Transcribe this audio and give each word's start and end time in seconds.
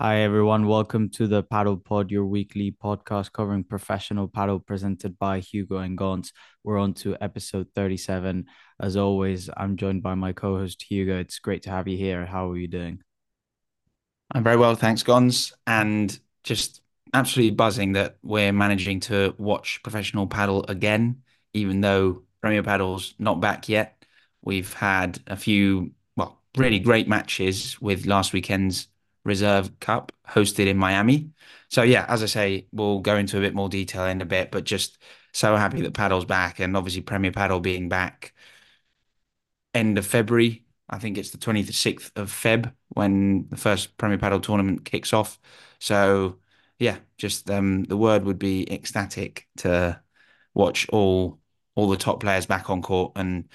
Hi, 0.00 0.20
everyone. 0.20 0.68
Welcome 0.68 1.08
to 1.14 1.26
the 1.26 1.42
Padel 1.42 1.84
Pod, 1.84 2.12
your 2.12 2.24
weekly 2.24 2.70
podcast 2.70 3.32
covering 3.32 3.64
professional 3.64 4.28
paddle 4.28 4.60
presented 4.60 5.18
by 5.18 5.40
Hugo 5.40 5.78
and 5.78 5.98
Gons. 5.98 6.32
We're 6.62 6.78
on 6.78 6.94
to 7.02 7.16
episode 7.20 7.66
37. 7.74 8.46
As 8.78 8.96
always, 8.96 9.50
I'm 9.56 9.76
joined 9.76 10.04
by 10.04 10.14
my 10.14 10.32
co 10.32 10.56
host, 10.56 10.84
Hugo. 10.88 11.18
It's 11.18 11.40
great 11.40 11.64
to 11.64 11.70
have 11.70 11.88
you 11.88 11.96
here. 11.96 12.24
How 12.24 12.48
are 12.48 12.56
you 12.56 12.68
doing? 12.68 13.00
I'm 14.30 14.44
very 14.44 14.56
well, 14.56 14.76
thanks, 14.76 15.02
Gons. 15.02 15.52
And 15.66 16.16
just 16.44 16.80
absolutely 17.12 17.56
buzzing 17.56 17.94
that 17.94 18.18
we're 18.22 18.52
managing 18.52 19.00
to 19.00 19.34
watch 19.36 19.80
professional 19.82 20.28
paddle 20.28 20.64
again, 20.68 21.22
even 21.54 21.80
though 21.80 22.22
Premier 22.40 22.62
Padel's 22.62 23.16
not 23.18 23.40
back 23.40 23.68
yet. 23.68 24.04
We've 24.42 24.72
had 24.74 25.18
a 25.26 25.34
few, 25.34 25.90
well, 26.14 26.40
really 26.56 26.78
great 26.78 27.08
matches 27.08 27.80
with 27.80 28.06
last 28.06 28.32
weekend's 28.32 28.86
Reserve 29.28 29.78
Cup 29.80 30.12
hosted 30.28 30.66
in 30.66 30.76
Miami. 30.76 31.30
So 31.70 31.82
yeah, 31.82 32.06
as 32.08 32.22
I 32.22 32.26
say, 32.26 32.66
we'll 32.72 33.00
go 33.00 33.16
into 33.16 33.38
a 33.38 33.40
bit 33.40 33.54
more 33.54 33.68
detail 33.68 34.06
in 34.06 34.20
a 34.22 34.26
bit, 34.26 34.50
but 34.50 34.64
just 34.64 34.98
so 35.32 35.54
happy 35.56 35.82
that 35.82 35.94
Paddle's 35.94 36.24
back 36.24 36.58
and 36.60 36.76
obviously 36.76 37.02
Premier 37.02 37.32
Padel 37.32 37.62
being 37.62 37.88
back 37.88 38.34
end 39.74 39.98
of 39.98 40.06
February. 40.06 40.64
I 40.88 40.98
think 40.98 41.18
it's 41.18 41.30
the 41.30 41.38
26th 41.38 42.10
of 42.16 42.30
Feb 42.30 42.72
when 42.88 43.48
the 43.50 43.56
first 43.56 43.96
Premier 43.98 44.18
Padel 44.18 44.42
tournament 44.42 44.84
kicks 44.84 45.12
off. 45.12 45.38
So 45.78 46.38
yeah, 46.78 46.98
just 47.18 47.50
um, 47.50 47.84
the 47.84 47.96
word 47.96 48.24
would 48.24 48.38
be 48.38 48.70
ecstatic 48.72 49.48
to 49.58 50.00
watch 50.54 50.88
all 50.90 51.40
all 51.74 51.88
the 51.88 51.96
top 51.96 52.20
players 52.20 52.46
back 52.46 52.70
on 52.70 52.82
court 52.82 53.12
and 53.16 53.48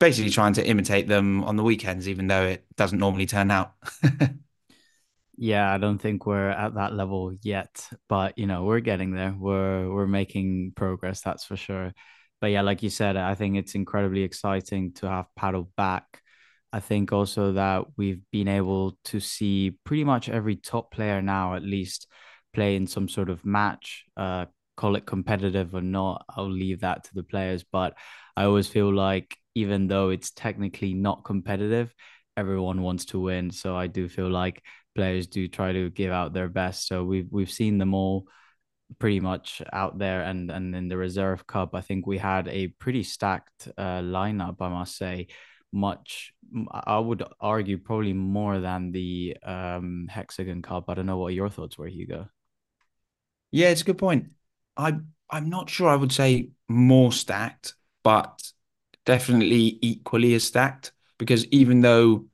basically 0.00 0.30
trying 0.30 0.52
to 0.54 0.66
imitate 0.66 1.08
them 1.08 1.44
on 1.44 1.56
the 1.56 1.64
weekends, 1.64 2.08
even 2.08 2.28
though 2.28 2.44
it 2.46 2.66
doesn't 2.76 2.98
normally 2.98 3.26
turn 3.26 3.50
out. 3.50 3.74
Yeah, 5.40 5.72
I 5.72 5.78
don't 5.78 5.98
think 5.98 6.26
we're 6.26 6.50
at 6.50 6.74
that 6.74 6.94
level 6.94 7.32
yet, 7.42 7.88
but 8.08 8.36
you 8.38 8.46
know, 8.46 8.64
we're 8.64 8.80
getting 8.80 9.12
there. 9.12 9.34
We're 9.38 9.88
we're 9.92 10.06
making 10.08 10.72
progress, 10.74 11.20
that's 11.20 11.44
for 11.44 11.56
sure. 11.56 11.92
But 12.40 12.48
yeah, 12.48 12.62
like 12.62 12.82
you 12.82 12.90
said, 12.90 13.16
I 13.16 13.34
think 13.36 13.56
it's 13.56 13.74
incredibly 13.76 14.22
exciting 14.22 14.94
to 14.94 15.08
have 15.08 15.26
paddle 15.36 15.70
back. 15.76 16.22
I 16.72 16.80
think 16.80 17.12
also 17.12 17.52
that 17.52 17.84
we've 17.96 18.20
been 18.32 18.48
able 18.48 18.98
to 19.06 19.20
see 19.20 19.78
pretty 19.84 20.04
much 20.04 20.28
every 20.28 20.56
top 20.56 20.90
player 20.92 21.22
now 21.22 21.54
at 21.54 21.62
least 21.62 22.08
play 22.52 22.74
in 22.76 22.86
some 22.88 23.08
sort 23.08 23.30
of 23.30 23.44
match. 23.44 24.04
Uh, 24.16 24.46
call 24.76 24.96
it 24.96 25.06
competitive 25.06 25.74
or 25.74 25.80
not, 25.82 26.24
I'll 26.36 26.50
leave 26.50 26.80
that 26.80 27.04
to 27.04 27.14
the 27.14 27.22
players. 27.22 27.64
But 27.64 27.94
I 28.36 28.44
always 28.44 28.66
feel 28.68 28.92
like 28.92 29.36
even 29.54 29.86
though 29.88 30.10
it's 30.10 30.30
technically 30.30 30.94
not 30.94 31.24
competitive, 31.24 31.94
everyone 32.36 32.82
wants 32.82 33.06
to 33.06 33.20
win. 33.20 33.50
So 33.50 33.76
I 33.76 33.86
do 33.86 34.08
feel 34.08 34.28
like 34.30 34.62
players 34.98 35.26
do 35.28 35.48
try 35.48 35.72
to 35.72 35.90
give 35.90 36.12
out 36.12 36.32
their 36.32 36.48
best. 36.48 36.88
So 36.88 37.04
we've 37.04 37.28
we've 37.30 37.50
seen 37.60 37.78
them 37.78 37.94
all 37.94 38.26
pretty 38.98 39.20
much 39.20 39.62
out 39.72 39.98
there 39.98 40.22
and 40.22 40.50
and 40.50 40.74
in 40.74 40.88
the 40.88 40.96
reserve 40.96 41.46
cup 41.46 41.74
i 41.74 41.80
think 41.82 42.06
we 42.06 42.16
had 42.16 42.48
a 42.48 42.68
pretty 42.82 43.02
stacked 43.02 43.68
uh, 43.76 44.00
lineup 44.00 44.56
i 44.60 44.68
must 44.68 44.96
say 44.96 45.26
much 45.72 46.32
i 46.72 46.98
would 46.98 47.22
argue 47.38 47.76
probably 47.76 48.14
more 48.14 48.60
than 48.60 48.90
the 48.92 49.36
um 49.42 50.08
hexagon 50.08 50.62
cup 50.62 50.84
i 50.88 50.94
don't 50.94 51.04
know 51.04 51.18
what 51.18 51.34
your 51.34 51.50
thoughts 51.50 51.76
were 51.76 51.86
hugo 51.86 52.26
Yeah, 53.50 53.68
it's 53.68 53.82
a 53.82 53.84
good 53.84 53.98
point. 53.98 54.28
I 54.76 54.94
I'm 55.30 55.50
not 55.50 55.70
sure 55.70 55.88
I 55.88 55.96
would 55.96 56.12
say 56.12 56.50
more 56.68 57.12
stacked, 57.12 57.74
but 58.02 58.42
definitely 59.04 59.78
equally 59.82 60.34
as 60.34 60.44
stacked 60.44 60.92
because 61.18 61.46
even 61.46 61.80
though 61.80 62.26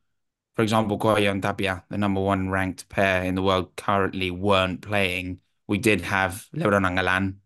for 0.55 0.63
example, 0.63 0.99
Coello 0.99 1.31
and 1.31 1.43
Tapia, 1.43 1.85
the 1.89 1.99
number 1.99 2.21
one 2.21 2.49
ranked 2.49 2.89
pair 2.89 3.25
in 3.25 3.35
the 3.35 3.43
world, 3.43 3.75
currently 3.77 4.31
weren't 4.31 4.83
playing. 4.83 5.41
We 5.67 5.79
did 5.79 6.03
have 6.03 6.47
Lebron 6.55 6.87
and 6.87 6.97
Galan, 6.97 7.41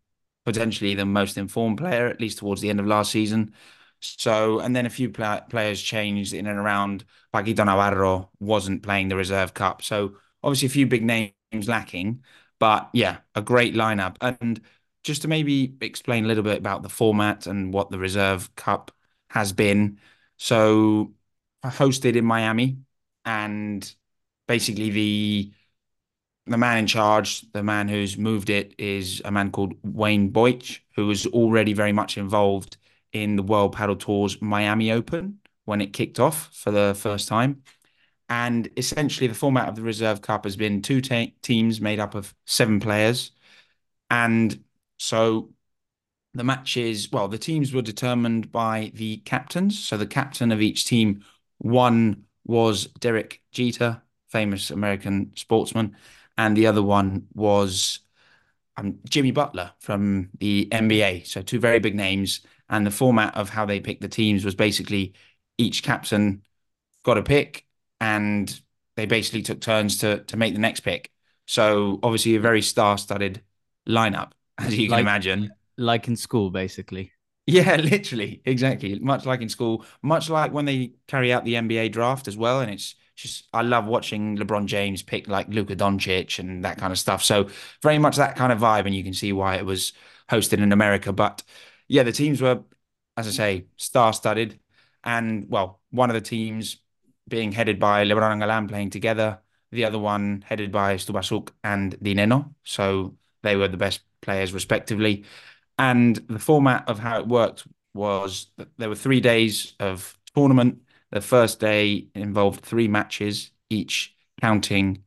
potentially 0.44 0.94
the 0.94 1.06
most 1.06 1.38
informed 1.38 1.78
player, 1.78 2.06
at 2.08 2.20
least 2.20 2.38
towards 2.38 2.60
the 2.60 2.68
end 2.68 2.80
of 2.80 2.86
last 2.86 3.10
season. 3.10 3.54
So, 4.00 4.60
and 4.60 4.76
then 4.76 4.86
a 4.86 4.90
few 4.90 5.08
pl 5.08 5.40
players 5.48 5.80
changed 5.82 6.34
in 6.34 6.46
and 6.46 6.58
around. 6.58 7.04
Paquito 7.34 7.64
Navarro 7.64 8.30
wasn't 8.40 8.82
playing 8.82 9.08
the 9.08 9.16
Reserve 9.16 9.54
Cup. 9.54 9.82
So, 9.82 10.16
obviously, 10.42 10.66
a 10.66 10.70
few 10.70 10.86
big 10.86 11.02
names 11.02 11.32
lacking. 11.66 12.22
But 12.58 12.90
yeah, 12.92 13.18
a 13.34 13.42
great 13.42 13.74
lineup. 13.74 14.16
And 14.20 14.60
just 15.02 15.22
to 15.22 15.28
maybe 15.28 15.74
explain 15.80 16.24
a 16.24 16.28
little 16.28 16.42
bit 16.44 16.58
about 16.58 16.82
the 16.82 16.88
format 16.88 17.46
and 17.46 17.72
what 17.72 17.90
the 17.90 17.98
Reserve 17.98 18.54
Cup 18.54 18.92
has 19.30 19.52
been. 19.52 19.98
So, 20.36 21.14
hosted 21.64 22.14
in 22.14 22.24
Miami 22.24 22.78
and 23.28 23.94
basically 24.46 24.88
the 24.88 25.52
the 26.46 26.56
man 26.56 26.78
in 26.78 26.86
charge, 26.86 27.42
the 27.52 27.62
man 27.62 27.88
who's 27.88 28.16
moved 28.16 28.48
it, 28.48 28.74
is 28.78 29.20
a 29.26 29.30
man 29.30 29.50
called 29.50 29.74
Wayne 29.82 30.32
Boich, 30.32 30.78
who 30.96 31.06
was 31.06 31.26
already 31.26 31.74
very 31.74 31.92
much 31.92 32.16
involved 32.16 32.78
in 33.12 33.36
the 33.36 33.42
World 33.42 33.76
Padel 33.76 34.00
Tour's 34.00 34.40
Miami 34.40 34.90
Open 34.90 35.40
when 35.66 35.82
it 35.82 35.92
kicked 35.92 36.18
off 36.18 36.48
for 36.54 36.70
the 36.70 36.96
first 36.98 37.28
time. 37.28 37.62
And 38.30 38.70
essentially, 38.78 39.26
the 39.26 39.34
format 39.34 39.68
of 39.68 39.76
the 39.76 39.82
Reserve 39.82 40.22
Cup 40.22 40.44
has 40.44 40.56
been 40.56 40.80
two 40.80 41.02
teams 41.02 41.82
made 41.82 42.00
up 42.00 42.14
of 42.14 42.34
seven 42.46 42.80
players. 42.80 43.32
And 44.08 44.64
so 44.96 45.52
the 46.32 46.44
matches, 46.44 47.12
well, 47.12 47.28
the 47.28 47.36
teams 47.36 47.74
were 47.74 47.82
determined 47.82 48.50
by 48.50 48.90
the 48.94 49.18
captains. 49.18 49.78
So 49.78 49.98
the 49.98 50.06
captain 50.06 50.50
of 50.50 50.62
each 50.62 50.86
team 50.86 51.24
won 51.58 52.24
was 52.48 52.86
Derek 52.98 53.40
Jeter, 53.52 54.02
famous 54.28 54.70
American 54.72 55.30
sportsman, 55.36 55.94
and 56.36 56.56
the 56.56 56.66
other 56.66 56.82
one 56.82 57.28
was 57.34 58.00
um, 58.76 58.98
Jimmy 59.08 59.30
Butler 59.30 59.72
from 59.78 60.30
the 60.40 60.68
NBA. 60.72 61.26
So 61.26 61.42
two 61.42 61.60
very 61.60 61.78
big 61.78 61.94
names. 61.94 62.40
And 62.70 62.86
the 62.86 62.90
format 62.90 63.34
of 63.36 63.48
how 63.48 63.64
they 63.64 63.80
picked 63.80 64.02
the 64.02 64.08
teams 64.08 64.44
was 64.44 64.54
basically 64.54 65.14
each 65.56 65.82
captain 65.82 66.42
got 67.02 67.16
a 67.16 67.22
pick, 67.22 67.66
and 68.00 68.60
they 68.96 69.06
basically 69.06 69.42
took 69.42 69.60
turns 69.60 69.98
to 69.98 70.24
to 70.24 70.36
make 70.36 70.54
the 70.54 70.60
next 70.60 70.80
pick. 70.80 71.10
So 71.46 71.98
obviously 72.02 72.34
a 72.36 72.40
very 72.40 72.60
star-studded 72.60 73.42
lineup, 73.88 74.32
as 74.58 74.76
you 74.76 74.88
can 74.88 74.92
like 74.92 75.00
imagine. 75.02 75.50
like 75.76 76.08
in 76.08 76.16
school 76.16 76.50
basically 76.50 77.12
Yeah, 77.50 77.76
literally, 77.80 78.42
exactly. 78.44 78.98
Much 78.98 79.24
like 79.24 79.40
in 79.40 79.48
school, 79.48 79.84
much 80.02 80.28
like 80.28 80.52
when 80.52 80.64
they 80.66 80.92
carry 81.06 81.32
out 81.32 81.44
the 81.44 81.56
NBA 81.56 81.88
draft 81.88 82.28
as 82.28 82.36
well. 82.36 82.60
And 82.60 82.70
it's 82.70 82.94
just, 83.16 83.44
I 83.54 83.62
love 83.62 83.86
watching 83.86 84.36
LeBron 84.36 84.66
James 84.66 85.02
pick 85.02 85.28
like 85.28 85.48
Luka 85.48 85.74
Doncic 85.74 86.38
and 86.38 86.64
that 86.64 86.76
kind 86.78 86.92
of 86.92 86.98
stuff. 86.98 87.22
So 87.24 87.48
very 87.82 87.98
much 87.98 88.16
that 88.16 88.36
kind 88.36 88.52
of 88.52 88.58
vibe, 88.58 88.84
and 88.86 88.94
you 88.94 89.02
can 89.02 89.14
see 89.14 89.32
why 89.32 89.56
it 89.56 89.64
was 89.66 89.92
hosted 90.30 90.58
in 90.62 90.72
America. 90.72 91.12
But 91.12 91.42
yeah, 91.88 92.02
the 92.02 92.12
teams 92.12 92.42
were, 92.42 92.62
as 93.16 93.26
I 93.26 93.30
say, 93.30 93.66
star-studded, 93.76 94.60
and 95.02 95.48
well, 95.48 95.80
one 95.90 96.10
of 96.10 96.14
the 96.14 96.20
teams 96.20 96.76
being 97.28 97.52
headed 97.52 97.78
by 97.80 98.04
LeBron 98.04 98.32
and 98.32 98.40
Galan 98.40 98.68
playing 98.68 98.90
together, 98.90 99.40
the 99.70 99.84
other 99.84 99.98
one 99.98 100.42
headed 100.46 100.70
by 100.72 100.96
Stupaczuk 100.96 101.50
and 101.64 101.96
Di 102.02 102.14
Nenno. 102.14 102.54
So 102.64 103.16
they 103.42 103.56
were 103.56 103.68
the 103.68 103.76
best 103.76 104.00
players 104.20 104.52
respectively. 104.52 105.24
And 105.78 106.16
the 106.28 106.38
format 106.38 106.88
of 106.88 106.98
how 106.98 107.20
it 107.20 107.28
worked 107.28 107.66
was 107.94 108.48
that 108.56 108.68
there 108.78 108.88
were 108.88 108.94
three 108.94 109.20
days 109.20 109.74
of 109.80 110.18
tournament. 110.34 110.80
The 111.10 111.20
first 111.20 111.60
day 111.60 112.08
involved 112.14 112.64
three 112.64 112.88
matches, 112.88 113.50
each 113.70 114.14
counting 114.40 115.04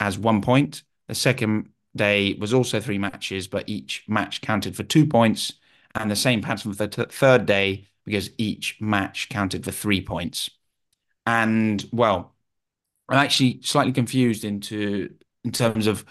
as 0.00 0.18
one 0.18 0.42
point. 0.42 0.82
The 1.08 1.14
second 1.14 1.70
day 1.96 2.34
was 2.34 2.52
also 2.52 2.80
three 2.80 2.98
matches, 2.98 3.48
but 3.48 3.68
each 3.68 4.04
match 4.08 4.40
counted 4.40 4.76
for 4.76 4.82
two 4.82 5.06
points. 5.06 5.54
And 5.94 6.10
the 6.10 6.16
same 6.16 6.42
pattern 6.42 6.72
for 6.72 6.78
the 6.78 6.88
t- 6.88 7.10
third 7.10 7.46
day 7.46 7.86
because 8.04 8.30
each 8.38 8.80
match 8.80 9.28
counted 9.28 9.64
for 9.64 9.72
three 9.72 10.00
points. 10.00 10.50
And 11.26 11.86
well, 11.92 12.34
I'm 13.08 13.18
actually 13.18 13.60
slightly 13.62 13.92
confused 13.92 14.44
into 14.44 15.14
in 15.44 15.52
terms 15.52 15.86
of 15.86 16.04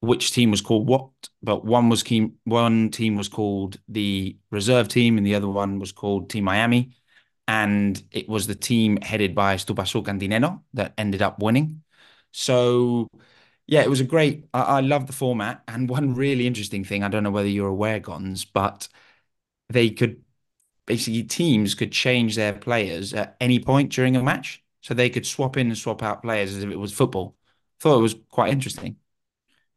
which 0.00 0.32
team 0.32 0.50
was 0.50 0.60
called 0.60 0.86
what, 0.88 1.10
but 1.42 1.64
one 1.64 1.88
was 1.88 2.02
team 2.02 2.34
one 2.44 2.90
team 2.90 3.16
was 3.16 3.28
called 3.28 3.78
the 3.88 4.36
reserve 4.50 4.88
team, 4.88 5.16
and 5.18 5.26
the 5.26 5.34
other 5.34 5.48
one 5.48 5.78
was 5.78 5.92
called 5.92 6.30
Team 6.30 6.44
Miami, 6.44 6.96
and 7.48 8.02
it 8.12 8.28
was 8.28 8.46
the 8.46 8.54
team 8.54 8.98
headed 9.02 9.34
by 9.34 9.56
Stupaczuk 9.56 10.08
and 10.08 10.20
Di 10.20 10.28
Nenno 10.28 10.62
that 10.74 10.94
ended 10.98 11.22
up 11.22 11.40
winning. 11.40 11.82
So 12.32 13.08
yeah, 13.66 13.82
it 13.82 13.90
was 13.90 14.00
a 14.00 14.04
great. 14.04 14.46
I, 14.54 14.62
I 14.62 14.80
love 14.80 15.06
the 15.06 15.12
format, 15.12 15.62
and 15.68 15.88
one 15.90 16.14
really 16.14 16.46
interesting 16.46 16.84
thing. 16.84 17.02
I 17.04 17.08
don't 17.08 17.22
know 17.24 17.30
whether 17.30 17.48
you're 17.48 17.68
aware, 17.68 18.00
Gons, 18.00 18.44
but 18.44 18.88
they 19.68 19.90
could 19.90 20.22
basically 20.86 21.24
teams 21.24 21.74
could 21.74 21.92
change 21.92 22.36
their 22.36 22.52
players 22.54 23.14
at 23.14 23.36
any 23.40 23.58
point 23.60 23.92
during 23.92 24.16
a 24.16 24.22
match, 24.22 24.64
so 24.82 24.94
they 24.94 25.10
could 25.10 25.26
swap 25.26 25.56
in 25.56 25.68
and 25.68 25.78
swap 25.78 26.02
out 26.02 26.22
players 26.22 26.54
as 26.54 26.62
if 26.64 26.70
it 26.70 26.76
was 26.78 26.92
football. 26.92 27.36
Thought 27.80 27.98
it 27.98 28.02
was 28.02 28.16
quite 28.30 28.52
interesting. 28.52 28.96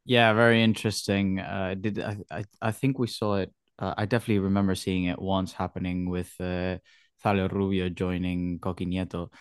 Yeah, 0.10 0.34
very 0.34 0.64
interesting. 0.64 1.40
Uh, 1.40 1.76
did 1.80 2.00
I, 2.00 2.18
I? 2.32 2.44
I 2.60 2.72
think 2.72 2.98
we 2.98 3.06
saw 3.06 3.36
it. 3.36 3.54
Uh, 3.78 3.94
I 3.96 4.06
definitely 4.06 4.40
remember 4.40 4.74
seeing 4.74 5.04
it 5.06 5.22
once 5.22 5.54
happening 5.54 6.10
with 6.10 6.34
uh, 6.40 6.80
Thalio 7.24 7.48
Rubio 7.52 7.90
joining 7.90 8.58
Coqui 8.60 8.88
Nieto. 8.88 9.32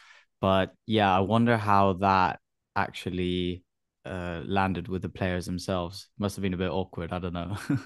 But 0.43 0.75
yeah, 0.85 1.11
I 1.17 1.21
wonder 1.21 1.57
how 1.57 1.95
that 1.95 2.41
actually 2.77 3.65
uh, 4.05 4.43
landed 4.45 4.89
with 4.89 5.01
the 5.01 5.09
players 5.09 5.47
themselves. 5.47 6.09
Must 6.19 6.37
have 6.37 6.43
been 6.43 6.53
a 6.53 6.59
bit 6.59 6.71
awkward. 6.71 7.13
I 7.15 7.19
don't 7.19 7.33
know. 7.33 7.57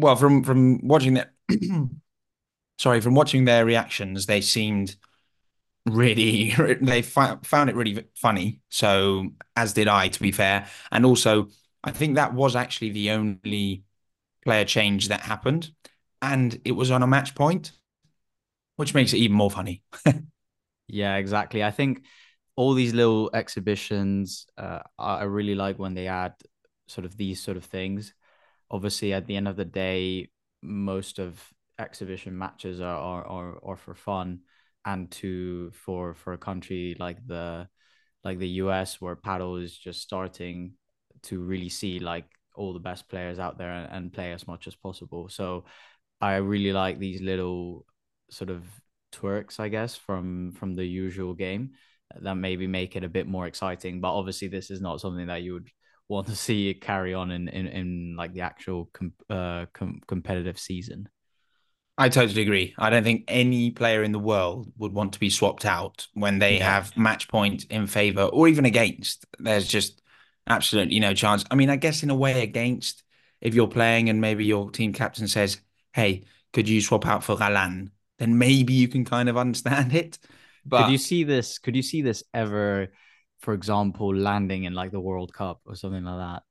Well, 0.00 0.16
from 0.16 0.44
from 0.44 0.86
watching 0.86 1.14
that, 1.14 1.32
sorry, 2.78 3.00
from 3.00 3.14
watching 3.14 3.44
their 3.44 3.64
reactions, 3.64 4.26
they 4.26 4.40
seemed 4.40 4.96
really 5.86 6.50
they 6.82 7.02
found 7.02 7.70
it 7.70 7.76
really 7.76 8.04
funny. 8.16 8.60
So 8.70 9.30
as 9.56 9.72
did 9.72 9.88
I, 9.88 10.08
to 10.08 10.20
be 10.20 10.32
fair. 10.32 10.68
And 10.92 11.06
also, 11.06 11.48
I 11.88 11.92
think 11.92 12.16
that 12.16 12.34
was 12.34 12.54
actually 12.54 12.90
the 12.90 13.12
only 13.12 13.84
player 14.44 14.66
change 14.66 15.08
that 15.08 15.22
happened, 15.22 15.70
and 16.20 16.60
it 16.66 16.72
was 16.72 16.90
on 16.90 17.02
a 17.02 17.06
match 17.06 17.34
point, 17.34 17.72
which 18.76 18.92
makes 18.92 19.14
it 19.14 19.18
even 19.18 19.36
more 19.36 19.50
funny. 19.50 19.82
yeah, 20.88 21.16
exactly. 21.16 21.64
I 21.64 21.70
think 21.70 22.04
all 22.56 22.74
these 22.74 22.92
little 22.92 23.30
exhibitions, 23.32 24.46
uh, 24.58 24.80
I 24.98 25.22
really 25.22 25.54
like 25.54 25.78
when 25.78 25.94
they 25.94 26.08
add 26.08 26.34
sort 26.88 27.06
of 27.06 27.16
these 27.16 27.40
sort 27.40 27.56
of 27.56 27.64
things. 27.64 28.12
Obviously, 28.70 29.14
at 29.14 29.26
the 29.26 29.36
end 29.36 29.48
of 29.48 29.56
the 29.56 29.64
day, 29.64 30.28
most 30.62 31.18
of 31.18 31.42
exhibition 31.78 32.36
matches 32.36 32.82
are 32.82 32.98
are, 32.98 33.26
are, 33.26 33.58
are 33.64 33.76
for 33.76 33.94
fun 33.94 34.40
and 34.84 35.10
to 35.12 35.70
for 35.70 36.12
for 36.12 36.34
a 36.34 36.38
country 36.38 36.96
like 36.98 37.24
the 37.26 37.66
like 38.24 38.38
the 38.38 38.48
US 38.62 39.00
where 39.00 39.16
paddle 39.16 39.56
is 39.56 39.74
just 39.76 40.02
starting 40.02 40.74
to 41.24 41.40
really 41.40 41.68
see 41.68 41.98
like 41.98 42.26
all 42.54 42.72
the 42.72 42.78
best 42.78 43.08
players 43.08 43.38
out 43.38 43.58
there 43.58 43.70
and, 43.70 43.92
and 43.92 44.12
play 44.12 44.32
as 44.32 44.46
much 44.46 44.66
as 44.66 44.74
possible. 44.74 45.28
So 45.28 45.64
I 46.20 46.36
really 46.36 46.72
like 46.72 46.98
these 46.98 47.20
little 47.20 47.86
sort 48.30 48.50
of 48.50 48.64
twerks, 49.12 49.60
I 49.60 49.68
guess, 49.68 49.96
from 49.96 50.52
from 50.52 50.74
the 50.74 50.84
usual 50.84 51.34
game 51.34 51.70
that 52.20 52.34
maybe 52.34 52.66
make 52.66 52.96
it 52.96 53.04
a 53.04 53.08
bit 53.08 53.26
more 53.26 53.46
exciting. 53.46 54.00
But 54.00 54.14
obviously, 54.14 54.48
this 54.48 54.70
is 54.70 54.80
not 54.80 55.00
something 55.00 55.26
that 55.28 55.42
you 55.42 55.54
would 55.54 55.68
want 56.08 56.26
to 56.28 56.36
see 56.46 56.74
carry 56.74 57.14
on 57.14 57.30
in 57.30 57.48
in, 57.48 57.66
in 57.66 58.16
like 58.16 58.32
the 58.32 58.42
actual 58.42 58.90
com- 58.92 59.12
uh, 59.30 59.66
com- 59.72 60.00
competitive 60.06 60.58
season. 60.58 61.08
I 62.00 62.08
totally 62.08 62.42
agree. 62.42 62.74
I 62.78 62.90
don't 62.90 63.02
think 63.02 63.24
any 63.26 63.72
player 63.72 64.04
in 64.04 64.12
the 64.12 64.20
world 64.20 64.72
would 64.78 64.92
want 64.92 65.14
to 65.14 65.18
be 65.18 65.30
swapped 65.30 65.64
out 65.64 66.06
when 66.14 66.38
they 66.38 66.58
yeah. 66.58 66.70
have 66.70 66.96
match 66.96 67.26
point 67.26 67.64
in 67.70 67.88
favor 67.88 68.22
or 68.22 68.46
even 68.46 68.66
against. 68.66 69.26
There's 69.40 69.66
just 69.66 70.00
absolutely 70.48 71.00
no 71.00 71.14
chance. 71.14 71.44
I 71.50 71.54
mean, 71.54 71.70
I 71.70 71.76
guess 71.76 72.02
in 72.02 72.10
a 72.10 72.14
way 72.14 72.42
against 72.42 73.02
if 73.40 73.54
you're 73.54 73.68
playing 73.68 74.08
and 74.08 74.20
maybe 74.20 74.44
your 74.44 74.70
team 74.70 74.92
captain 74.92 75.28
says, 75.28 75.60
"Hey, 75.92 76.24
could 76.52 76.68
you 76.68 76.80
swap 76.80 77.06
out 77.06 77.24
for 77.24 77.36
Galan?" 77.36 77.92
Then 78.18 78.38
maybe 78.38 78.72
you 78.74 78.88
can 78.88 79.04
kind 79.04 79.28
of 79.28 79.36
understand 79.36 79.94
it. 79.94 80.18
But 80.64 80.76
could 80.76 80.88
you 80.88 80.98
see 80.98 81.24
this? 81.24 81.58
Could 81.58 81.76
you 81.76 81.82
see 81.82 82.02
this 82.02 82.24
ever, 82.34 82.88
for 83.40 83.54
example, 83.54 84.14
landing 84.14 84.64
in 84.64 84.74
like 84.74 84.90
the 84.92 85.00
World 85.00 85.32
Cup 85.32 85.60
or 85.66 85.76
something 85.76 86.04
like 86.04 86.18
that? 86.18 86.42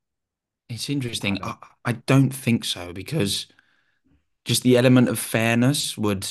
It's 0.70 0.90
interesting. 0.90 1.40
I, 1.44 1.56
I 1.86 1.94
don't 1.94 2.30
think 2.32 2.66
so 2.66 2.92
because 2.94 3.48
just 4.46 4.64
the 4.64 4.78
element 4.78 5.10
of 5.10 5.20
fairness 5.20 5.98
would 5.98 6.28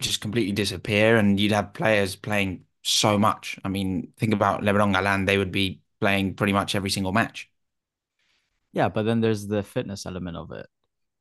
just 0.00 0.20
completely 0.20 0.52
disappear 0.52 1.16
and 1.16 1.38
you'd 1.38 1.52
have 1.52 1.72
players 1.74 2.16
playing 2.16 2.64
so 2.82 3.18
much. 3.18 3.58
I 3.64 3.68
mean, 3.68 4.12
think 4.18 4.34
about 4.34 4.62
Lebron 4.62 4.92
Galan, 4.92 5.24
they 5.26 5.38
would 5.38 5.52
be 5.52 5.81
playing 6.02 6.34
pretty 6.34 6.52
much 6.52 6.74
every 6.74 6.90
single 6.90 7.12
match. 7.12 7.48
Yeah, 8.72 8.88
but 8.88 9.04
then 9.04 9.20
there's 9.20 9.46
the 9.46 9.62
fitness 9.62 10.04
element 10.04 10.36
of 10.36 10.50
it. 10.50 10.66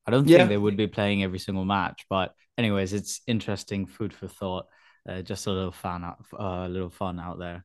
I 0.08 0.12
don't 0.12 0.28
yeah. 0.28 0.40
think 0.40 0.50
they 0.50 0.58
would 0.58 0.76
be 0.76 0.88
playing 0.88 1.22
every 1.22 1.38
single 1.38 1.66
match, 1.66 2.08
but 2.10 2.34
anyways, 2.58 2.92
it's 2.92 3.22
interesting 3.28 3.86
food 3.86 4.12
for 4.12 4.28
thought. 4.28 4.66
Uh, 5.08 5.22
just 5.22 5.46
a 5.46 5.52
little 5.52 5.72
fun 5.72 6.04
out, 6.04 6.26
uh, 6.34 6.44
a 6.44 6.64
uh, 6.64 6.68
little 6.68 6.90
fun 6.90 7.20
out 7.20 7.38
there. 7.38 7.64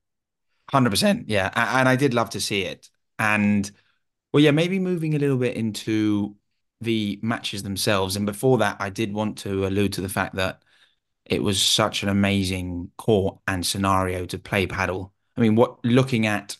Hundred 0.70 0.90
percent, 0.90 1.30
yeah, 1.30 1.50
and 1.54 1.88
I 1.88 1.96
did 1.96 2.12
love 2.12 2.30
to 2.30 2.40
see 2.40 2.62
it. 2.62 2.90
And 3.18 3.70
well, 4.32 4.42
yeah, 4.42 4.50
maybe 4.50 4.78
moving 4.78 5.14
a 5.14 5.18
little 5.18 5.38
bit 5.38 5.56
into 5.56 6.36
the 6.82 7.18
matches 7.22 7.62
themselves. 7.62 8.16
And 8.16 8.26
before 8.26 8.58
that, 8.58 8.76
I 8.78 8.90
did 8.90 9.14
want 9.14 9.38
to 9.38 9.66
allude 9.66 9.94
to 9.94 10.02
the 10.02 10.10
fact 10.10 10.34
that 10.34 10.62
it 11.24 11.42
was 11.42 11.62
such 11.62 12.02
an 12.02 12.10
amazing 12.10 12.90
court 12.98 13.38
and 13.48 13.64
scenario 13.64 14.26
to 14.26 14.38
play 14.38 14.66
paddle. 14.66 15.14
I 15.36 15.40
mean, 15.40 15.56
what 15.56 15.82
looking 15.84 16.26
at 16.26 16.56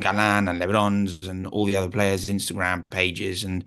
Galan 0.00 0.48
and 0.48 0.60
Lebron's 0.60 1.26
and 1.28 1.46
all 1.46 1.64
the 1.66 1.76
other 1.76 1.90
players' 1.90 2.28
Instagram 2.28 2.82
pages, 2.90 3.44
and 3.44 3.64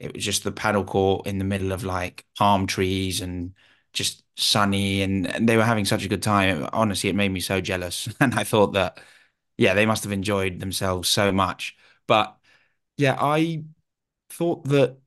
it 0.00 0.14
was 0.14 0.24
just 0.24 0.44
the 0.44 0.52
paddle 0.52 0.84
court 0.84 1.26
in 1.26 1.38
the 1.38 1.44
middle 1.44 1.72
of 1.72 1.84
like 1.84 2.24
palm 2.38 2.66
trees 2.66 3.20
and 3.20 3.54
just 3.92 4.24
sunny, 4.36 5.02
and, 5.02 5.26
and 5.26 5.48
they 5.48 5.56
were 5.56 5.64
having 5.64 5.84
such 5.84 6.04
a 6.04 6.08
good 6.08 6.22
time. 6.22 6.68
Honestly, 6.72 7.10
it 7.10 7.16
made 7.16 7.30
me 7.30 7.40
so 7.40 7.60
jealous, 7.60 8.08
and 8.20 8.34
I 8.34 8.44
thought 8.44 8.72
that, 8.74 9.00
yeah, 9.58 9.74
they 9.74 9.86
must 9.86 10.04
have 10.04 10.12
enjoyed 10.12 10.60
themselves 10.60 11.08
so 11.08 11.32
much. 11.32 11.76
But 12.06 12.36
yeah, 12.96 13.16
I 13.20 13.64
thought 14.30 14.64
that 14.66 14.98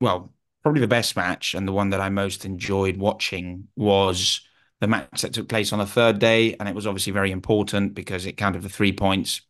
well, 0.00 0.32
probably 0.62 0.80
the 0.80 0.88
best 0.88 1.16
match 1.16 1.54
and 1.54 1.66
the 1.68 1.72
one 1.72 1.90
that 1.90 2.00
I 2.00 2.08
most 2.08 2.44
enjoyed 2.44 2.96
watching 2.96 3.68
was 3.76 4.40
the 4.80 4.88
match 4.88 5.22
that 5.22 5.32
took 5.34 5.48
place 5.48 5.72
on 5.72 5.78
the 5.78 5.86
third 5.86 6.18
day. 6.18 6.54
And 6.56 6.68
it 6.68 6.74
was 6.74 6.86
obviously 6.86 7.12
very 7.12 7.30
important 7.30 7.94
because 7.94 8.26
it 8.26 8.36
counted 8.36 8.62
for 8.62 8.68
three 8.68 8.92
points. 8.92 9.42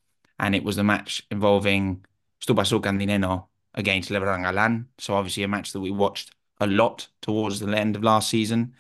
And 0.42 0.54
it 0.54 0.64
was 0.64 0.76
the 0.76 0.84
match 0.84 1.24
involving 1.30 2.04
Stupaczuk 2.44 2.84
and 2.84 2.98
Di 2.98 3.06
Nenno 3.06 3.46
against 3.74 4.10
Galan. 4.10 4.88
So 4.98 5.14
obviously 5.14 5.44
a 5.44 5.48
match 5.48 5.72
that 5.72 5.80
we 5.80 5.90
watched 5.90 6.32
a 6.60 6.66
lot 6.66 7.08
towards 7.22 7.60
the 7.60 7.74
end 7.74 7.96
of 7.96 8.02
last 8.02 8.28
season. 8.28 8.74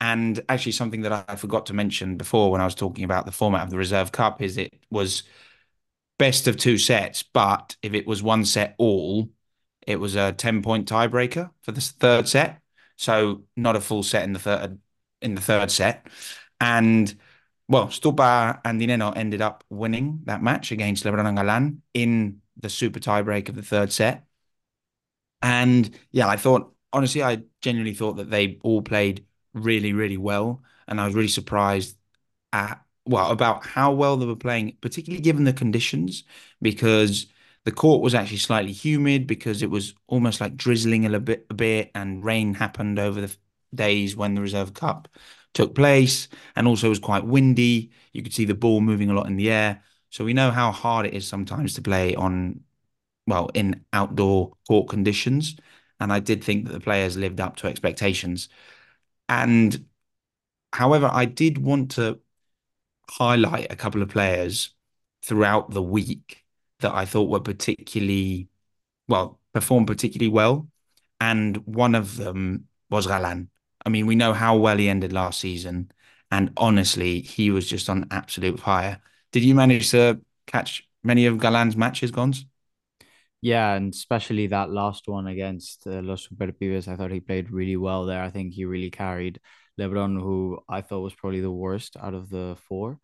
And 0.00 0.40
actually 0.48 0.72
something 0.72 1.02
that 1.02 1.24
I 1.28 1.34
forgot 1.34 1.66
to 1.66 1.74
mention 1.74 2.16
before 2.16 2.52
when 2.52 2.60
I 2.60 2.64
was 2.64 2.76
talking 2.76 3.04
about 3.04 3.26
the 3.26 3.32
format 3.32 3.64
of 3.64 3.70
the 3.70 3.76
Reserve 3.76 4.12
Cup 4.12 4.40
is 4.40 4.56
it 4.56 4.72
was 4.90 5.24
best 6.18 6.46
of 6.46 6.56
two 6.56 6.78
sets. 6.78 7.24
But 7.24 7.76
if 7.82 7.94
it 7.94 8.06
was 8.06 8.22
one 8.22 8.44
set 8.44 8.76
all, 8.78 9.28
it 9.86 9.98
was 9.98 10.14
a 10.14 10.32
10 10.32 10.62
point 10.62 10.88
tiebreaker 10.88 11.50
for 11.62 11.72
the 11.72 11.80
third 11.80 12.28
set. 12.28 12.60
So 12.96 13.42
not 13.56 13.76
a 13.76 13.80
full 13.80 14.04
set 14.04 14.22
in 14.22 14.32
the 14.32 14.38
third 14.38 14.78
in 15.20 15.34
the 15.34 15.40
third 15.40 15.70
set. 15.72 16.06
And 16.60 17.12
well, 17.68 17.88
Stupa 17.88 18.60
and 18.64 18.80
Di 18.80 18.86
Nenno 18.86 19.14
ended 19.16 19.42
up 19.42 19.64
winning 19.70 20.20
that 20.24 20.42
match 20.42 20.72
against 20.72 21.04
Lebron 21.04 21.26
and 21.26 21.36
Galan 21.36 21.82
in 21.94 22.40
the 22.56 22.68
super 22.70 23.00
tiebreak 23.00 23.48
of 23.48 23.54
the 23.56 23.62
third 23.62 23.92
set. 23.92 24.26
And 25.42 25.96
yeah, 26.12 26.28
I 26.28 26.36
thought 26.36 26.74
honestly, 26.92 27.22
I 27.22 27.42
genuinely 27.60 27.94
thought 27.94 28.14
that 28.14 28.30
they 28.30 28.58
all 28.62 28.82
played 28.82 29.26
really, 29.54 29.92
really 29.92 30.16
well. 30.16 30.62
And 30.86 31.00
I 31.00 31.06
was 31.06 31.14
really 31.14 31.28
surprised 31.28 31.96
at 32.52 32.82
well 33.06 33.30
about 33.30 33.66
how 33.66 33.92
well 33.92 34.16
they 34.16 34.26
were 34.26 34.36
playing, 34.36 34.76
particularly 34.80 35.22
given 35.22 35.44
the 35.44 35.52
conditions, 35.52 36.24
because 36.62 37.26
the 37.64 37.72
court 37.72 38.02
was 38.02 38.14
actually 38.14 38.38
slightly 38.38 38.72
humid 38.72 39.26
because 39.26 39.62
it 39.62 39.70
was 39.70 39.94
almost 40.08 40.40
like 40.40 40.56
drizzling 40.56 41.06
a 41.14 41.20
bit, 41.20 41.46
a 41.50 41.54
bit, 41.54 41.90
and 41.94 42.24
rain 42.24 42.54
happened 42.54 42.98
over 42.98 43.20
the 43.22 43.36
days 43.74 44.16
when 44.16 44.34
the 44.34 44.40
Reserve 44.42 44.74
Cup 44.74 45.08
took 45.58 45.74
place, 45.74 46.28
and 46.54 46.68
also 46.68 46.86
it 46.86 46.90
was 46.90 47.00
quite 47.00 47.24
windy. 47.26 47.90
You 48.12 48.22
could 48.22 48.32
see 48.32 48.44
the 48.44 48.54
ball 48.54 48.80
moving 48.80 49.10
a 49.10 49.12
lot 49.14 49.26
in 49.26 49.36
the 49.36 49.50
air, 49.50 49.82
so 50.08 50.24
we 50.24 50.32
know 50.32 50.52
how 50.52 50.70
hard 50.70 51.04
it 51.04 51.14
is 51.14 51.26
sometimes 51.26 51.74
to 51.74 51.82
play 51.82 52.14
on, 52.14 52.60
well, 53.26 53.50
in 53.54 53.84
outdoor 53.92 54.52
court 54.68 54.88
conditions. 54.88 55.56
And 55.98 56.12
I 56.12 56.20
did 56.20 56.44
think 56.44 56.66
that 56.66 56.74
the 56.74 56.80
players 56.80 57.16
lived 57.16 57.40
up 57.40 57.56
to 57.56 57.66
expectations. 57.66 58.48
And 59.28 59.86
however, 60.72 61.10
I 61.12 61.24
did 61.24 61.58
want 61.58 61.90
to 61.92 62.20
highlight 63.10 63.72
a 63.72 63.76
couple 63.76 64.00
of 64.00 64.10
players 64.10 64.70
throughout 65.24 65.72
the 65.72 65.82
week 65.82 66.44
that 66.78 66.94
I 66.94 67.04
thought 67.04 67.30
were 67.30 67.40
particularly 67.40 68.48
well 69.08 69.40
performed 69.52 69.88
particularly 69.88 70.30
well, 70.30 70.68
and 71.20 71.56
one 71.66 71.96
of 71.96 72.16
them 72.16 72.68
was 72.90 73.08
Galan. 73.08 73.50
I 73.84 73.88
mean, 73.90 74.06
we 74.06 74.14
know 74.16 74.32
how 74.32 74.56
well 74.56 74.76
he 74.78 74.88
ended 74.88 75.12
last 75.12 75.40
season, 75.40 75.92
and 76.30 76.52
honestly, 76.56 77.20
he 77.20 77.50
was 77.50 77.68
just 77.68 77.88
on 77.88 78.06
absolute 78.10 78.60
fire. 78.60 79.00
Did 79.32 79.44
you 79.44 79.54
manage 79.54 79.90
to 79.90 80.20
catch 80.46 80.88
many 81.02 81.26
of 81.26 81.38
Galan's 81.38 81.76
matches, 81.76 82.10
Gons? 82.10 82.44
Yeah, 83.40 83.74
and 83.74 83.94
especially 83.94 84.48
that 84.48 84.70
last 84.70 85.06
one 85.06 85.26
against 85.28 85.86
uh, 85.86 86.00
Los 86.02 86.28
Super 86.28 86.52
I 86.88 86.96
thought 86.96 87.12
he 87.12 87.20
played 87.20 87.50
really 87.50 87.76
well 87.76 88.04
there. 88.04 88.22
I 88.22 88.30
think 88.30 88.52
he 88.54 88.64
really 88.64 88.90
carried 88.90 89.40
Lebron, 89.78 90.20
who 90.20 90.58
I 90.68 90.80
thought 90.82 91.00
was 91.02 91.14
probably 91.14 91.40
the 91.40 91.50
worst 91.50 91.96
out 91.96 92.14
of 92.14 92.30
the 92.30 92.56
four. 92.68 92.98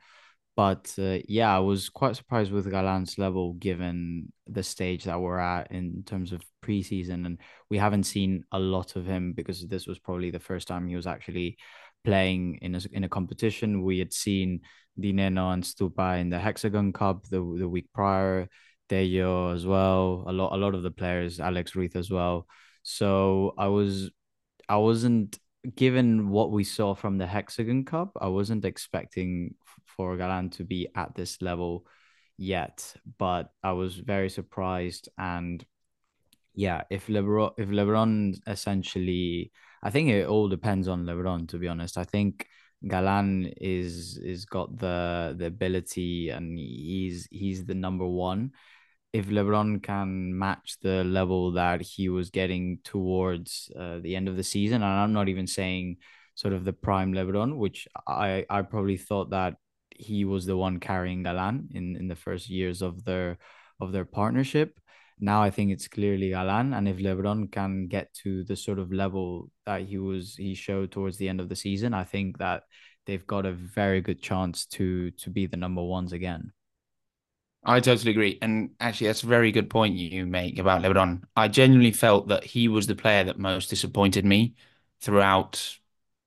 But 0.56 0.94
uh, 0.98 1.18
yeah, 1.28 1.54
I 1.54 1.58
was 1.58 1.88
quite 1.88 2.14
surprised 2.14 2.52
with 2.52 2.70
Galan's 2.70 3.18
level 3.18 3.54
given 3.54 4.32
the 4.46 4.62
stage 4.62 5.04
that 5.04 5.20
we're 5.20 5.38
at 5.38 5.72
in 5.72 6.04
terms 6.06 6.32
of 6.32 6.42
preseason. 6.64 7.26
And 7.26 7.40
we 7.70 7.78
haven't 7.78 8.04
seen 8.04 8.44
a 8.52 8.58
lot 8.58 8.94
of 8.94 9.04
him 9.04 9.32
because 9.32 9.66
this 9.66 9.86
was 9.86 9.98
probably 9.98 10.30
the 10.30 10.38
first 10.38 10.68
time 10.68 10.86
he 10.86 10.94
was 10.94 11.08
actually 11.08 11.56
playing 12.04 12.58
in 12.62 12.76
a, 12.76 12.80
in 12.92 13.04
a 13.04 13.08
competition. 13.08 13.82
We 13.82 13.98
had 13.98 14.12
seen 14.12 14.60
Di 14.98 15.12
Nenno 15.12 15.52
and 15.52 15.64
Stupa 15.64 16.20
in 16.20 16.30
the 16.30 16.38
Hexagon 16.38 16.92
Cup 16.92 17.24
the, 17.24 17.38
the 17.58 17.68
week 17.68 17.88
prior, 17.92 18.48
Deyo 18.88 19.54
as 19.54 19.66
well, 19.66 20.24
a 20.26 20.32
lot 20.32 20.52
a 20.52 20.56
lot 20.56 20.74
of 20.74 20.82
the 20.82 20.90
players, 20.90 21.40
Alex 21.40 21.74
Ruiz 21.74 21.96
as 21.96 22.10
well. 22.10 22.46
So 22.82 23.54
I 23.58 23.68
was 23.68 24.10
I 24.68 24.76
wasn't 24.76 25.38
given 25.74 26.28
what 26.28 26.50
we 26.50 26.64
saw 26.64 26.94
from 26.94 27.18
the 27.18 27.26
Hexagon 27.26 27.84
Cup, 27.84 28.12
I 28.20 28.28
wasn't 28.28 28.64
expecting 28.64 29.54
for 29.86 30.16
Galan 30.16 30.50
to 30.50 30.64
be 30.64 30.88
at 30.94 31.14
this 31.14 31.40
level 31.42 31.86
yet, 32.36 32.94
but 33.18 33.52
I 33.62 33.72
was 33.72 33.96
very 33.96 34.28
surprised. 34.30 35.08
And 35.18 35.64
yeah, 36.54 36.82
if 36.90 37.06
LeBron, 37.06 37.54
if 37.58 37.68
LeBron 37.68 38.36
essentially, 38.46 39.52
I 39.82 39.90
think 39.90 40.10
it 40.10 40.26
all 40.26 40.48
depends 40.48 40.88
on 40.88 41.04
LeBron. 41.04 41.48
To 41.48 41.58
be 41.58 41.68
honest, 41.68 41.98
I 41.98 42.04
think 42.04 42.46
Galan 42.86 43.52
is 43.60 44.18
is 44.18 44.44
got 44.44 44.78
the 44.78 45.34
the 45.38 45.46
ability 45.46 46.30
and 46.30 46.58
he's 46.58 47.26
he's 47.30 47.64
the 47.64 47.74
number 47.74 48.06
one. 48.06 48.52
If 49.12 49.28
LeBron 49.28 49.82
can 49.82 50.36
match 50.36 50.76
the 50.82 51.04
level 51.04 51.52
that 51.52 51.80
he 51.82 52.08
was 52.08 52.30
getting 52.30 52.80
towards 52.82 53.70
uh, 53.78 54.00
the 54.00 54.16
end 54.16 54.28
of 54.28 54.36
the 54.36 54.42
season, 54.42 54.82
and 54.82 54.84
I'm 54.84 55.12
not 55.12 55.28
even 55.28 55.46
saying 55.46 55.98
sort 56.34 56.52
of 56.52 56.64
the 56.64 56.72
prime 56.72 57.12
LeBron, 57.14 57.56
which 57.56 57.86
I 58.06 58.44
I 58.50 58.62
probably 58.62 58.96
thought 58.96 59.30
that 59.30 59.54
he 59.94 60.24
was 60.24 60.46
the 60.46 60.56
one 60.56 60.80
carrying 60.80 61.22
Galan 61.22 61.68
in 61.72 61.96
in 61.96 62.08
the 62.08 62.16
first 62.16 62.48
years 62.50 62.82
of 62.82 63.04
their 63.04 63.38
of 63.80 63.92
their 63.92 64.04
partnership. 64.04 64.78
Now 65.20 65.42
I 65.42 65.50
think 65.50 65.70
it's 65.70 65.88
clearly 65.88 66.30
Galan, 66.30 66.74
and 66.74 66.88
if 66.88 66.98
LeBron 66.98 67.52
can 67.52 67.86
get 67.86 68.12
to 68.24 68.44
the 68.44 68.56
sort 68.56 68.78
of 68.78 68.92
level 68.92 69.50
that 69.66 69.82
he 69.82 69.98
was 69.98 70.36
he 70.36 70.54
showed 70.54 70.90
towards 70.90 71.18
the 71.18 71.28
end 71.28 71.40
of 71.40 71.48
the 71.48 71.56
season, 71.56 71.94
I 71.94 72.04
think 72.04 72.38
that 72.38 72.64
they've 73.06 73.26
got 73.26 73.46
a 73.46 73.52
very 73.52 74.00
good 74.00 74.20
chance 74.22 74.66
to 74.66 75.10
to 75.12 75.30
be 75.30 75.46
the 75.46 75.56
number 75.56 75.82
ones 75.82 76.12
again. 76.12 76.52
I 77.64 77.80
totally 77.80 78.10
agree. 78.10 78.38
And 78.42 78.70
actually, 78.78 79.06
that's 79.06 79.22
a 79.22 79.26
very 79.26 79.50
good 79.50 79.70
point 79.70 79.96
you 79.96 80.26
make 80.26 80.58
about 80.58 80.82
LeBron. 80.82 81.22
I 81.34 81.48
genuinely 81.48 81.92
felt 81.92 82.28
that 82.28 82.44
he 82.44 82.68
was 82.68 82.86
the 82.86 82.94
player 82.94 83.24
that 83.24 83.38
most 83.38 83.70
disappointed 83.70 84.24
me 84.24 84.54
throughout 85.00 85.78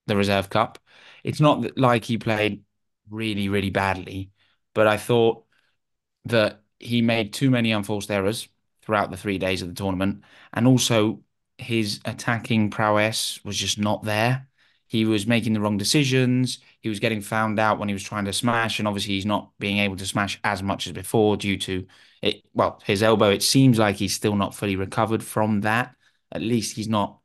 the 0.07 0.15
Reserve 0.15 0.49
Cup. 0.49 0.79
It's 1.23 1.39
not 1.39 1.77
like 1.77 2.05
he 2.05 2.17
played 2.17 2.63
really, 3.09 3.49
really 3.49 3.69
badly, 3.69 4.31
but 4.73 4.87
I 4.87 4.97
thought 4.97 5.45
that 6.25 6.63
he 6.79 7.01
made 7.01 7.33
too 7.33 7.49
many 7.49 7.71
unforced 7.71 8.11
errors 8.11 8.47
throughout 8.81 9.11
the 9.11 9.17
three 9.17 9.37
days 9.37 9.61
of 9.61 9.69
the 9.69 9.73
tournament. 9.73 10.23
And 10.53 10.67
also, 10.67 11.21
his 11.57 11.99
attacking 12.05 12.69
prowess 12.69 13.39
was 13.43 13.57
just 13.57 13.79
not 13.79 14.03
there. 14.03 14.47
He 14.87 15.05
was 15.05 15.27
making 15.27 15.53
the 15.53 15.59
wrong 15.59 15.77
decisions. 15.77 16.59
He 16.81 16.89
was 16.89 16.99
getting 16.99 17.21
found 17.21 17.59
out 17.59 17.79
when 17.79 17.89
he 17.89 17.93
was 17.93 18.03
trying 18.03 18.25
to 18.25 18.33
smash. 18.33 18.79
And 18.79 18.87
obviously, 18.87 19.15
he's 19.15 19.25
not 19.25 19.51
being 19.59 19.79
able 19.79 19.97
to 19.97 20.05
smash 20.05 20.39
as 20.43 20.63
much 20.63 20.87
as 20.87 20.93
before 20.93 21.35
due 21.37 21.57
to 21.57 21.85
it. 22.21 22.43
Well, 22.53 22.81
his 22.85 23.03
elbow, 23.03 23.29
it 23.31 23.43
seems 23.43 23.79
like 23.79 23.97
he's 23.97 24.15
still 24.15 24.35
not 24.35 24.55
fully 24.55 24.75
recovered 24.75 25.23
from 25.23 25.61
that. 25.61 25.95
At 26.31 26.41
least 26.41 26.75
he's 26.75 26.87
not 26.87 27.19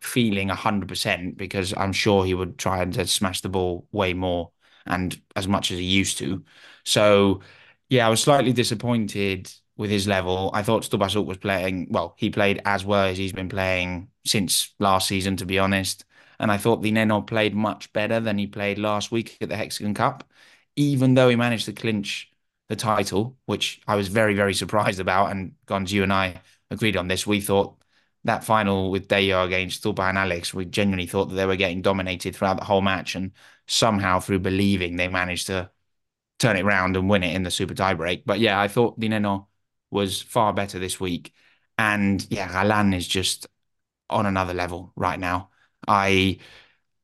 feeling 0.00 0.48
100% 0.48 1.36
because 1.36 1.74
I'm 1.76 1.92
sure 1.92 2.24
he 2.24 2.34
would 2.34 2.58
try 2.58 2.82
and 2.82 3.08
smash 3.08 3.40
the 3.40 3.48
ball 3.48 3.86
way 3.92 4.14
more 4.14 4.50
and 4.86 5.20
as 5.36 5.48
much 5.48 5.70
as 5.70 5.78
he 5.78 5.84
used 5.84 6.18
to. 6.18 6.44
So, 6.84 7.40
yeah, 7.88 8.06
I 8.06 8.10
was 8.10 8.22
slightly 8.22 8.52
disappointed 8.52 9.52
with 9.76 9.90
his 9.90 10.06
level. 10.06 10.50
I 10.54 10.62
thought 10.62 10.82
Stupaczuk 10.82 11.24
was 11.24 11.38
playing, 11.38 11.88
well, 11.90 12.14
he 12.18 12.30
played 12.30 12.60
as 12.64 12.84
well 12.84 13.06
as 13.06 13.18
he's 13.18 13.32
been 13.32 13.48
playing 13.48 14.08
since 14.26 14.74
last 14.78 15.08
season, 15.08 15.36
to 15.36 15.46
be 15.46 15.58
honest. 15.58 16.04
And 16.38 16.50
I 16.50 16.56
thought 16.56 16.82
Di 16.82 16.92
Nenno 16.92 17.26
played 17.26 17.54
much 17.54 17.92
better 17.92 18.20
than 18.20 18.38
he 18.38 18.46
played 18.46 18.78
last 18.78 19.10
week 19.10 19.38
at 19.40 19.48
the 19.48 19.56
Hexagon 19.56 19.94
Cup, 19.94 20.24
even 20.76 21.14
though 21.14 21.28
he 21.28 21.36
managed 21.36 21.66
to 21.66 21.72
clinch 21.72 22.30
the 22.68 22.76
title, 22.76 23.36
which 23.46 23.80
I 23.86 23.96
was 23.96 24.08
very, 24.08 24.34
very 24.34 24.54
surprised 24.54 25.00
about. 25.00 25.32
And 25.32 25.54
Gons, 25.66 25.92
you 25.92 26.02
and 26.02 26.12
I 26.12 26.40
agreed 26.70 26.96
on 26.96 27.08
this. 27.08 27.26
We 27.26 27.40
thought 27.40 27.76
that 28.24 28.44
final 28.44 28.90
with 28.90 29.08
Deyo 29.08 29.44
against 29.44 29.82
Stupa 29.82 30.08
and 30.08 30.18
Alex, 30.18 30.54
we 30.54 30.64
genuinely 30.66 31.06
thought 31.06 31.26
that 31.26 31.34
they 31.34 31.46
were 31.46 31.56
getting 31.56 31.82
dominated 31.82 32.36
throughout 32.36 32.58
the 32.58 32.64
whole 32.64 32.82
match. 32.82 33.14
And 33.14 33.32
somehow 33.70 34.18
through 34.18 34.40
believing 34.40 34.96
they 34.96 35.06
managed 35.08 35.46
to 35.46 35.70
turn 36.40 36.56
it 36.56 36.64
around 36.64 36.96
and 36.96 37.08
win 37.08 37.22
it 37.22 37.34
in 37.34 37.44
the 37.44 37.50
super 37.50 37.74
tiebreak. 37.74 38.24
But 38.26 38.40
yeah, 38.40 38.60
I 38.60 38.68
thought 38.68 38.98
Di 38.98 39.08
Nenno 39.08 39.46
was 39.90 40.20
far 40.20 40.52
better 40.52 40.78
this 40.78 40.98
week. 41.00 41.32
And 41.78 42.26
yeah, 42.30 42.50
Galan 42.52 42.94
is 42.94 43.06
just 43.06 43.46
on 44.10 44.26
another 44.26 44.54
level 44.54 44.92
right 44.96 45.18
now. 45.20 45.50
I 45.86 46.38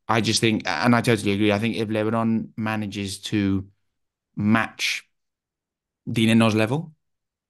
I 0.08 0.20
just 0.20 0.40
think, 0.40 0.64
and 0.66 0.94
I 0.96 1.00
totally 1.02 1.32
agree. 1.32 1.52
I 1.52 1.58
think 1.58 1.76
if 1.76 1.88
Lebron 1.88 2.50
manages 2.56 3.18
to 3.22 3.68
match 4.36 5.08
Di 6.10 6.26
Nenno's 6.26 6.54
level, 6.54 6.94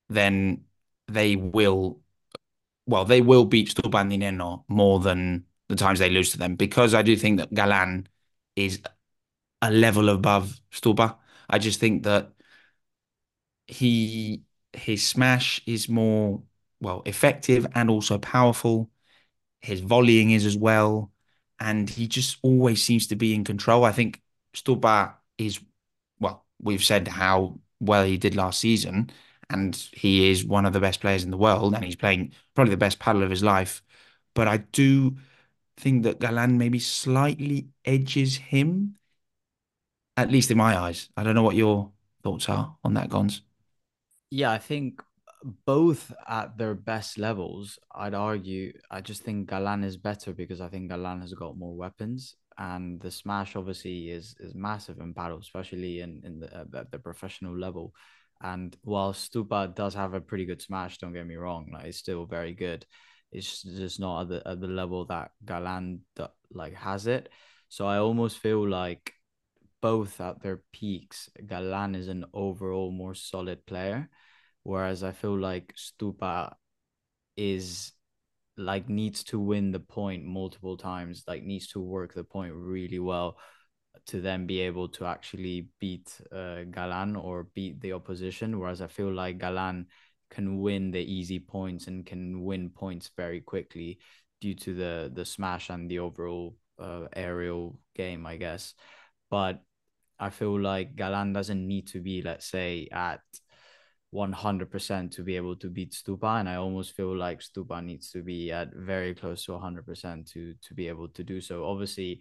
then 0.08 0.64
they 1.08 1.36
will 1.36 2.00
well, 2.86 3.04
they 3.04 3.20
will 3.20 3.44
beat 3.44 3.68
Stupan 3.74 4.10
Di 4.10 4.18
Nenno 4.18 4.64
more 4.68 5.00
than 5.00 5.44
the 5.68 5.76
times 5.76 5.98
they 5.98 6.10
lose 6.10 6.30
to 6.32 6.38
them 6.38 6.56
because 6.56 6.94
I 6.94 7.02
do 7.02 7.16
think 7.16 7.38
that 7.38 7.52
Galan 7.54 8.08
is 8.56 8.80
a 9.62 9.70
level 9.70 10.08
above 10.08 10.60
Stupa. 10.70 11.16
I 11.48 11.58
just 11.58 11.80
think 11.80 12.04
that 12.04 12.32
he 13.66 14.42
his 14.72 15.06
smash 15.06 15.60
is 15.66 15.88
more 15.88 16.42
well 16.80 17.02
effective 17.06 17.66
and 17.74 17.90
also 17.90 18.18
powerful. 18.18 18.90
His 19.60 19.80
volleying 19.80 20.30
is 20.32 20.44
as 20.44 20.56
well, 20.56 21.12
and 21.58 21.88
he 21.88 22.06
just 22.06 22.38
always 22.42 22.82
seems 22.82 23.06
to 23.08 23.16
be 23.16 23.34
in 23.34 23.44
control. 23.44 23.84
I 23.84 23.92
think 23.92 24.22
Stupa 24.54 25.14
is 25.38 25.60
well. 26.20 26.44
We've 26.60 26.84
said 26.84 27.08
how 27.08 27.60
well 27.80 28.04
he 28.04 28.18
did 28.18 28.36
last 28.36 28.60
season, 28.60 29.10
and 29.50 29.74
he 29.92 30.30
is 30.30 30.44
one 30.44 30.66
of 30.66 30.72
the 30.72 30.80
best 30.80 31.00
players 31.00 31.24
in 31.24 31.30
the 31.30 31.36
world, 31.36 31.74
and 31.74 31.84
he's 31.84 31.96
playing 31.96 32.32
probably 32.54 32.72
the 32.72 32.76
best 32.76 32.98
paddle 32.98 33.22
of 33.22 33.30
his 33.30 33.42
life. 33.42 33.82
But 34.34 34.48
I 34.48 34.58
do 34.58 35.16
think 35.76 36.04
that 36.04 36.20
Galan 36.20 36.58
maybe 36.58 36.78
slightly 36.78 37.68
edges 37.84 38.36
him, 38.36 38.96
at 40.16 40.30
least 40.30 40.50
in 40.50 40.56
my 40.56 40.78
eyes. 40.78 41.08
I 41.16 41.22
don't 41.22 41.34
know 41.34 41.42
what 41.42 41.56
your 41.56 41.92
thoughts 42.22 42.48
are 42.48 42.76
on 42.82 42.94
that, 42.94 43.08
Gons. 43.08 43.42
Yeah, 44.30 44.50
I 44.50 44.58
think 44.58 45.02
both 45.64 46.12
at 46.26 46.58
their 46.58 46.74
best 46.74 47.18
levels, 47.18 47.78
I'd 47.94 48.14
argue. 48.14 48.72
I 48.90 49.00
just 49.00 49.22
think 49.22 49.48
Galan 49.48 49.84
is 49.84 49.96
better 49.96 50.32
because 50.32 50.60
I 50.60 50.68
think 50.68 50.90
Galan 50.90 51.20
has 51.20 51.32
got 51.34 51.58
more 51.58 51.76
weapons, 51.76 52.34
and 52.58 53.00
the 53.00 53.10
smash 53.10 53.54
obviously 53.56 54.10
is 54.10 54.34
is 54.40 54.54
massive 54.54 54.98
in 54.98 55.12
battle, 55.12 55.38
especially 55.38 56.00
in 56.00 56.22
in 56.24 56.40
the 56.40 56.66
at 56.74 56.90
the 56.90 56.98
professional 56.98 57.56
level. 57.56 57.92
And 58.42 58.76
while 58.82 59.12
Stupa 59.12 59.74
does 59.74 59.94
have 59.94 60.14
a 60.14 60.20
pretty 60.20 60.44
good 60.44 60.60
smash, 60.60 60.98
don't 60.98 61.14
get 61.14 61.26
me 61.26 61.36
wrong, 61.36 61.70
like 61.72 61.86
it's 61.86 61.98
still 61.98 62.26
very 62.26 62.52
good. 62.52 62.84
It's 63.32 63.62
just 63.62 64.00
not 64.00 64.22
at 64.22 64.28
the 64.28 64.48
at 64.48 64.60
the 64.60 64.66
level 64.66 65.04
that 65.06 65.30
Galan 65.44 66.00
like 66.50 66.74
has 66.74 67.06
it. 67.06 67.28
So 67.68 67.86
I 67.86 67.98
almost 67.98 68.38
feel 68.38 68.66
like 68.66 69.12
both 69.86 70.20
at 70.20 70.42
their 70.42 70.62
peaks, 70.72 71.30
Galan 71.46 71.94
is 71.94 72.08
an 72.08 72.24
overall 72.34 72.90
more 72.90 73.14
solid 73.14 73.64
player, 73.66 74.08
whereas 74.64 75.04
I 75.04 75.12
feel 75.12 75.38
like 75.38 75.74
Stupa 75.76 76.54
is 77.36 77.92
like 78.56 78.88
needs 78.88 79.22
to 79.22 79.38
win 79.38 79.70
the 79.70 79.78
point 79.78 80.24
multiple 80.24 80.76
times, 80.76 81.22
like 81.28 81.44
needs 81.44 81.68
to 81.68 81.78
work 81.80 82.14
the 82.14 82.24
point 82.24 82.52
really 82.52 82.98
well 82.98 83.38
to 84.06 84.20
then 84.20 84.44
be 84.44 84.58
able 84.60 84.88
to 84.88 85.04
actually 85.06 85.68
beat 85.78 86.20
uh, 86.32 86.64
Galan 86.64 87.14
or 87.14 87.44
beat 87.54 87.80
the 87.80 87.92
opposition. 87.92 88.58
Whereas 88.58 88.82
I 88.82 88.88
feel 88.88 89.12
like 89.12 89.38
Galan 89.38 89.86
can 90.30 90.58
win 90.60 90.90
the 90.90 91.04
easy 91.18 91.38
points 91.38 91.86
and 91.86 92.04
can 92.04 92.42
win 92.42 92.70
points 92.70 93.08
very 93.16 93.40
quickly 93.40 94.00
due 94.40 94.56
to 94.56 94.74
the 94.74 95.12
the 95.14 95.24
smash 95.24 95.70
and 95.70 95.88
the 95.88 96.00
overall 96.00 96.56
uh, 96.76 97.06
aerial 97.14 97.78
game, 97.94 98.26
I 98.26 98.36
guess. 98.36 98.74
But 99.30 99.62
I 100.18 100.30
feel 100.30 100.60
like 100.60 100.96
Galan 100.96 101.32
doesn't 101.32 101.66
need 101.66 101.88
to 101.88 102.00
be, 102.00 102.22
let's 102.22 102.46
say, 102.46 102.88
at 102.92 103.20
100% 104.14 105.10
to 105.12 105.22
be 105.22 105.36
able 105.36 105.56
to 105.56 105.68
beat 105.68 105.92
Stupa. 105.92 106.40
And 106.40 106.48
I 106.48 106.56
almost 106.56 106.94
feel 106.94 107.16
like 107.16 107.40
Stupa 107.40 107.84
needs 107.84 108.10
to 108.12 108.22
be 108.22 108.50
at 108.52 108.74
very 108.74 109.14
close 109.14 109.44
to 109.44 109.52
100% 109.52 110.32
to, 110.32 110.54
to 110.60 110.74
be 110.74 110.88
able 110.88 111.08
to 111.08 111.24
do 111.24 111.40
so. 111.40 111.66
Obviously, 111.66 112.20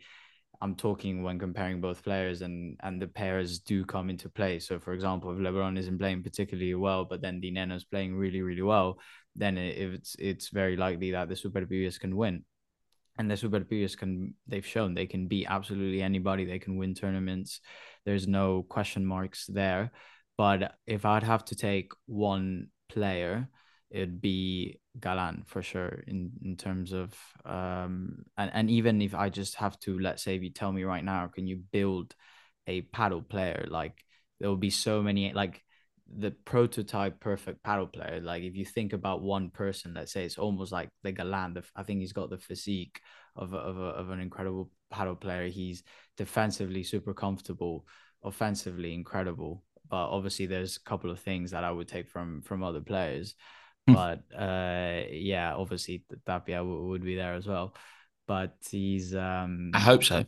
I'm 0.61 0.75
talking 0.75 1.23
when 1.23 1.39
comparing 1.39 1.81
both 1.81 2.03
players 2.03 2.41
and 2.41 2.77
and 2.81 3.01
the 3.01 3.07
pairs 3.07 3.59
do 3.59 3.85
come 3.85 4.09
into 4.09 4.29
play. 4.29 4.59
So 4.59 4.79
for 4.79 4.93
example, 4.93 5.31
if 5.31 5.37
LeBron 5.37 5.77
isn't 5.77 5.99
playing 5.99 6.23
particularly 6.23 6.75
well, 6.75 7.05
but 7.05 7.21
then 7.21 7.41
Di 7.41 7.51
Nenno's 7.51 7.83
playing 7.83 8.15
really, 8.15 8.41
really 8.41 8.61
well, 8.61 8.99
then 9.35 9.57
it's 9.57 10.15
it's 10.19 10.49
very 10.49 10.77
likely 10.77 11.11
that 11.11 11.29
the 11.29 11.35
Super 11.35 11.61
Superpibes 11.61 11.99
can 11.99 12.15
win. 12.15 12.43
And 13.17 13.31
the 13.31 13.36
Superpibes 13.36 13.98
can 13.98 14.34
they've 14.48 14.65
shown 14.65 14.93
they 14.93 15.05
can 15.05 15.27
beat 15.27 15.48
absolutely 15.50 16.01
anybody. 16.01 16.45
They 16.45 16.60
can 16.60 16.77
win 16.77 16.93
tournaments. 16.93 17.62
There's 18.05 18.27
no 18.27 18.63
question 18.63 19.05
marks 19.05 19.45
there. 19.48 19.91
But 20.38 20.75
if 20.86 21.05
I'd 21.05 21.24
have 21.24 21.45
to 21.45 21.55
take 21.55 21.93
one 22.07 22.67
player, 22.89 23.48
it'd 23.89 24.22
be 24.22 24.79
Galan 25.00 25.43
for 25.45 25.62
sure 25.62 26.03
in 26.07 26.31
in 26.43 26.57
terms 26.57 26.91
of 26.91 27.13
um 27.45 28.25
and, 28.38 28.51
and 28.53 28.69
even 28.69 29.01
if 29.01 29.15
I 29.15 29.29
just 29.29 29.55
have 29.55 29.79
to 29.81 30.00
let's 30.00 30.24
say 30.24 30.36
if 30.36 30.43
you 30.43 30.50
tell 30.51 30.72
me 30.72 30.84
right 30.84 31.03
now 31.03 31.27
can 31.27 31.48
you 31.48 31.57
build 31.57 32.15
a 32.67 32.81
paddle 32.81 33.22
player 33.22 33.67
like 33.69 34.03
there 34.39 34.50
will 34.50 34.57
be 34.57 34.69
so 34.69 35.01
many 35.01 35.31
like 35.34 35.63
the 36.17 36.31
prototype 36.31 37.19
perfect 37.19 37.63
paddle 37.63 37.88
player 37.88 38.19
like 38.21 38.43
if 38.43 38.55
you 38.55 38.63
think 38.63 38.93
about 38.93 39.24
one 39.24 39.50
person 39.50 39.93
let's 39.95 40.12
say 40.13 40.24
it's 40.24 40.38
almost 40.38 40.71
like 40.71 40.89
the 41.03 41.12
Galan 41.12 41.57
I 41.75 41.83
think 41.83 42.00
he's 42.00 42.13
got 42.13 42.29
the 42.29 42.38
physique 42.38 43.01
of 43.35 43.53
a, 43.53 43.57
of, 43.57 43.77
a, 43.77 43.81
of 43.81 44.09
an 44.12 44.19
incredible 44.19 44.69
paddle 44.91 45.15
player 45.15 45.47
he's 45.47 45.83
defensively 46.15 46.83
super 46.83 47.13
comfortable 47.13 47.85
offensively 48.24 48.93
incredible 48.93 49.63
but 49.89 50.09
obviously 50.09 50.45
there's 50.45 50.77
a 50.77 50.89
couple 50.89 51.12
of 51.12 51.19
things 51.19 51.51
that 51.51 51.63
I 51.63 51.71
would 51.71 51.88
take 51.88 52.09
from 52.09 52.41
from 52.41 52.63
other 52.63 52.81
players. 52.81 53.35
Hmm. 53.88 53.93
But 53.93 54.24
uh, 54.35 55.03
yeah, 55.12 55.53
obviously 55.55 56.03
Tapia 56.25 56.63
would 56.63 57.03
be 57.03 57.15
there 57.15 57.33
as 57.33 57.47
well. 57.47 57.75
But 58.27 58.55
he's 58.69 59.15
um, 59.15 59.71
I 59.74 59.79
hope 59.79 60.03
so. 60.03 60.25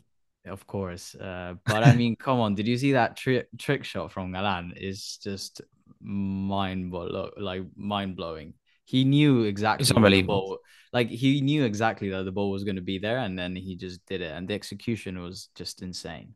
Of 0.48 0.66
course. 0.68 1.16
Uh, 1.16 1.56
but 1.68 1.84
I 1.84 1.94
mean, 1.94 2.16
come 2.16 2.39
on, 2.39 2.56
did 2.56 2.68
you 2.68 2.77
see 2.77 2.94
that 2.94 3.18
trick 3.18 3.48
trick 3.58 3.84
shot 3.84 4.12
from 4.12 4.32
Galan? 4.32 4.74
It's 4.75 5.18
just 5.18 5.62
mind 6.01 6.92
blow 6.92 7.32
like 7.38 7.63
mind 7.75 8.16
blowing. 8.16 8.54
He 8.86 9.04
knew 9.04 9.44
exactly 9.44 9.84
It's 9.84 9.92
unbelievable. 9.92 10.25
ball, 10.25 10.60
like 10.94 11.10
he 11.10 11.42
knew 11.42 11.63
exactly 11.66 12.10
that 12.10 12.24
the 12.24 12.32
ball 12.32 12.51
was 12.51 12.63
going 12.63 12.77
to 12.77 12.82
be 12.82 13.00
there, 13.00 13.20
and 13.20 13.38
then 13.38 13.56
he 13.56 13.75
just 13.75 14.06
did 14.06 14.22
it, 14.22 14.32
and 14.32 14.48
the 14.48 14.54
execution 14.54 15.22
was 15.22 15.50
just 15.56 15.82
insane. 15.82 16.36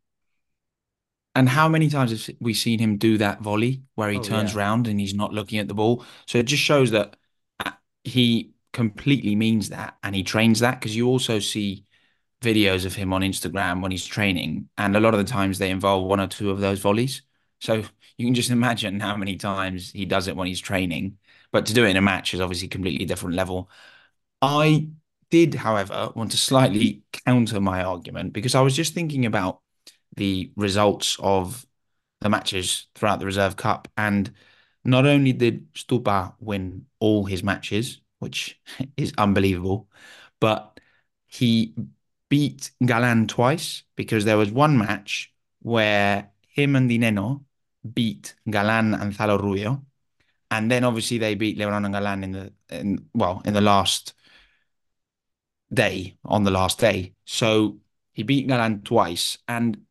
And 1.33 1.47
how 1.49 1.69
many 1.69 1.89
times 1.89 2.11
have 2.11 2.35
we 2.41 2.53
seen 2.53 2.79
him 2.79 2.97
do 2.97 3.17
that 3.17 3.41
volley 3.41 3.83
where 3.95 4.11
he 4.11 4.19
Oh 4.19 4.21
turns 4.21 4.53
yeah, 4.53 4.55
round 4.55 4.87
and 4.87 4.99
he's 4.99 5.13
not 5.13 5.33
looking 5.33 5.59
at 5.59 5.67
the 5.67 5.73
ball? 5.73 6.03
So 6.27 6.37
it 6.39 6.45
just 6.45 6.61
shows 6.63 6.91
that 6.91 7.15
uh, 7.65 7.71
he 8.03 8.51
completely 8.73 9.35
means 9.35 9.69
that 9.69 9.97
and 10.03 10.13
he 10.15 10.23
trains 10.23 10.59
that 10.59 10.79
because 10.79 10.95
you 10.95 11.07
also 11.07 11.39
see 11.39 11.85
videos 12.41 12.85
of 12.85 12.95
him 12.95 13.13
on 13.13 13.21
Instagram 13.21 13.81
when 13.81 13.91
he's 13.91 14.05
training, 14.05 14.69
and 14.77 14.95
a 14.95 14.99
lot 14.99 15.13
of 15.13 15.19
the 15.19 15.31
times 15.31 15.57
they 15.57 15.69
involve 15.69 16.05
one 16.07 16.19
or 16.19 16.27
two 16.27 16.51
of 16.51 16.59
those 16.59 16.79
volleys. 16.79 17.21
So 17.59 17.83
you 18.17 18.25
can 18.27 18.33
just 18.33 18.49
imagine 18.51 18.99
how 18.99 19.15
many 19.15 19.35
times 19.37 19.91
he 19.91 20.05
does 20.05 20.27
it 20.27 20.35
when 20.35 20.47
he's 20.47 20.61
training. 20.61 21.17
But 21.51 21.65
to 21.67 21.73
do 21.73 21.85
it 21.85 21.89
in 21.89 21.97
a 21.97 22.01
match 22.01 22.33
is 22.33 22.41
obviously 22.41 22.67
completely 22.69 23.05
different 23.05 23.35
level. 23.35 23.69
I 24.41 24.89
did, 25.29 25.55
however, 25.55 26.11
want 26.15 26.31
to 26.31 26.37
slightly 26.37 27.03
counter 27.25 27.59
my 27.61 27.83
argument 27.83 28.33
because 28.33 28.55
I 28.55 28.61
was 28.61 28.75
just 28.75 28.93
thinking 28.93 29.25
about 29.25 29.61
the 30.15 30.51
results 30.55 31.17
of 31.19 31.65
the 32.21 32.29
matches 32.29 32.87
throughout 32.95 33.19
the 33.19 33.25
Reserve 33.25 33.55
Cup. 33.55 33.87
And 33.97 34.31
not 34.83 35.05
only 35.05 35.33
did 35.33 35.73
Stupa 35.73 36.35
win 36.39 36.85
all 36.99 37.25
his 37.25 37.43
matches, 37.43 38.01
which 38.19 38.59
is 38.97 39.13
unbelievable, 39.17 39.89
but 40.39 40.79
he 41.27 41.73
beat 42.31 42.71
Galan 42.85 43.27
twice 43.27 43.83
because 43.97 44.23
there 44.23 44.37
was 44.37 44.49
one 44.51 44.77
match 44.77 45.33
where 45.61 46.31
him 46.47 46.77
and 46.77 46.87
Di 46.87 46.97
Nenno 46.97 47.43
beat 47.93 48.35
Galan 48.49 48.93
and 48.93 49.13
Thalo 49.13 49.37
Rubio. 49.37 49.83
And 50.49 50.71
then 50.71 50.85
obviously 50.85 51.17
they 51.17 51.35
beat 51.35 51.57
Lebron 51.57 51.83
and 51.85 51.93
Galan 51.93 52.23
in 52.23 52.31
the 52.31 52.53
in, 52.69 53.05
well 53.13 53.41
in 53.43 53.53
the 53.53 53.61
last 53.61 54.13
day 55.73 56.17
on 56.23 56.45
the 56.45 56.51
last 56.51 56.79
day. 56.79 57.13
So 57.25 57.79
he 58.13 58.23
beat 58.23 58.47
Galan 58.47 58.83
twice. 58.83 59.37
And 59.47 59.81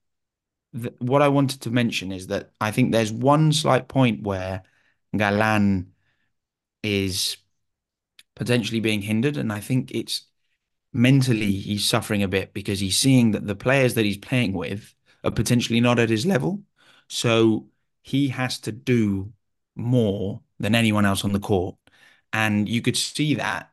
th 0.72 0.94
what 0.98 1.20
I 1.22 1.28
wanted 1.28 1.60
to 1.62 1.70
mention 1.70 2.10
is 2.10 2.26
that 2.28 2.52
I 2.58 2.70
think 2.72 2.92
there's 2.92 3.12
one 3.12 3.52
slight 3.52 3.86
point 3.88 4.22
where 4.22 4.62
Galan 5.14 5.92
is 6.82 7.36
potentially 8.34 8.80
being 8.80 9.02
hindered, 9.02 9.36
and 9.36 9.52
I 9.52 9.60
think 9.60 9.90
it's 9.90 10.29
mentally 10.92 11.52
he's 11.52 11.84
suffering 11.84 12.22
a 12.22 12.28
bit 12.28 12.52
because 12.52 12.80
he's 12.80 12.98
seeing 12.98 13.32
that 13.32 13.46
the 13.46 13.54
players 13.54 13.94
that 13.94 14.04
he's 14.04 14.18
playing 14.18 14.52
with 14.52 14.94
are 15.24 15.30
potentially 15.30 15.80
not 15.80 15.98
at 15.98 16.10
his 16.10 16.26
level. 16.26 16.62
So 17.08 17.68
he 18.02 18.28
has 18.28 18.58
to 18.60 18.72
do 18.72 19.32
more 19.76 20.40
than 20.58 20.74
anyone 20.74 21.06
else 21.06 21.24
on 21.24 21.32
the 21.32 21.40
court. 21.40 21.76
And 22.32 22.68
you 22.68 22.82
could 22.82 22.96
see 22.96 23.34
that 23.34 23.70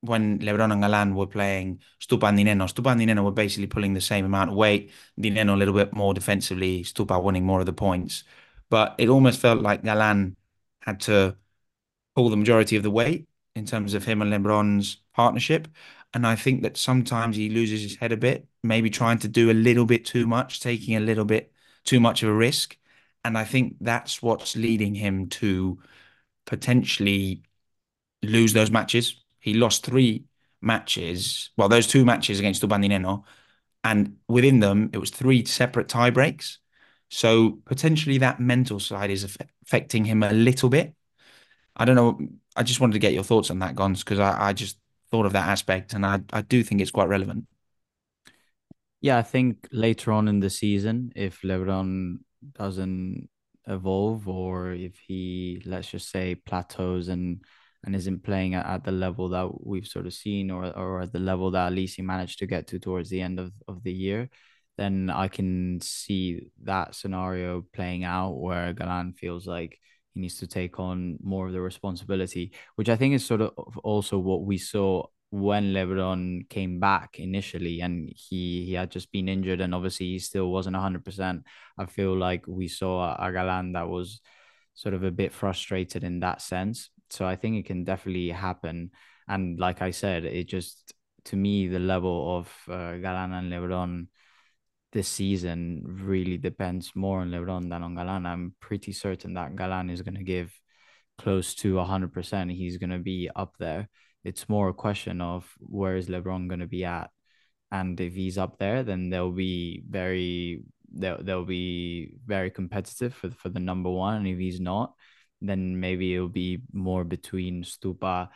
when 0.00 0.38
Lebron 0.40 0.72
and 0.72 0.82
Galan 0.82 1.14
were 1.14 1.26
playing 1.26 1.80
Stupa 2.00 2.28
and 2.28 2.36
Di 2.36 2.44
Nenno. 2.44 2.66
Stupa 2.72 2.90
and 2.90 3.00
Di 3.00 3.06
Nenno 3.06 3.24
were 3.24 3.32
basically 3.32 3.66
pulling 3.66 3.94
the 3.94 4.00
same 4.00 4.24
amount 4.24 4.50
of 4.50 4.56
weight. 4.56 4.90
Di 5.18 5.30
Nenno 5.30 5.54
a 5.54 5.56
little 5.56 5.74
bit 5.74 5.94
more 5.94 6.12
defensively, 6.12 6.84
Stupa 6.84 7.22
winning 7.22 7.44
more 7.44 7.60
of 7.60 7.66
the 7.66 7.72
points. 7.72 8.24
But 8.70 8.94
it 8.98 9.08
almost 9.08 9.40
felt 9.40 9.60
like 9.60 9.82
Galan 9.82 10.36
had 10.80 11.00
to 11.00 11.36
pull 12.14 12.28
the 12.28 12.36
majority 12.36 12.76
of 12.76 12.82
the 12.82 12.90
weight 12.90 13.28
in 13.54 13.66
terms 13.66 13.94
of 13.94 14.04
him 14.04 14.20
and 14.20 14.32
Lebron's 14.32 14.98
partnership. 15.14 15.68
And 16.14 16.26
I 16.26 16.36
think 16.36 16.62
that 16.62 16.76
sometimes 16.76 17.36
he 17.36 17.48
loses 17.48 17.82
his 17.82 17.96
head 17.96 18.12
a 18.12 18.16
bit, 18.16 18.46
maybe 18.62 18.88
trying 18.88 19.18
to 19.18 19.28
do 19.28 19.50
a 19.50 19.52
little 19.52 19.84
bit 19.84 20.04
too 20.04 20.26
much, 20.28 20.60
taking 20.60 20.96
a 20.96 21.00
little 21.00 21.24
bit 21.24 21.52
too 21.82 21.98
much 21.98 22.22
of 22.22 22.28
a 22.28 22.32
risk. 22.32 22.76
And 23.24 23.36
I 23.36 23.44
think 23.44 23.76
that's 23.80 24.22
what's 24.22 24.54
leading 24.54 24.94
him 24.94 25.28
to 25.30 25.80
potentially 26.46 27.42
lose 28.22 28.52
those 28.52 28.70
matches. 28.70 29.22
He 29.40 29.54
lost 29.54 29.84
three 29.84 30.24
matches. 30.62 31.50
Well, 31.56 31.68
those 31.68 31.88
two 31.88 32.04
matches 32.04 32.38
against 32.38 32.62
Ubandineno, 32.62 33.24
and 33.82 34.16
within 34.28 34.60
them, 34.60 34.90
it 34.92 34.98
was 34.98 35.10
three 35.10 35.44
separate 35.44 35.88
tie 35.88 36.10
breaks. 36.10 36.58
So 37.10 37.58
potentially 37.64 38.18
that 38.18 38.40
mental 38.40 38.78
side 38.80 39.10
is 39.10 39.24
affecting 39.64 40.04
him 40.04 40.22
a 40.22 40.32
little 40.32 40.68
bit. 40.68 40.94
I 41.76 41.84
don't 41.84 41.96
know. 41.96 42.18
I 42.56 42.62
just 42.62 42.80
wanted 42.80 42.94
to 42.94 42.98
get 43.00 43.12
your 43.12 43.24
thoughts 43.24 43.50
on 43.50 43.58
that, 43.58 43.74
Gons, 43.74 44.04
because 44.04 44.20
I, 44.20 44.48
I 44.48 44.52
just 44.52 44.78
thought 45.14 45.26
of 45.26 45.32
that 45.34 45.48
aspect, 45.48 45.94
and 45.94 46.04
I, 46.04 46.20
I 46.32 46.42
do 46.42 46.64
think 46.64 46.80
it's 46.80 46.90
quite 46.90 47.08
relevant. 47.08 47.46
yeah. 49.00 49.18
I 49.18 49.22
think 49.22 49.68
later 49.72 50.12
on 50.12 50.28
in 50.28 50.40
the 50.40 50.50
season, 50.50 51.12
if 51.16 51.42
LeBron 51.42 52.18
doesn't 52.52 53.28
evolve, 53.66 54.28
or 54.28 54.72
if 54.72 54.98
he, 54.98 55.62
let's 55.66 55.90
just 55.90 56.10
say, 56.10 56.34
plateaus 56.34 57.08
and 57.08 57.42
and 57.84 57.94
isn't 57.94 58.24
playing 58.24 58.54
at, 58.54 58.66
at 58.66 58.84
the 58.84 58.92
level 58.92 59.28
that 59.30 59.66
we've 59.66 59.86
sort 59.86 60.06
of 60.06 60.14
seen, 60.14 60.50
or 60.50 60.66
or 60.76 61.02
at 61.02 61.12
the 61.12 61.18
level 61.18 61.50
that 61.52 61.66
at 61.68 61.72
least 61.72 61.96
he 61.96 62.02
managed 62.02 62.38
to 62.40 62.46
get 62.46 62.66
to 62.68 62.78
towards 62.78 63.10
the 63.10 63.20
end 63.20 63.38
of 63.40 63.52
of 63.68 63.82
the 63.82 63.92
year, 63.92 64.30
then 64.78 65.10
I 65.10 65.28
can 65.28 65.80
see 65.82 66.48
that 66.64 66.94
scenario 66.94 67.64
playing 67.74 68.04
out 68.04 68.32
where 68.32 68.72
Galan 68.72 69.12
feels 69.14 69.46
like 69.46 69.78
he 70.14 70.20
needs 70.20 70.38
to 70.38 70.46
take 70.46 70.78
on 70.78 71.18
more 71.22 71.46
of 71.46 71.52
the 71.52 71.60
responsibility, 71.60 72.52
which 72.76 72.88
I 72.88 72.96
think 72.96 73.14
is 73.14 73.24
sort 73.24 73.40
of 73.42 73.52
also 73.82 74.18
what 74.18 74.44
we 74.44 74.58
saw 74.58 75.06
when 75.30 75.72
LeBron 75.72 76.48
came 76.48 76.78
back 76.78 77.18
initially 77.18 77.80
and 77.80 78.08
he 78.14 78.64
he 78.66 78.74
had 78.74 78.90
just 78.90 79.10
been 79.10 79.28
injured 79.28 79.60
and 79.60 79.74
obviously 79.74 80.06
he 80.06 80.18
still 80.20 80.50
wasn't 80.50 80.76
100%. 80.76 81.42
I 81.76 81.86
feel 81.86 82.16
like 82.16 82.46
we 82.46 82.68
saw 82.68 83.16
a 83.16 83.32
Galan 83.32 83.72
that 83.72 83.88
was 83.88 84.20
sort 84.74 84.94
of 84.94 85.02
a 85.02 85.10
bit 85.10 85.32
frustrated 85.32 86.04
in 86.04 86.20
that 86.20 86.40
sense. 86.40 86.90
So 87.10 87.26
I 87.26 87.34
think 87.36 87.56
it 87.56 87.66
can 87.66 87.82
definitely 87.84 88.30
happen. 88.30 88.90
And 89.26 89.58
like 89.58 89.82
I 89.82 89.90
said, 89.90 90.24
it 90.24 90.46
just 90.48 90.94
to 91.26 91.36
me 91.36 91.66
the 91.66 91.80
level 91.80 92.38
of 92.38 92.52
uh, 92.68 92.98
Galan 92.98 93.32
and 93.32 93.52
LeBron 93.52 94.06
this 94.94 95.08
season 95.08 95.82
really 95.84 96.38
depends 96.38 96.92
more 96.94 97.20
on 97.20 97.30
LeBron 97.30 97.68
than 97.68 97.82
on 97.82 97.96
Galan. 97.96 98.24
I'm 98.24 98.54
pretty 98.60 98.92
certain 98.92 99.34
that 99.34 99.56
Galan 99.56 99.90
is 99.90 100.02
going 100.02 100.14
to 100.14 100.22
give 100.22 100.52
close 101.18 101.54
to 101.56 101.74
100%. 101.74 102.52
He's 102.52 102.78
going 102.78 102.90
to 102.90 103.00
be 103.00 103.28
up 103.34 103.56
there. 103.58 103.88
It's 104.22 104.48
more 104.48 104.68
a 104.68 104.74
question 104.74 105.20
of 105.20 105.52
where 105.58 105.96
is 105.96 106.08
LeBron 106.08 106.48
going 106.48 106.60
to 106.60 106.68
be 106.68 106.84
at. 106.84 107.10
And 107.72 108.00
if 108.00 108.14
he's 108.14 108.38
up 108.38 108.58
there, 108.58 108.84
then 108.84 109.10
they'll 109.10 109.32
be 109.32 109.82
very 109.90 110.62
they'll, 110.96 111.20
they'll 111.20 111.44
be 111.44 112.14
very 112.24 112.50
competitive 112.50 113.14
for, 113.14 113.30
for 113.30 113.48
the 113.48 113.58
number 113.58 113.90
one. 113.90 114.18
And 114.18 114.28
if 114.28 114.38
he's 114.38 114.60
not, 114.60 114.94
then 115.40 115.80
maybe 115.80 116.14
it'll 116.14 116.28
be 116.28 116.62
more 116.72 117.02
between 117.02 117.64
Stupa 117.64 118.28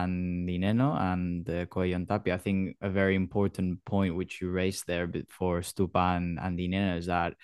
and 0.00 0.46
Di 0.46 0.58
Nenno 0.58 0.98
and 0.98 1.48
uh, 1.48 1.66
Coello 1.66 2.06
Tapia. 2.06 2.34
I 2.34 2.38
think 2.38 2.76
a 2.80 2.90
very 2.90 3.14
important 3.14 3.84
point 3.84 4.16
which 4.16 4.40
you 4.40 4.50
raised 4.50 4.86
there 4.86 5.10
for 5.28 5.60
Stupa 5.60 6.16
and, 6.16 6.38
and 6.40 6.58
is 6.98 7.06
that 7.06 7.34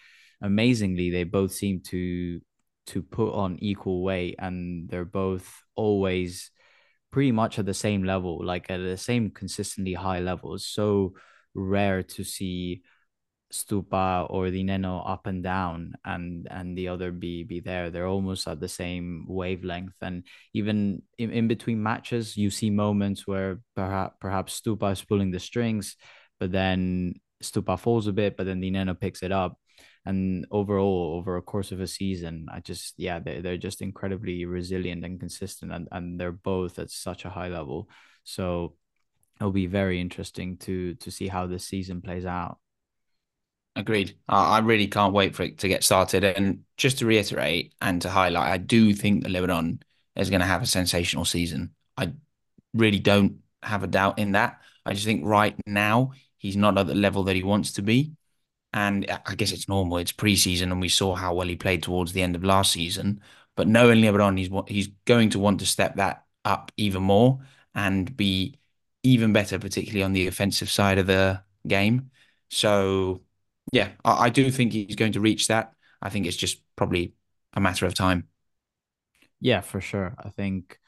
amazingly 0.40 1.10
they 1.10 1.24
both 1.24 1.52
seem 1.52 1.80
to 1.88 2.40
to 2.86 3.02
put 3.02 3.34
on 3.34 3.58
equal 3.60 4.02
weight 4.02 4.36
and 4.38 4.88
they're 4.88 5.04
both 5.04 5.62
always 5.74 6.50
pretty 7.10 7.32
much 7.32 7.58
at 7.58 7.66
the 7.66 7.74
same 7.74 8.02
level, 8.04 8.44
like 8.44 8.70
at 8.70 8.78
the 8.78 8.96
same 8.96 9.30
consistently 9.30 9.94
high 9.94 10.20
levels. 10.20 10.66
So 10.66 11.14
rare 11.54 12.02
to 12.02 12.24
see 12.24 12.82
Stupa 13.52 14.26
or 14.28 14.50
Di 14.50 14.62
Nenno 14.62 15.02
up 15.08 15.26
and 15.26 15.42
down 15.42 15.94
and 16.04 16.46
and 16.50 16.76
the 16.76 16.88
other 16.88 17.10
be 17.10 17.44
be 17.44 17.60
there. 17.60 17.90
They're 17.90 18.06
almost 18.06 18.46
at 18.46 18.60
the 18.60 18.68
same 18.68 19.24
wavelength. 19.26 19.94
And 20.02 20.24
even 20.52 21.02
in, 21.16 21.30
in 21.30 21.48
between 21.48 21.82
matches, 21.82 22.36
you 22.36 22.50
see 22.50 22.70
moments 22.70 23.26
where 23.26 23.60
perhaps 23.74 24.16
perhaps 24.20 24.60
Stupa 24.60 24.92
is 24.92 25.02
pulling 25.02 25.30
the 25.30 25.40
strings, 25.40 25.96
but 26.38 26.52
then 26.52 27.14
Stupa 27.42 27.78
falls 27.78 28.06
a 28.06 28.12
bit, 28.12 28.36
but 28.36 28.44
then 28.44 28.60
Di 28.60 28.70
Nenno 28.70 28.98
picks 28.98 29.22
it 29.22 29.32
up. 29.32 29.58
And 30.04 30.46
overall, 30.50 31.16
over 31.18 31.36
a 31.36 31.42
course 31.42 31.72
of 31.72 31.80
a 31.80 31.86
season, 31.86 32.46
I 32.52 32.60
just 32.60 32.94
yeah, 32.98 33.18
they're 33.18 33.40
they're 33.42 33.56
just 33.56 33.80
incredibly 33.82 34.44
resilient 34.44 35.04
and 35.04 35.18
consistent 35.20 35.72
and, 35.72 35.88
and 35.90 36.20
they're 36.20 36.32
both 36.32 36.78
at 36.78 36.90
such 36.90 37.24
a 37.24 37.30
high 37.30 37.48
level. 37.48 37.88
So 38.24 38.76
it'll 39.40 39.52
be 39.52 39.66
very 39.66 40.00
interesting 40.00 40.58
to 40.58 40.94
to 40.96 41.10
see 41.10 41.28
how 41.28 41.46
this 41.46 41.64
season 41.64 42.02
plays 42.02 42.26
out. 42.26 42.58
Agreed. 43.78 44.16
I 44.28 44.58
really 44.58 44.88
can't 44.88 45.14
wait 45.14 45.36
for 45.36 45.44
it 45.44 45.58
to 45.58 45.68
get 45.68 45.84
started. 45.84 46.24
And 46.24 46.64
just 46.76 46.98
to 46.98 47.06
reiterate 47.06 47.74
and 47.80 48.02
to 48.02 48.10
highlight, 48.10 48.50
I 48.50 48.56
do 48.58 48.92
think 48.92 49.22
that 49.22 49.30
Lebron 49.30 49.80
is 50.16 50.30
going 50.30 50.40
to 50.40 50.46
have 50.46 50.62
a 50.62 50.66
sensational 50.66 51.24
season. 51.24 51.74
I 51.96 52.12
really 52.74 52.98
don't 52.98 53.38
have 53.62 53.84
a 53.84 53.86
doubt 53.86 54.18
in 54.18 54.32
that. 54.32 54.60
I 54.84 54.94
just 54.94 55.06
think 55.06 55.24
right 55.24 55.54
now 55.64 56.10
he's 56.38 56.56
not 56.56 56.76
at 56.76 56.88
the 56.88 56.94
level 56.96 57.22
that 57.24 57.36
he 57.36 57.44
wants 57.44 57.72
to 57.74 57.82
be. 57.82 58.14
And 58.72 59.06
I 59.26 59.36
guess 59.36 59.52
it's 59.52 59.68
normal. 59.68 59.98
It's 59.98 60.12
preseason, 60.12 60.72
and 60.72 60.80
we 60.80 60.88
saw 60.90 61.14
how 61.14 61.34
well 61.34 61.48
he 61.48 61.56
played 61.56 61.82
towards 61.82 62.12
the 62.12 62.22
end 62.22 62.36
of 62.36 62.44
last 62.44 62.72
season. 62.72 63.20
But 63.56 63.68
knowing 63.68 64.00
LeBron, 64.00 64.38
he's 64.38 64.50
he's 64.68 64.88
going 65.06 65.30
to 65.30 65.38
want 65.38 65.60
to 65.60 65.66
step 65.66 65.96
that 65.96 66.24
up 66.44 66.72
even 66.76 67.02
more 67.02 67.40
and 67.74 68.14
be 68.16 68.58
even 69.04 69.32
better, 69.32 69.58
particularly 69.58 70.02
on 70.02 70.12
the 70.12 70.26
offensive 70.26 70.70
side 70.70 70.98
of 70.98 71.06
the 71.06 71.42
game. 71.66 72.10
So, 72.50 73.22
yeah, 73.72 73.90
I, 74.04 74.26
I 74.26 74.28
do 74.30 74.50
think 74.50 74.72
he's 74.72 74.96
going 74.96 75.12
to 75.12 75.20
reach 75.20 75.48
that. 75.48 75.72
I 76.00 76.10
think 76.10 76.26
it's 76.26 76.36
just 76.36 76.62
probably 76.76 77.14
a 77.54 77.60
matter 77.60 77.86
of 77.86 77.94
time. 77.94 78.28
Yeah, 79.40 79.60
for 79.60 79.80
sure. 79.80 80.14
I 80.18 80.30
think 80.30 80.78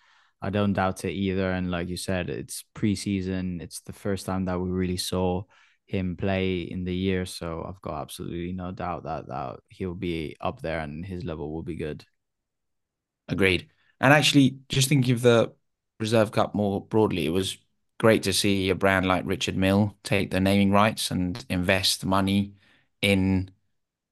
I 0.42 0.50
don't 0.50 0.72
doubt 0.72 1.04
it 1.04 1.12
either. 1.12 1.50
And 1.50 1.70
like 1.70 1.88
you 1.88 1.96
said, 1.96 2.30
it's 2.30 2.64
preseason. 2.74 3.60
It's 3.60 3.80
the 3.80 3.92
first 3.92 4.26
time 4.26 4.46
that 4.46 4.60
we 4.60 4.70
really 4.70 4.96
saw 4.96 5.44
him 5.86 6.16
play 6.16 6.60
in 6.62 6.84
the 6.84 6.94
year. 6.94 7.26
So 7.26 7.64
I've 7.68 7.80
got 7.80 8.00
absolutely 8.00 8.52
no 8.52 8.72
doubt 8.72 9.04
that 9.04 9.26
that 9.28 9.60
he'll 9.68 9.94
be 9.94 10.36
up 10.40 10.62
there 10.62 10.80
and 10.80 11.04
his 11.04 11.24
level 11.24 11.52
will 11.52 11.62
be 11.62 11.76
good. 11.76 12.04
Agreed. 13.28 13.68
And 14.00 14.12
actually, 14.12 14.58
just 14.68 14.88
thinking 14.88 15.14
of 15.14 15.22
the 15.22 15.52
Reserve 15.98 16.32
Cup 16.32 16.54
more 16.54 16.84
broadly, 16.84 17.26
it 17.26 17.30
was 17.30 17.58
great 17.98 18.22
to 18.22 18.32
see 18.32 18.70
a 18.70 18.74
brand 18.74 19.06
like 19.06 19.24
Richard 19.26 19.56
Mill 19.56 19.96
take 20.02 20.30
the 20.30 20.40
naming 20.40 20.72
rights 20.72 21.10
and 21.10 21.44
invest 21.50 22.06
money 22.06 22.54
in 23.02 23.50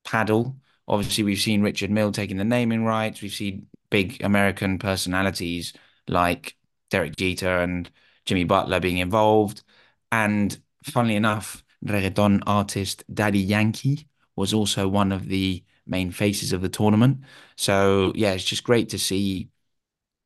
paddle. 0.05 0.57
Obviously, 0.87 1.25
we've 1.25 1.41
seen 1.41 1.63
Richard 1.63 1.91
Mille 1.91 2.13
taking 2.13 2.39
the 2.39 2.45
naming 2.45 2.85
rights. 2.85 3.21
We've 3.21 3.33
seen 3.33 3.69
big 3.91 4.23
American 4.23 4.79
personalities 4.79 5.73
like 6.09 6.57
Derek 6.91 7.17
Jeter 7.17 7.59
and 7.59 7.91
Jimmy 8.25 8.45
Butler 8.45 8.81
being 8.81 8.99
involved. 8.99 9.63
And 10.11 10.59
funnily 10.85 11.17
enough, 11.17 11.63
reggaeton 11.85 12.43
artist 12.47 13.05
Daddy 13.13 13.39
Yankee 13.39 14.09
was 14.37 14.55
also 14.55 14.89
one 14.89 15.13
of 15.13 15.29
the 15.29 15.65
main 15.87 16.11
faces 16.11 16.53
of 16.53 16.61
the 16.61 16.69
tournament. 16.69 17.21
So 17.57 18.13
yeah, 18.15 18.33
it's 18.33 18.45
just 18.45 18.65
great 18.65 18.91
to 18.91 18.99
see 18.99 19.51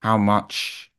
how 0.02 0.18
much 0.18 0.90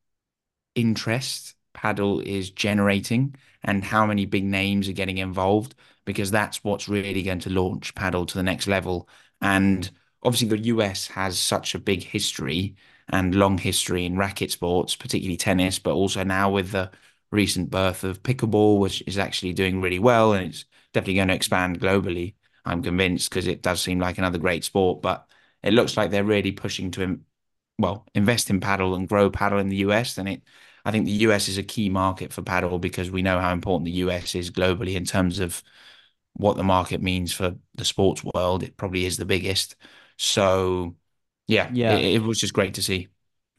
interest 0.76 1.56
paddle 1.74 2.20
is 2.22 2.52
generating 2.52 3.36
and 3.64 3.84
how 3.84 4.06
many 4.06 4.26
big 4.26 4.44
names 4.44 4.88
are 4.90 4.94
getting 4.94 5.18
involved 5.18 5.76
because 6.06 6.32
that's 6.32 6.64
what's 6.64 6.90
really 6.90 7.24
going 7.24 7.40
to 7.40 7.50
launch 7.50 7.96
paddle 7.96 8.26
to 8.26 8.38
the 8.38 8.44
next 8.44 8.68
level. 8.68 9.08
And 9.42 9.84
mm. 9.84 9.92
obviously, 10.24 10.50
the 10.50 10.66
US 10.66 11.08
has 11.08 11.40
such 11.40 11.76
a 11.76 11.80
big 11.80 12.04
history 12.04 12.76
and 13.10 13.36
long 13.36 13.58
history 13.58 14.06
in 14.06 14.18
racket 14.18 14.52
sports, 14.52 14.96
particularly 14.96 15.38
tennis, 15.38 15.80
but 15.80 15.94
also 15.94 16.24
now 16.24 16.50
with 16.50 16.72
the 16.72 16.92
recent 17.32 17.70
birth 17.70 18.04
of 18.04 18.24
pickleball, 18.24 18.80
which 18.80 19.04
is 19.08 19.18
actually 19.18 19.54
doing 19.54 19.82
really 19.82 20.00
well 20.00 20.34
and 20.34 20.48
it's 20.48 20.66
definitely 20.94 21.16
going 21.16 21.28
to 21.30 21.34
expand 21.34 21.80
globally. 21.80 22.36
I'm 22.66 22.82
convinced 22.84 23.30
because 23.30 23.48
it 23.48 23.62
does 23.62 23.82
seem 23.82 24.00
like 24.00 24.18
another 24.18 24.38
great 24.38 24.64
sport, 24.64 25.02
but 25.02 25.28
it 25.64 25.74
looks 25.74 25.98
like 25.98 26.12
they're 26.12 26.24
really 26.24 26.52
pushing 26.52 26.92
to, 26.92 27.20
well, 27.78 28.06
invest 28.14 28.50
in 28.50 28.60
paddle 28.62 28.96
and 28.96 29.08
grow 29.10 29.30
paddle 29.30 29.60
in 29.60 29.70
the 29.70 29.78
US. 29.78 30.18
And 30.18 30.30
it, 30.30 30.44
I 30.86 30.92
think 30.92 31.06
the 31.06 31.12
US 31.12 31.48
is 31.50 31.58
a 31.58 31.64
key 31.64 31.90
market 31.90 32.34
for 32.34 32.42
paddle 32.42 32.80
because 32.80 33.12
we 33.12 33.22
know 33.22 33.40
how 33.40 33.54
important 33.54 33.86
the 33.86 33.92
US 33.94 34.36
is 34.36 34.52
globally 34.52 34.96
in 34.96 35.06
terms 35.06 35.40
of 35.40 35.64
what 36.34 36.58
the 36.58 36.64
market 36.64 37.02
means 37.02 37.34
for 37.34 37.56
the 37.76 37.86
sports 37.86 38.24
world. 38.24 38.64
It 38.64 38.78
probably 38.78 39.06
is 39.06 39.18
the 39.18 39.26
biggest. 39.26 39.76
So, 40.18 40.96
yeah, 41.48 41.74
Yeah. 41.74 41.86
it, 41.86 42.16
it 42.16 42.24
was 42.24 42.40
just 42.40 42.54
great 42.54 42.76
to 42.76 42.84
see. 42.84 43.10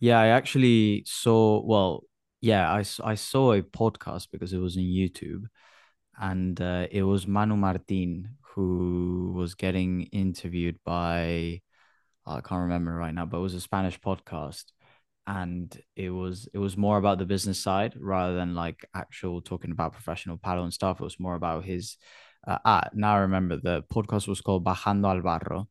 Yeah, 0.00 0.18
I 0.20 0.28
actually 0.28 1.04
saw, 1.06 1.60
well, 1.64 2.04
yeah, 2.40 2.70
I 2.72 2.84
I 3.02 3.14
saw 3.14 3.52
a 3.52 3.62
podcast 3.62 4.28
because 4.30 4.52
it 4.52 4.58
was 4.58 4.76
on 4.76 4.82
YouTube 4.82 5.44
and 6.20 6.60
uh, 6.60 6.86
it 6.90 7.02
was 7.04 7.26
Manu 7.26 7.56
Martin 7.56 8.36
who 8.54 9.32
was 9.36 9.54
getting 9.54 10.04
interviewed 10.12 10.78
by 10.84 11.62
I 12.26 12.40
can't 12.42 12.62
remember 12.62 12.92
right 12.94 13.14
now, 13.14 13.26
but 13.26 13.38
it 13.38 13.42
was 13.42 13.54
a 13.54 13.60
Spanish 13.60 14.00
podcast, 14.00 14.66
and 15.26 15.76
it 15.96 16.10
was 16.10 16.48
it 16.52 16.58
was 16.58 16.76
more 16.76 16.98
about 16.98 17.18
the 17.18 17.24
business 17.24 17.58
side 17.58 17.94
rather 17.98 18.36
than 18.36 18.54
like 18.54 18.84
actual 18.94 19.40
talking 19.40 19.70
about 19.70 19.92
professional 19.92 20.36
paddle 20.36 20.64
and 20.64 20.72
stuff. 20.72 21.00
It 21.00 21.04
was 21.04 21.20
more 21.20 21.34
about 21.34 21.64
his. 21.64 21.96
Uh, 22.46 22.58
ah, 22.64 22.88
now 22.92 23.14
I 23.14 23.20
remember 23.20 23.56
the 23.56 23.84
podcast 23.92 24.28
was 24.28 24.42
called 24.42 24.64
Bajando 24.64 25.08
al 25.08 25.22
Barro, 25.22 25.66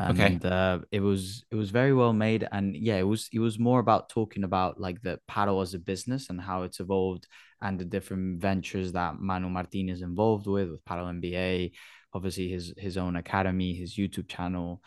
Okay. 0.00 0.26
and 0.26 0.44
uh, 0.44 0.80
it 0.90 1.00
was 1.00 1.44
it 1.50 1.54
was 1.54 1.70
very 1.70 1.92
well 1.92 2.12
made 2.12 2.46
and 2.50 2.74
yeah 2.74 2.96
it 2.96 3.06
was 3.06 3.28
it 3.32 3.38
was 3.38 3.58
more 3.58 3.78
about 3.78 4.08
talking 4.08 4.44
about 4.44 4.80
like 4.80 5.00
the 5.02 5.18
paddle 5.28 5.60
as 5.60 5.74
a 5.74 5.78
business 5.78 6.30
and 6.30 6.40
how 6.40 6.62
it's 6.62 6.80
evolved 6.80 7.26
and 7.60 7.78
the 7.78 7.84
different 7.84 8.40
ventures 8.40 8.92
that 8.92 9.18
Manu 9.20 9.48
Martin 9.50 9.88
is 9.90 10.00
involved 10.02 10.46
with 10.46 10.70
with 10.70 10.84
Padel 10.84 11.20
MBA 11.20 11.72
obviously 12.14 12.48
his 12.48 12.72
his 12.78 12.96
own 12.96 13.16
academy 13.16 13.74
his 13.74 13.94
YouTube 13.94 14.28
channel 14.28 14.82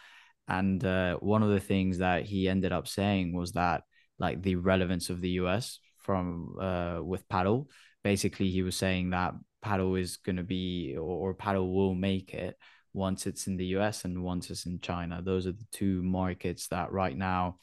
and 0.48 0.84
uh, 0.84 1.15
one 1.18 1.44
of 1.44 1.50
the 1.50 1.60
things 1.60 2.00
that 2.00 2.24
he 2.24 2.48
ended 2.50 2.72
up 2.72 2.88
saying 2.88 3.34
was 3.34 3.52
that 3.54 3.84
like 4.19 4.41
the 4.41 4.56
relevance 4.56 5.10
of 5.10 5.21
the 5.21 5.32
US 5.41 5.80
from 5.97 6.56
uh, 6.60 6.99
with 7.01 7.28
paddle 7.28 7.69
basically 8.06 8.51
he 8.51 8.62
was 8.62 8.75
saying 8.75 9.10
that 9.10 9.34
paddle 9.63 9.95
is 9.95 10.17
going 10.17 10.36
to 10.36 10.43
be 10.43 10.95
or, 10.95 11.30
or 11.30 11.34
paddle 11.34 11.73
will 11.73 11.95
make 11.95 12.36
it 12.36 12.56
once 12.93 13.25
it's 13.25 13.47
in 13.47 13.58
the 13.58 13.65
US 13.78 14.06
and 14.06 14.23
once 14.23 14.51
it's 14.51 14.67
in 14.67 14.80
China. 14.80 15.23
Those 15.23 15.47
are 15.47 15.54
the 15.54 15.67
two 15.71 16.04
markets 16.04 16.67
that 16.67 16.91
right 16.91 17.17
now 17.17 17.58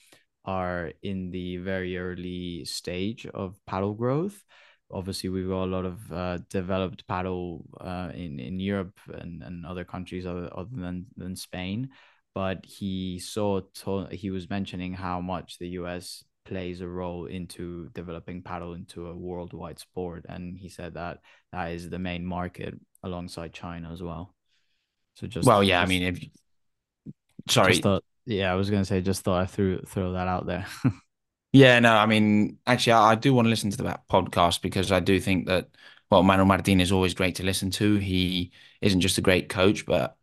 are 0.45 0.93
in 1.03 1.31
the 1.31 1.59
very 1.59 1.97
early 1.97 2.65
stage 2.65 3.25
of 3.27 3.55
paddle 3.69 3.95
growth. 3.95 4.43
Obviously, 4.91 5.31
we've 5.31 5.49
got 5.49 5.65
a 5.65 5.75
lot 5.77 5.87
of 5.87 6.13
uh, 6.13 6.39
developed 6.51 7.07
paddle 7.07 7.65
uh, 7.81 8.11
in 8.13 8.41
in 8.41 8.59
Europe 8.59 8.99
and, 9.21 9.43
and 9.43 9.65
other 9.65 9.85
countries 9.85 10.27
other, 10.27 10.51
other 10.53 10.77
than 10.77 11.07
than 11.17 11.37
Spain. 11.37 11.91
But 12.35 12.67
he 12.67 13.21
saw 13.21 13.61
he 14.11 14.31
was 14.31 14.51
mentioning 14.51 14.93
how 14.93 15.21
much 15.21 15.59
the 15.59 15.71
US 15.81 16.25
plays 16.45 16.81
a 16.81 16.89
role 16.89 17.27
into 17.27 17.89
developing 17.91 18.43
paddle 18.43 18.75
into 18.75 19.09
a 19.09 19.17
worldwide 19.17 19.79
sport, 19.79 20.27
and 20.29 20.59
he 20.59 20.69
said 20.69 20.95
that 20.95 21.21
that 21.53 21.73
is 21.73 21.91
the 21.91 21.99
main 21.99 22.25
market 22.25 22.75
alongside 23.03 23.53
China 23.53 23.93
as 23.93 24.03
well. 24.03 24.35
So 25.15 25.27
just 25.27 25.53
Well, 25.53 25.63
just 25.63 25.65
yeah, 25.65 25.83
I 25.83 25.87
mean, 25.87 26.03
if 26.03 26.19
sorry, 27.49 27.79
thought 27.79 28.05
yeah, 28.27 28.53
I 28.53 28.55
was 28.57 28.71
gonna 28.71 28.85
say 28.85 29.01
just 29.01 29.23
thought 29.23 29.41
I 29.41 29.47
threw 29.47 29.81
throw 29.83 30.13
that 30.13 30.29
out 30.29 30.47
there. 30.47 30.67
Yeah, 31.53 31.79
no, 31.81 31.95
I 31.95 32.07
mean, 32.07 32.59
actually, 32.67 32.95
I, 32.95 33.11
I 33.13 33.15
do 33.15 33.35
want 33.35 33.47
to 33.47 33.51
listen 33.51 33.71
to 33.73 33.83
that 33.85 34.09
podcast 34.09 34.63
because 34.63 34.91
I 34.91 35.01
do 35.01 35.21
think 35.21 35.47
that, 35.49 35.69
well, 36.11 36.23
Manuel 36.23 36.47
Martin 36.47 36.81
is 36.81 36.93
always 36.93 37.13
great 37.15 37.35
to 37.37 37.43
listen 37.43 37.71
to. 37.73 37.97
He 37.97 38.53
isn't 38.81 39.01
just 39.03 39.19
a 39.19 39.23
great 39.23 39.49
coach, 39.51 39.85
but 39.85 40.17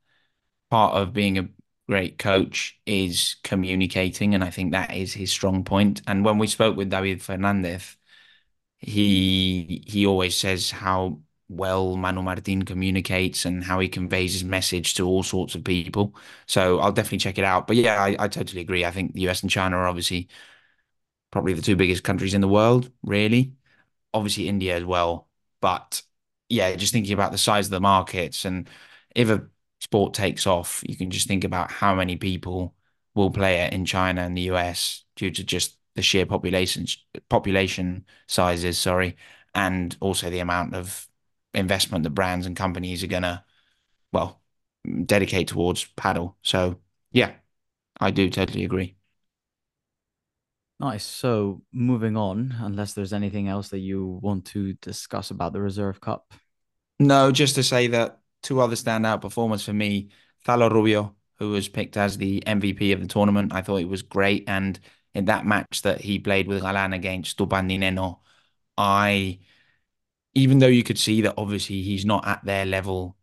part 0.72 0.96
of 0.96 1.14
being 1.14 1.38
a 1.40 1.50
great 1.90 2.18
coach 2.20 2.80
is 2.86 3.38
communicating. 3.44 4.36
And 4.36 4.44
I 4.44 4.52
think 4.52 4.72
that 4.74 4.96
is 4.96 5.14
his 5.14 5.32
strong 5.32 5.64
point. 5.64 6.02
And 6.08 6.26
when 6.26 6.38
we 6.38 6.48
spoke 6.48 6.78
with 6.78 6.90
David 6.92 7.22
Fernandez, 7.24 7.98
he 8.80 9.84
he 9.88 10.06
always 10.06 10.36
says 10.38 10.72
how 10.72 11.22
well 11.50 11.98
Manuel 11.98 12.24
Martin 12.24 12.64
communicates 12.66 13.46
and 13.46 13.64
how 13.64 13.80
he 13.80 13.90
conveys 13.90 14.34
his 14.34 14.44
message 14.46 14.94
to 14.96 15.08
all 15.08 15.24
sorts 15.24 15.56
of 15.56 15.64
people. 15.64 16.16
So 16.48 16.80
I'll 16.80 16.92
definitely 16.92 17.20
check 17.20 17.38
it 17.40 17.44
out. 17.46 17.68
But 17.68 17.78
yeah, 17.78 18.02
I, 18.02 18.16
I 18.20 18.28
totally 18.30 18.62
agree. 18.62 18.86
I 18.86 18.92
think 18.92 19.14
the 19.14 19.22
US 19.22 19.42
and 19.42 19.52
China 19.52 19.78
are 19.78 19.88
obviously 19.88 20.30
probably 21.32 21.54
the 21.54 21.62
two 21.62 21.76
biggest 21.76 22.04
countries 22.04 22.34
in 22.34 22.42
the 22.42 22.48
world, 22.48 22.92
really. 23.04 23.54
Obviously, 24.14 24.48
India 24.50 24.78
as 24.78 24.86
well. 24.86 25.30
But 25.62 26.04
yeah, 26.50 26.76
just 26.78 26.94
thinking 26.94 27.14
about 27.14 27.32
the 27.32 27.40
size 27.40 27.68
of 27.68 27.72
the 27.72 27.82
markets 27.82 28.46
and 28.46 28.70
if 29.16 29.30
a 29.30 29.48
sport 29.80 30.14
takes 30.14 30.46
off, 30.48 30.84
you 30.88 30.96
can 30.96 31.10
just 31.10 31.28
think 31.28 31.44
about 31.44 31.72
how 31.72 31.96
many 31.96 32.16
people 32.16 32.76
will 33.16 33.32
play 33.32 33.62
it 33.62 33.74
in 33.74 33.86
China 33.86 34.22
and 34.22 34.38
the 34.38 34.44
US 34.44 35.04
due 35.16 35.32
to 35.32 35.44
just 35.44 35.78
the 35.96 36.02
sheer 36.02 36.26
population 36.26 36.86
population 37.30 38.06
sizes, 38.28 38.78
sorry, 38.78 39.18
and 39.56 39.98
also 40.00 40.30
the 40.30 40.40
amount 40.40 40.76
of 40.76 41.08
investment 41.54 42.04
that 42.04 42.12
brands 42.12 42.46
and 42.46 42.56
companies 42.56 43.04
are 43.04 43.08
gonna, 43.08 43.44
well, 44.14 44.42
dedicate 45.06 45.48
towards 45.48 45.86
paddle. 45.96 46.38
So 46.44 46.80
yeah, 47.12 47.34
I 48.00 48.12
do 48.12 48.30
totally 48.30 48.64
agree. 48.64 48.96
Nice. 50.80 51.04
So 51.04 51.62
moving 51.74 52.16
on, 52.16 52.56
unless 52.60 52.94
there's 52.94 53.12
anything 53.12 53.50
else 53.50 53.70
that 53.70 53.80
you 53.80 54.20
want 54.22 54.46
to 54.46 54.74
discuss 54.76 55.30
about 55.30 55.52
the 55.52 55.60
Reserve 55.60 56.00
Cup. 56.00 56.32
No, 57.00 57.32
just 57.32 57.56
to 57.56 57.64
say 57.64 57.88
that 57.88 58.20
two 58.42 58.62
other 58.62 58.76
standout 58.76 59.22
performers 59.22 59.64
for 59.64 59.74
me, 59.74 60.10
Thalo 60.46 60.72
Rubio, 60.72 61.16
who 61.38 61.52
was 61.52 61.70
picked 61.70 61.98
as 61.98 62.18
the 62.18 62.44
MVP 62.46 62.94
of 62.94 63.02
the 63.02 63.08
tournament. 63.08 63.54
I 63.54 63.62
thought 63.62 63.78
he 63.78 63.86
was 63.86 64.02
great. 64.02 64.44
And 64.48 64.80
in 65.14 65.26
that 65.26 65.46
match 65.46 65.82
that 65.84 66.02
he 66.02 66.20
played 66.20 66.48
with 66.48 66.62
Galan 66.62 66.94
against 66.94 67.38
Stupan 67.38 67.68
Di 67.68 67.78
Nenno, 67.78 68.20
I, 68.78 69.40
even 70.34 70.60
though 70.60 70.68
you 70.68 70.84
could 70.84 71.00
see 71.00 71.22
that 71.22 71.36
obviously 71.38 71.82
he's 71.82 72.06
not 72.06 72.28
at 72.28 72.44
their 72.44 72.66
level 72.66 73.18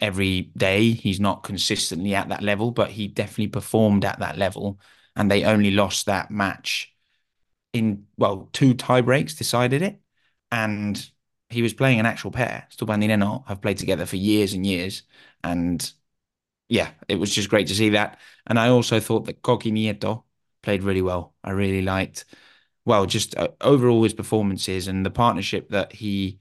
every 0.00 0.52
day, 0.56 0.92
he's 0.92 1.20
not 1.20 1.42
consistently 1.42 2.14
at 2.14 2.28
that 2.28 2.42
level, 2.42 2.70
but 2.70 2.90
he 2.90 3.08
definitely 3.08 3.48
performed 3.48 4.04
at 4.04 4.18
that 4.20 4.38
level. 4.38 4.80
And 5.14 5.30
they 5.30 5.44
only 5.44 5.70
lost 5.70 6.06
that 6.06 6.30
match 6.30 6.94
in, 7.72 8.06
well, 8.16 8.48
two 8.52 8.74
tie 8.74 9.00
breaks 9.00 9.34
decided 9.34 9.82
it. 9.82 10.00
And 10.50 11.10
he 11.56 11.62
was 11.62 11.72
playing 11.74 11.98
an 11.98 12.06
actual 12.06 12.30
pair. 12.30 12.68
Stuban 12.70 13.00
Di 13.00 13.08
Nenno 13.08 13.46
have 13.48 13.62
played 13.62 13.78
together 13.78 14.04
for 14.04 14.16
years 14.16 14.52
and 14.52 14.66
years, 14.66 15.02
and 15.42 15.90
yeah, 16.68 16.90
it 17.08 17.16
was 17.16 17.34
just 17.34 17.48
great 17.48 17.68
to 17.68 17.74
see 17.74 17.90
that. 17.90 18.18
And 18.46 18.58
I 18.58 18.68
also 18.68 19.00
thought 19.00 19.24
that 19.26 19.42
Coqui 19.42 19.72
Nieto 19.72 20.24
played 20.62 20.82
really 20.82 21.02
well. 21.02 21.34
I 21.42 21.52
really 21.52 21.80
liked, 21.82 22.26
well, 22.84 23.06
just 23.06 23.36
uh, 23.38 23.48
overall 23.62 24.02
his 24.02 24.12
performances 24.14 24.86
and 24.88 25.06
the 25.06 25.10
partnership 25.10 25.70
that 25.70 25.92
he, 25.92 26.40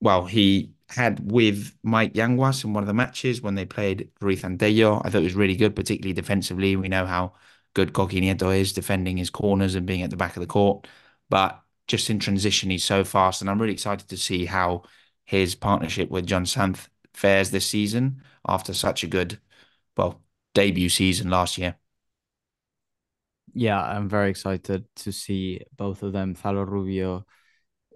well, 0.00 0.26
he 0.26 0.72
had 0.88 1.30
with 1.30 1.76
Mike 1.84 2.14
Yanguas 2.14 2.64
in 2.64 2.72
one 2.72 2.82
of 2.82 2.88
the 2.88 2.94
matches 2.94 3.40
when 3.42 3.54
they 3.54 3.66
played 3.66 4.10
Ruiz 4.20 4.42
Antello. 4.42 5.00
I 5.04 5.10
thought 5.10 5.20
it 5.20 5.24
was 5.24 5.34
really 5.34 5.56
good, 5.56 5.76
particularly 5.76 6.14
defensively. 6.14 6.76
We 6.76 6.88
know 6.88 7.06
how 7.06 7.34
good 7.74 7.92
Coqui 7.92 8.20
Nieto 8.20 8.58
is 8.58 8.72
defending 8.72 9.16
his 9.16 9.30
corners 9.30 9.76
and 9.76 9.86
being 9.86 10.02
at 10.02 10.10
the 10.10 10.16
back 10.16 10.36
of 10.36 10.40
the 10.40 10.46
court. 10.46 10.88
But 11.28 11.62
just 11.88 12.10
in 12.10 12.18
transition, 12.18 12.70
he's 12.70 12.84
so 12.84 13.02
fast. 13.04 13.40
And 13.40 13.50
I'm 13.50 13.60
really 13.60 13.72
excited 13.72 14.08
to 14.08 14.16
see 14.16 14.44
how 14.44 14.84
his 15.24 15.54
partnership 15.54 16.10
with 16.10 16.26
Jon 16.26 16.46
Sanz 16.46 16.88
fares 17.14 17.50
this 17.50 17.66
season 17.66 18.22
after 18.46 18.72
such 18.72 19.02
a 19.02 19.08
good, 19.08 19.40
well, 19.96 20.22
debut 20.54 20.88
season 20.88 21.30
last 21.30 21.58
year. 21.58 21.76
Yeah, 23.54 23.82
I'm 23.82 24.08
very 24.08 24.30
excited 24.30 24.84
to 24.96 25.12
see 25.12 25.60
both 25.76 26.02
of 26.02 26.12
them. 26.12 26.34
Thalo 26.34 26.66
Rubio 26.66 27.24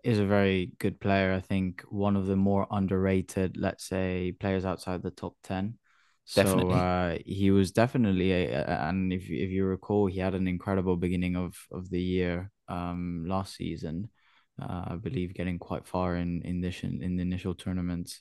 is 0.03 0.19
a 0.19 0.27
very 0.27 0.73
good 0.79 0.99
player. 0.99 1.33
I 1.33 1.41
think 1.41 1.83
one 1.83 2.17
of 2.17 2.27
the 2.27 2.37
more 2.37 2.67
underrated, 2.71 3.57
let's 3.57 3.85
say, 3.85 4.33
players 4.41 4.65
outside 4.65 5.03
the 5.03 5.11
top 5.11 5.37
10. 5.45 5.79
So 6.25 6.71
uh, 6.71 7.19
he 7.27 7.51
was 7.51 7.73
definitely 7.73 8.33
a, 8.33 8.65
and 8.89 9.13
if 9.13 9.23
if 9.29 9.51
you 9.51 9.65
recall, 9.65 10.07
he 10.07 10.21
had 10.21 10.35
an 10.35 10.47
incredible 10.47 10.97
beginning 10.97 11.37
of 11.37 11.57
of 11.71 11.91
the 11.91 12.01
year 12.01 12.51
um 12.73 13.25
last 13.27 13.57
season. 13.57 14.09
Uh, 14.61 14.85
I 14.89 14.97
believe 14.97 15.35
getting 15.35 15.59
quite 15.59 15.87
far 15.87 16.17
in 16.17 16.43
in 16.43 16.61
this 16.61 16.83
in 16.83 17.17
the 17.17 17.23
initial 17.23 17.55
tournaments 17.55 18.21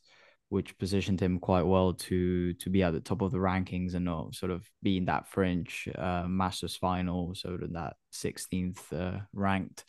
which 0.52 0.78
positioned 0.78 1.22
him 1.22 1.40
quite 1.40 1.66
well 1.66 1.94
to 1.94 2.54
to 2.56 2.70
be 2.70 2.84
at 2.84 2.92
the 2.92 3.00
top 3.00 3.22
of 3.22 3.32
the 3.32 3.38
rankings 3.38 3.94
and 3.94 4.04
not 4.04 4.36
sort 4.36 4.52
of 4.52 4.70
be 4.84 4.98
in 4.98 5.06
that 5.06 5.26
fringe 5.30 5.88
uh, 5.98 6.26
Masters 6.28 6.76
final, 6.76 7.34
of 7.46 7.72
that 7.72 7.96
16th 8.12 8.92
uh, 8.92 9.20
ranked. 9.32 9.86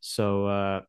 So 0.00 0.46
uh, 0.46 0.80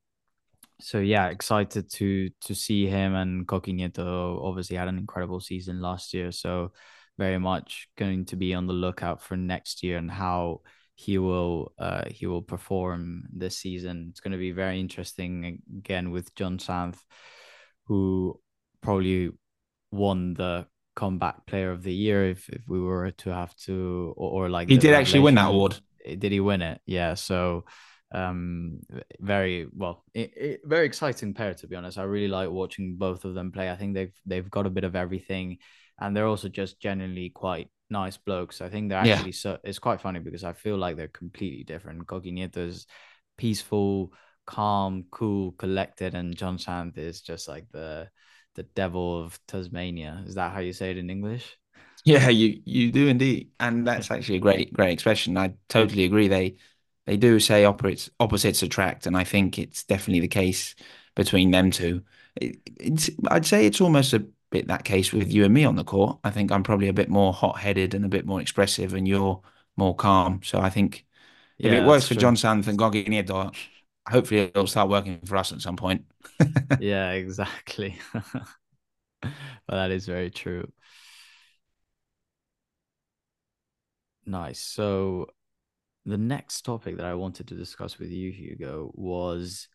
so 0.82 0.98
yeah, 0.98 1.28
excited 1.28 1.92
to 1.92 2.32
to 2.46 2.56
see 2.56 2.88
him 2.88 3.14
and 3.14 3.48
Coquinieto 3.48 4.44
obviously 4.44 4.78
had 4.78 4.88
an 4.88 4.98
incredible 4.98 5.40
season 5.40 5.80
last 5.80 6.16
year. 6.16 6.32
So 6.32 6.72
very 7.20 7.38
much 7.38 7.90
going 7.96 8.26
to 8.26 8.36
be 8.36 8.56
on 8.56 8.66
the 8.66 8.74
lookout 8.74 9.22
for 9.22 9.38
next 9.38 9.84
year 9.84 9.98
and 10.00 10.10
how 10.10 10.62
he 10.96 11.18
will 11.18 11.74
uh, 11.80 12.04
he 12.08 12.26
will 12.26 12.42
perform 12.42 13.24
this 13.32 13.58
season. 13.58 14.08
It's 14.10 14.20
going 14.20 14.34
to 14.34 14.38
be 14.38 14.52
very 14.52 14.80
interesting 14.80 15.62
again 15.78 16.12
with 16.12 16.34
Jon 16.36 16.60
Sanz, 16.60 16.98
who 17.86 18.40
probably 18.82 19.32
won 19.92 20.34
the 20.34 20.68
comeback 20.96 21.46
player 21.46 21.72
of 21.72 21.84
the 21.84 21.94
year 21.94 22.30
if, 22.30 22.50
if 22.50 22.68
we 22.68 22.80
were 22.80 23.12
to 23.12 23.30
have 23.32 23.56
to 23.56 24.14
or, 24.16 24.46
or 24.46 24.50
like 24.50 24.70
he 24.70 24.78
did 24.78 24.94
actually 24.94 25.22
win 25.22 25.36
that 25.36 25.50
award. 25.50 25.80
Did 26.06 26.32
he 26.32 26.40
win 26.40 26.62
it? 26.62 26.82
Yeah 26.86 27.16
so 27.16 27.66
um 28.14 28.80
very 29.20 29.66
well 29.74 30.04
it, 30.14 30.32
it, 30.38 30.62
very 30.64 30.86
exciting 30.86 31.34
pair 31.34 31.54
to 31.56 31.68
be 31.68 31.76
honest. 31.76 31.98
I 31.98 32.04
really 32.04 32.28
like 32.28 32.50
watching 32.50 32.96
both 32.98 33.26
of 33.26 33.34
them 33.34 33.52
play. 33.52 33.72
I 33.72 33.76
think 33.76 33.96
they've 33.96 34.14
they've 34.26 34.50
got 34.50 34.68
a 34.68 34.72
bit 34.72 34.84
of 34.84 34.96
everything 34.96 35.58
and 36.00 36.16
they're 36.16 36.28
also 36.28 36.50
just 36.50 36.80
genuinely 36.80 37.30
quite 37.30 37.70
nice 37.90 38.18
blokes 38.18 38.62
i 38.62 38.70
think 38.70 38.90
they're 38.90 38.98
actually 38.98 39.32
yeah. 39.32 39.32
so 39.32 39.58
it's 39.64 39.80
quite 39.80 40.02
funny 40.02 40.20
because 40.20 40.44
i 40.44 40.54
feel 40.54 40.78
like 40.78 40.96
they're 40.96 41.08
completely 41.08 41.64
different 41.64 42.08
Coqui 42.08 42.34
Nieto's 42.34 42.88
peaceful 43.38 44.14
calm 44.46 45.06
cool 45.12 45.52
collected 45.54 46.16
and 46.16 46.36
jon 46.36 46.58
sanz 46.58 46.98
is 46.98 47.22
just 47.22 47.48
like 47.48 47.66
the 47.72 48.10
the 48.56 48.64
devil 48.64 49.22
of 49.22 49.40
Tasmania. 49.48 50.24
Is 50.26 50.36
that 50.36 50.54
how 50.54 50.60
you 50.60 50.74
say 50.74 50.92
it 50.92 50.98
in 50.98 51.10
English? 51.10 51.58
Yeah, 52.06 52.30
you 52.30 52.62
you 52.66 52.92
do 52.92 53.08
indeed, 53.08 53.52
and 53.60 53.88
that's 53.88 54.12
actually 54.12 54.38
a 54.38 54.42
great 54.42 54.74
great 54.74 54.92
expression. 54.92 55.38
I 55.38 55.54
totally 55.70 56.04
agree. 56.04 56.28
They 56.28 56.58
they 57.06 57.18
do 57.18 57.40
say 57.40 57.66
opposites 57.66 58.10
opposites 58.20 58.64
attract, 58.64 59.08
and 59.08 59.18
I 59.18 59.24
think 59.24 59.58
it's 59.58 59.84
definitely 59.84 60.22
the 60.22 60.28
case 60.28 60.76
between 61.16 61.52
them 61.52 61.72
two. 61.72 62.04
It, 62.36 62.58
it's 62.66 63.10
I'd 63.30 63.46
say 63.46 63.66
it's 63.66 63.82
almost 63.82 64.14
a 64.14 64.26
bit 64.54 64.68
that 64.68 64.84
case 64.84 65.12
with 65.12 65.34
you 65.34 65.44
and 65.44 65.54
me 65.54 65.66
on 65.66 65.76
the 65.76 65.84
court. 65.84 66.20
I 66.24 66.30
think 66.30 66.52
I'm 66.52 66.62
probably 66.62 66.88
a 66.88 66.94
bit 66.94 67.10
more 67.10 67.34
hot 67.34 67.58
headed 67.58 67.96
and 67.96 68.06
a 68.06 68.08
bit 68.08 68.26
more 68.26 68.40
expressive, 68.40 68.94
and 68.94 69.08
you're 69.08 69.42
more 69.76 69.96
calm. 69.96 70.42
So 70.44 70.60
I 70.60 70.70
think 70.70 71.06
if 71.58 71.74
it 71.74 71.84
works 71.84 72.08
for 72.08 72.14
true. 72.14 72.22
Jon 72.22 72.36
Sanz 72.38 72.68
and 72.68 72.78
Coqui 72.78 73.08
Nieto, 73.08 73.52
hopefully 74.08 74.42
it'll 74.42 74.68
start 74.68 74.90
working 74.90 75.20
for 75.26 75.38
us 75.38 75.52
at 75.52 75.62
some 75.62 75.76
point. 75.76 76.06
yeah, 76.80 77.12
exactly. 77.12 77.98
but 78.14 79.32
that 79.68 79.90
is 79.90 80.06
very 80.06 80.30
true. 80.30 80.72
Nice. 84.28 84.60
So 84.60 85.30
the 86.06 86.18
next 86.18 86.62
topic 86.62 86.98
that 86.98 87.08
I 87.08 87.16
wanted 87.16 87.48
to 87.48 87.56
discuss 87.56 87.98
with 87.98 88.12
you, 88.12 88.32
Hugo, 88.32 88.92
was 88.94 89.68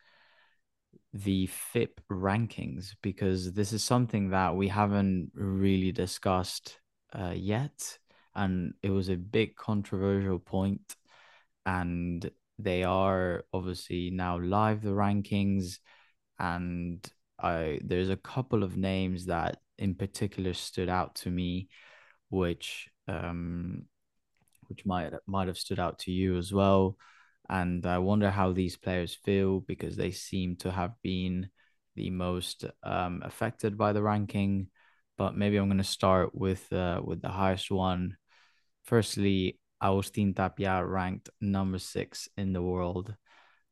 the 1.13 1.47
FIP 1.47 2.01
rankings 2.11 2.95
because 3.03 3.53
this 3.53 3.73
is 3.73 3.83
something 3.85 4.31
that 4.31 4.55
we 4.57 4.69
haven't 4.69 5.31
really 5.35 5.93
discussed 5.93 6.79
uh, 7.19 7.35
yet, 7.35 7.99
and 8.35 8.75
it 8.83 8.91
was 8.91 9.09
a 9.09 9.17
big 9.17 9.57
controversial 9.57 10.39
point. 10.39 10.97
and 11.67 12.31
they 12.59 12.83
are 12.85 13.45
obviously 13.53 14.11
now 14.11 14.39
live 14.39 14.83
the 14.83 14.91
rankings 14.91 15.79
and 16.39 17.07
I 17.39 17.81
there's 17.85 18.11
a 18.11 18.17
couple 18.17 18.63
of 18.63 18.77
names 18.77 19.27
that 19.27 19.59
in 19.79 19.95
particular 19.95 20.55
stood 20.55 20.89
out 20.89 21.17
to 21.17 21.31
me 21.31 21.69
which 22.31 22.89
um 23.09 23.85
which 24.69 24.85
might 24.87 25.13
might 25.27 25.49
have 25.49 25.59
stood 25.59 25.79
out 25.79 26.01
to 26.01 26.13
you 26.13 26.37
as 26.37 26.53
well 26.53 26.97
and 27.49 27.85
I 27.87 27.99
wonder 27.99 28.31
how 28.31 28.53
these 28.53 28.77
players 28.77 29.15
feel 29.25 29.61
because 29.61 29.97
they 29.97 30.11
seem 30.11 30.57
to 30.57 30.71
have 30.71 30.93
been 31.03 31.49
the 31.95 32.11
most 32.11 32.65
um, 32.83 33.23
affected 33.25 33.77
by 33.77 33.93
the 33.93 34.03
ranking 34.03 34.69
but 35.19 35.37
maybe 35.37 35.57
I'm 35.57 35.67
going 35.67 35.79
to 35.79 35.85
start 35.85 36.35
with 36.35 36.73
uh, 36.73 37.01
with 37.05 37.21
the 37.21 37.29
highest 37.29 37.71
one 37.71 38.17
firstly 38.85 39.59
Agustin 39.83 40.33
Tapia 40.33 40.85
ranked 40.85 41.29
number 41.41 41.79
six 41.79 42.29
in 42.37 42.53
the 42.53 42.63
world. 42.63 43.15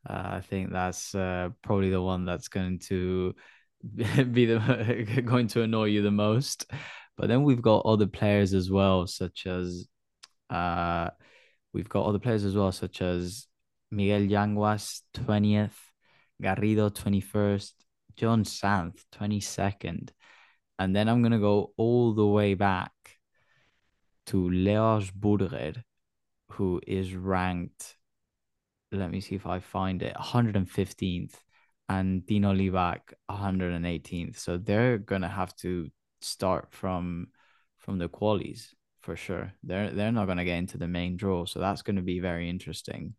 Uh, 0.09 0.29
I 0.33 0.41
think 0.41 0.73
that's 0.73 1.15
uh, 1.15 1.51
probably 1.63 1.91
the 1.91 2.03
one 2.03 2.25
that's 2.25 2.49
going 2.49 2.81
to 2.91 3.35
be 3.95 4.47
the 4.47 5.23
going 5.25 5.47
to 5.49 5.63
annoy 5.63 5.87
you 5.87 6.03
the 6.03 6.11
most. 6.11 6.71
But 7.17 7.29
then 7.29 7.45
we've 7.45 7.63
got 7.63 7.87
other 7.87 8.07
players 8.07 8.53
as 8.53 8.71
well, 8.71 9.07
such 9.07 9.47
as 9.47 9.87
uh, 10.51 11.11
we've 11.73 11.89
got 11.89 12.07
other 12.07 12.19
players 12.19 12.45
as 12.45 12.55
well, 12.55 12.73
such 12.73 13.01
as 13.01 13.47
Miguel 13.97 14.29
Yanguas, 14.29 15.01
twentieth, 15.15 15.79
Garrido, 16.43 16.95
twenty 16.95 17.21
first, 17.21 17.75
Jon 18.15 18.45
Sanz, 18.45 19.05
twenty 19.11 19.41
second, 19.41 20.13
and 20.79 20.95
then 20.95 21.09
I'm 21.09 21.23
gonna 21.23 21.39
go 21.41 21.73
all 21.79 22.13
the 22.13 22.27
way 22.27 22.55
back 22.55 22.93
to 24.27 24.51
Leo 24.51 25.01
Augsburger, 25.01 25.83
who 26.51 26.81
is 26.87 27.15
ranked, 27.15 27.97
let 28.93 29.11
me 29.11 29.21
see 29.21 29.35
if 29.35 29.47
I 29.47 29.61
find 29.61 30.03
it, 30.03 30.15
115th, 30.17 31.41
and 31.89 32.27
Dino 32.27 32.53
Livac 32.53 33.01
118th. 33.31 34.39
So 34.39 34.59
they're 34.59 34.99
gonna 34.99 35.29
have 35.29 35.55
to 35.57 35.89
start 36.21 36.69
from 36.71 37.29
from 37.79 37.99
the 37.99 38.09
qualies 38.09 38.75
for 39.01 39.17
sure. 39.17 39.53
They're 39.63 39.91
they're 39.91 40.13
not 40.13 40.27
gonna 40.27 40.45
get 40.45 40.59
into 40.59 40.79
the 40.79 40.89
main 40.89 41.17
draw, 41.17 41.47
so 41.47 41.61
that's 41.61 41.83
gonna 41.83 42.03
be 42.03 42.21
very 42.21 42.51
interesting. 42.51 43.15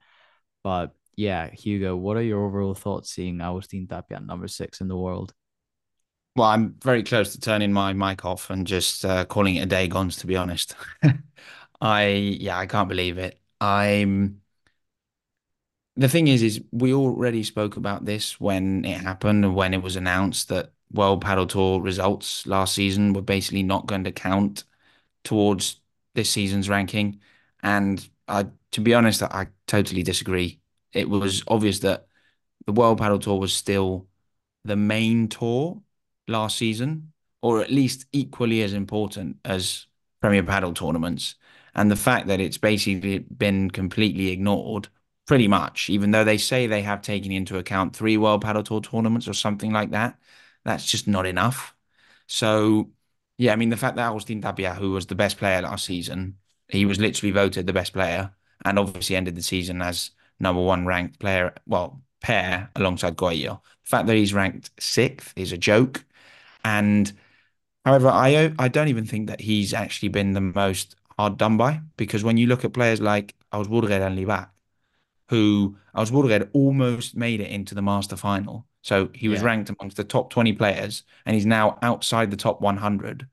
But 0.68 0.92
yeah, 1.16 1.50
Hugo, 1.50 1.96
what 1.96 2.18
are 2.18 2.22
your 2.22 2.44
overall 2.44 2.76
thoughts 2.76 3.10
seeing 3.10 3.40
Agustin 3.40 3.88
Tapia 3.88 4.20
number 4.20 4.50
six 4.50 4.82
in 4.82 4.90
the 4.90 4.98
world? 4.98 5.34
Well, 6.36 6.50
I'm 6.50 6.76
very 6.84 7.04
close 7.04 7.32
to 7.32 7.40
turning 7.40 7.72
my 7.72 7.94
mic 7.94 8.26
off 8.26 8.50
and 8.50 8.68
just 8.68 9.06
uh, 9.06 9.24
calling 9.24 9.56
it 9.56 9.62
a 9.62 9.66
day, 9.66 9.88
Gons, 9.88 10.18
to 10.18 10.28
be 10.28 10.36
honest. 10.36 10.76
I 11.82 12.08
yeah, 12.08 12.58
I 12.58 12.66
can't 12.66 12.90
believe 12.90 13.18
it. 13.18 13.40
I'm 13.62 14.42
the 15.96 16.10
thing 16.10 16.28
is, 16.28 16.44
is 16.44 16.62
we 16.74 16.94
already 16.94 17.44
spoke 17.44 17.78
about 17.78 18.04
this 18.04 18.38
when 18.38 18.84
it 18.84 18.98
happened, 19.00 19.46
and 19.46 19.56
when 19.56 19.74
it 19.74 19.82
was 19.82 19.96
announced 19.96 20.50
that 20.50 20.74
World 20.92 21.24
Padel 21.24 21.48
Tour 21.48 21.80
results 21.82 22.46
last 22.46 22.76
season 22.76 23.14
were 23.14 23.22
basically 23.22 23.64
not 23.64 23.88
going 23.88 24.04
to 24.04 24.12
count 24.12 24.66
towards 25.24 25.82
this 26.16 26.30
season's 26.30 26.70
ranking. 26.70 27.22
And 27.64 28.08
I, 28.28 28.48
to 28.72 28.82
be 28.82 28.94
honest, 28.94 29.24
I 29.24 29.48
totally 29.68 30.04
disagree. 30.04 30.57
It 30.94 31.10
was 31.10 31.44
obvious 31.48 31.80
that 31.80 32.08
the 32.66 32.74
World 32.74 33.00
Padel 33.00 33.22
Tour 33.22 33.40
was 33.40 33.54
still 33.54 34.08
the 34.66 34.76
main 34.76 35.28
tour 35.28 35.82
last 36.28 36.58
season, 36.58 37.14
or 37.42 37.62
at 37.62 37.72
least 37.72 38.06
equally 38.12 38.62
as 38.64 38.74
important 38.74 39.38
as 39.46 39.86
Premier 40.22 40.44
Padel 40.44 40.76
tournaments 40.76 41.36
and 41.76 41.92
the 41.92 41.96
fact 41.96 42.28
that 42.28 42.40
it's 42.42 42.58
basically 42.58 43.20
been 43.20 43.70
completely 43.70 44.30
ignored 44.30 44.90
pretty 45.28 45.48
much, 45.48 45.90
even 45.90 46.12
though 46.12 46.24
they 46.24 46.38
say 46.38 46.66
they 46.66 46.82
have 46.82 47.02
taken 47.02 47.32
into 47.32 47.58
account 47.58 47.96
three 47.96 48.18
World 48.18 48.44
Padel 48.44 48.66
Tour 48.66 48.82
tournaments 48.82 49.28
or 49.28 49.34
something 49.34 49.72
like 49.72 49.92
that. 49.92 50.18
That's 50.66 50.86
just 50.86 51.08
not 51.08 51.26
enough. 51.26 51.76
So, 52.28 52.92
yeah, 53.38 53.54
I 53.54 53.56
mean, 53.56 53.70
the 53.70 53.78
fact 53.78 53.96
that 53.98 54.10
Agustin 54.10 54.42
Tapia, 54.42 54.74
who 54.74 54.92
was 54.92 55.06
the 55.06 55.16
best 55.16 55.38
player 55.38 55.62
last 55.62 55.86
season, 55.86 56.38
he 56.68 56.86
was 56.86 57.00
literally 57.00 57.32
voted 57.32 57.68
the 57.68 57.74
best 57.74 57.94
player 57.94 58.34
and 58.66 58.80
obviously 58.80 59.16
ended 59.16 59.36
the 59.36 59.44
season 59.44 59.82
as 59.82 60.12
number 60.40 60.62
one 60.62 60.86
ranked 60.86 61.20
player, 61.20 61.54
well, 61.66 62.02
pair 62.22 62.70
alongside 62.76 63.18
Coello. 63.18 63.62
The 63.86 63.90
fact 63.90 64.08
that 64.08 64.16
he's 64.16 64.34
ranked 64.34 64.72
sixth 64.80 65.34
is 65.36 65.52
a 65.52 65.58
joke. 65.58 66.06
And 66.64 67.12
however, 67.86 68.10
I 68.10 68.54
I 68.60 68.68
don't 68.70 68.90
even 68.90 69.06
think 69.06 69.28
that 69.30 69.42
he's 69.42 69.74
actually 69.74 70.10
been 70.10 70.34
the 70.34 70.42
most 70.42 70.96
hard 71.18 71.38
done 71.38 71.58
by 71.58 71.82
because 71.98 72.24
when 72.24 72.38
you 72.38 72.48
look 72.48 72.66
at 72.66 72.74
players 72.74 73.02
like 73.02 73.36
Augsburger 73.54 74.02
and 74.06 74.18
Libaak, 74.18 74.50
who 75.30 75.78
Augsburger 75.96 76.50
almost 76.54 77.16
made 77.16 77.42
it 77.42 77.52
into 77.52 77.76
the 77.76 77.82
master 77.82 78.16
final. 78.16 78.66
So 78.82 79.10
he 79.14 79.28
was 79.28 79.42
Yeah. 79.42 79.46
ranked 79.46 79.70
amongst 79.70 79.98
the 79.98 80.04
top 80.04 80.30
20 80.30 80.54
players 80.54 81.04
and 81.26 81.36
he's 81.36 81.46
now 81.46 81.78
outside 81.82 82.32
the 82.32 82.38
top 82.38 82.62
100. 82.62 83.28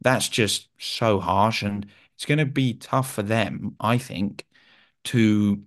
That's 0.00 0.28
just 0.28 0.68
so 0.78 1.20
harsh. 1.20 1.62
And 1.62 1.86
it's 2.16 2.24
going 2.24 2.38
to 2.38 2.46
be 2.46 2.74
tough 2.74 3.12
for 3.12 3.22
them, 3.22 3.76
I 3.80 3.98
think, 3.98 4.46
to 5.04 5.62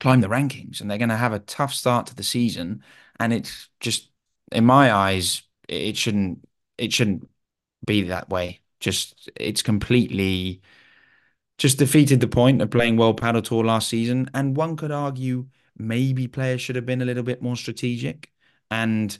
climb 0.00 0.20
the 0.20 0.28
rankings. 0.28 0.80
And 0.80 0.90
they're 0.90 0.98
going 0.98 1.08
to 1.08 1.16
have 1.16 1.32
a 1.32 1.40
tough 1.40 1.72
start 1.72 2.06
to 2.06 2.14
the 2.14 2.22
season. 2.22 2.82
And 3.18 3.32
it's 3.32 3.68
just, 3.80 4.10
in 4.52 4.64
my 4.64 4.92
eyes, 4.92 5.42
it 5.68 5.96
shouldn't, 5.96 6.46
it 6.76 6.92
shouldn't 6.92 7.28
be 7.86 8.02
that 8.02 8.28
way. 8.30 8.60
Just, 8.80 9.30
it's 9.36 9.62
completely 9.62 10.62
just 11.58 11.78
defeated 11.78 12.20
the 12.20 12.28
point 12.28 12.62
of 12.62 12.70
playing 12.70 12.96
World 12.96 13.20
Padel 13.20 13.42
Tour 13.42 13.64
last 13.64 13.88
season. 13.88 14.30
And 14.34 14.56
one 14.56 14.76
could 14.76 14.92
argue 14.92 15.48
maybe 15.76 16.28
players 16.28 16.60
should 16.60 16.76
have 16.76 16.86
been 16.86 17.02
a 17.02 17.04
little 17.04 17.22
bit 17.22 17.42
more 17.42 17.56
strategic 17.56 18.32
and 18.70 19.16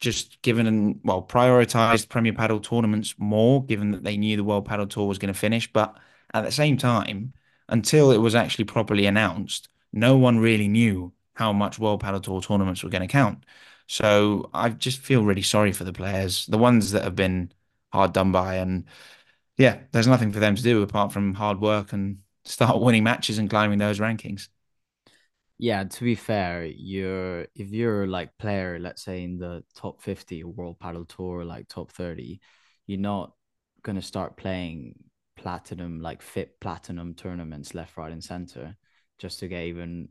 just 0.00 0.40
given 0.42 0.66
and 0.66 1.00
well 1.04 1.22
prioritized 1.22 2.08
Premier 2.08 2.32
Padel 2.32 2.62
tournaments 2.62 3.14
more, 3.18 3.64
given 3.64 3.90
that 3.90 4.04
they 4.04 4.16
knew 4.16 4.36
the 4.36 4.44
World 4.44 4.68
Padel 4.68 4.88
Tour 4.88 5.08
was 5.08 5.18
going 5.18 5.32
to 5.32 5.38
finish. 5.38 5.72
But 5.72 5.98
at 6.32 6.44
the 6.44 6.52
same 6.52 6.76
time, 6.76 7.32
until 7.68 8.12
it 8.12 8.18
was 8.18 8.34
actually 8.34 8.64
properly 8.64 9.06
announced, 9.06 9.68
no 9.92 10.16
one 10.16 10.38
really 10.38 10.68
knew 10.68 11.12
how 11.34 11.52
much 11.52 11.78
World 11.78 12.02
Padel 12.02 12.22
Tour 12.22 12.40
tournaments 12.42 12.82
were 12.82 12.90
going 12.90 13.02
to 13.02 13.08
count. 13.08 13.44
So 13.86 14.50
I 14.52 14.70
just 14.70 15.00
feel 15.00 15.24
really 15.24 15.42
sorry 15.42 15.72
for 15.72 15.84
the 15.84 15.92
players, 15.92 16.46
the 16.46 16.58
ones 16.58 16.92
that 16.92 17.04
have 17.04 17.16
been 17.16 17.52
hard 17.92 18.12
done 18.12 18.32
by, 18.32 18.56
and 18.56 18.84
yeah, 19.56 19.80
there's 19.92 20.06
nothing 20.06 20.32
for 20.32 20.40
them 20.40 20.56
to 20.56 20.62
do 20.62 20.82
apart 20.82 21.12
from 21.12 21.34
hard 21.34 21.60
work 21.60 21.92
and 21.92 22.18
start 22.44 22.80
winning 22.82 23.04
matches 23.04 23.38
and 23.38 23.50
climbing 23.50 23.78
those 23.78 23.98
rankings. 24.00 24.48
Yeah, 25.58 25.84
to 25.84 26.04
be 26.04 26.14
fair, 26.14 26.64
you're 26.66 27.42
if 27.54 27.70
you're 27.70 28.06
like 28.06 28.38
player, 28.38 28.78
let's 28.78 29.02
say 29.02 29.24
in 29.24 29.38
the 29.38 29.64
top 29.74 30.00
50 30.00 30.44
World 30.44 30.78
Padel 30.78 31.08
Tour, 31.08 31.44
like 31.44 31.68
top 31.68 31.90
30, 31.90 32.40
you're 32.86 33.00
not 33.00 33.32
gonna 33.82 34.02
start 34.02 34.36
playing 34.36 34.94
platinum, 35.36 36.00
like 36.00 36.22
FIP 36.22 36.60
platinum 36.60 37.14
tournaments 37.14 37.74
left, 37.74 37.96
right, 37.96 38.12
and 38.12 38.22
center 38.22 38.76
just 39.18 39.40
to 39.40 39.48
get 39.48 39.64
even 39.64 40.08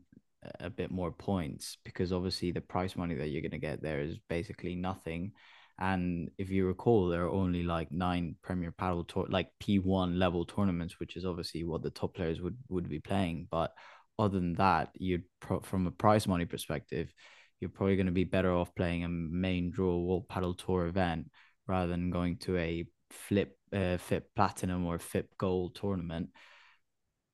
a 0.60 0.70
bit 0.70 0.90
more 0.90 1.10
points 1.10 1.78
because 1.84 2.12
obviously 2.12 2.52
the 2.52 2.60
prize 2.60 2.96
money 2.96 3.14
that 3.14 3.28
you're 3.28 3.42
gonna 3.42 3.58
get 3.58 3.82
there 3.82 4.00
is 4.00 4.18
basically 4.28 4.74
nothing. 4.74 5.32
And 5.80 6.30
if 6.38 6.50
you 6.50 6.66
recall, 6.66 7.08
there 7.08 7.24
are 7.24 7.30
only 7.30 7.62
like 7.62 7.92
nine 7.92 8.34
Premier 8.42 8.72
Padel 8.72 9.06
Tour, 9.06 9.26
like 9.28 9.48
P1 9.60 10.18
level 10.18 10.44
tournaments, 10.44 10.98
which 10.98 11.16
is 11.16 11.24
obviously 11.24 11.62
what 11.62 11.82
the 11.82 11.90
top 11.90 12.14
players 12.14 12.40
would 12.40 12.56
would 12.68 12.88
be 12.88 12.98
playing, 12.98 13.46
but 13.50 13.72
other 14.18 14.38
than 14.38 14.54
that, 14.54 14.90
you'd 14.94 15.24
pro- 15.40 15.60
from 15.60 15.86
a 15.86 15.90
prize 15.90 16.26
money 16.26 16.44
perspective, 16.44 17.12
you're 17.60 17.70
probably 17.70 17.96
going 17.96 18.06
to 18.06 18.12
be 18.12 18.24
better 18.24 18.52
off 18.52 18.74
playing 18.74 19.04
a 19.04 19.08
main 19.08 19.70
draw 19.70 19.96
World 19.96 20.28
Padel 20.28 20.58
Tour 20.58 20.86
event 20.86 21.30
rather 21.66 21.88
than 21.88 22.10
going 22.10 22.36
to 22.38 22.56
a 22.56 22.86
flip 23.10 23.56
uh, 23.72 23.96
FIP 23.98 24.34
Platinum 24.34 24.86
or 24.86 24.98
FIP 24.98 25.36
Gold 25.38 25.74
tournament, 25.74 26.30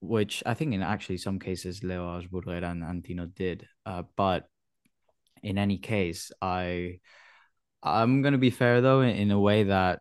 which 0.07 0.43
I 0.47 0.55
think 0.55 0.75
in 0.75 0.83
actually 0.83 1.19
some 1.19 1.39
cases 1.39 1.83
Leo 1.83 2.07
Augsburger 2.07 2.63
and 2.63 2.83
Antino 2.83 3.27
did. 3.27 3.67
Uh, 3.87 4.03
but 4.17 4.49
in 5.43 5.59
any 5.59 5.79
case, 5.79 6.33
I 6.41 7.01
I'm 7.83 8.23
gonna 8.23 8.39
be 8.39 8.51
fair 8.51 8.81
though 8.81 9.03
in, 9.03 9.17
in 9.17 9.31
a 9.31 9.41
way 9.41 9.65
that 9.65 10.01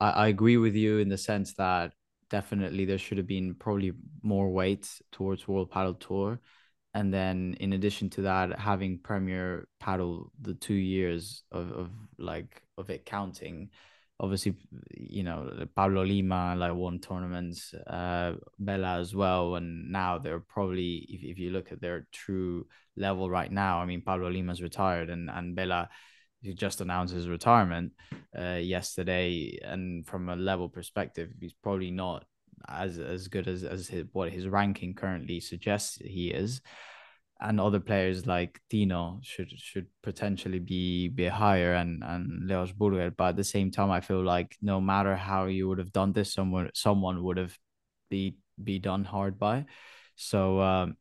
I, 0.00 0.10
I 0.10 0.28
agree 0.28 0.56
with 0.56 0.74
you 0.74 0.98
in 0.98 1.08
the 1.08 1.18
sense 1.18 1.54
that 1.54 1.92
definitely 2.30 2.84
there 2.84 2.98
should 2.98 3.18
have 3.18 3.26
been 3.26 3.54
probably 3.54 3.92
more 4.22 4.50
weight 4.50 4.88
towards 5.12 5.46
World 5.46 5.70
Padel 5.70 5.98
Tour. 5.98 6.40
And 6.94 7.12
then 7.12 7.56
in 7.58 7.72
addition 7.72 8.08
to 8.10 8.22
that, 8.22 8.58
having 8.58 8.98
Premier 8.98 9.66
Padel 9.82 10.30
the 10.40 10.54
two 10.54 10.74
years 10.74 11.42
of, 11.50 11.72
of 11.72 11.90
like 12.18 12.62
of 12.78 12.90
it 12.90 13.04
counting, 13.04 13.70
obviously, 14.24 14.54
you 14.96 15.22
know, 15.22 15.66
Pablo 15.76 16.04
Lima 16.04 16.56
like 16.56 16.74
won 16.74 16.98
tournaments, 16.98 17.74
uh 17.74 18.34
Bela 18.58 18.98
as 18.98 19.14
well. 19.14 19.54
And 19.56 19.92
now 19.92 20.18
they're 20.18 20.40
probably 20.40 21.06
if, 21.08 21.22
if 21.22 21.38
you 21.38 21.50
look 21.50 21.72
at 21.72 21.80
their 21.80 22.06
true 22.10 22.66
level 22.96 23.30
right 23.30 23.52
now, 23.52 23.80
I 23.80 23.86
mean 23.86 24.02
Pablo 24.02 24.28
Lima's 24.30 24.62
retired 24.62 25.10
and, 25.10 25.30
and 25.30 25.54
Bela 25.54 25.88
he 26.44 26.52
just 26.52 26.80
announced 26.80 27.14
his 27.14 27.28
retirement 27.28 27.92
uh, 28.38 28.60
yesterday, 28.60 29.58
and 29.64 30.06
from 30.06 30.28
a 30.28 30.36
level 30.36 30.68
perspective, 30.68 31.30
he's 31.40 31.54
probably 31.54 31.90
not 31.90 32.26
as 32.68 32.98
as 32.98 33.28
good 33.28 33.48
as 33.48 33.64
as 33.64 33.88
his, 33.88 34.04
what 34.12 34.30
his 34.30 34.46
ranking 34.46 34.94
currently 34.94 35.40
suggests 35.40 35.96
he 35.96 36.30
is. 36.30 36.60
And 37.44 37.60
other 37.60 37.80
players 37.80 38.26
like 38.26 38.60
Tino 38.70 39.20
should 39.22 39.50
should 39.58 39.86
potentially 40.02 40.58
be 40.58 41.08
be 41.08 41.26
higher 41.26 41.74
and 41.74 42.02
and 42.04 42.48
Leo 42.48 42.64
Augsburger, 42.66 43.14
but 43.16 43.30
at 43.30 43.36
the 43.36 43.44
same 43.44 43.70
time, 43.70 43.90
I 43.90 44.00
feel 44.00 44.22
like 44.24 44.56
no 44.62 44.80
matter 44.80 45.14
how 45.16 45.46
you 45.46 45.68
would 45.68 45.78
have 45.78 45.92
done 45.92 46.12
this, 46.12 46.32
someone 46.32 46.70
someone 46.74 47.22
would 47.24 47.36
have 47.36 47.56
be 48.10 48.36
be 48.62 48.78
done 48.78 49.04
hard 49.04 49.38
by. 49.38 49.66
So 50.16 50.60
um, 50.60 50.96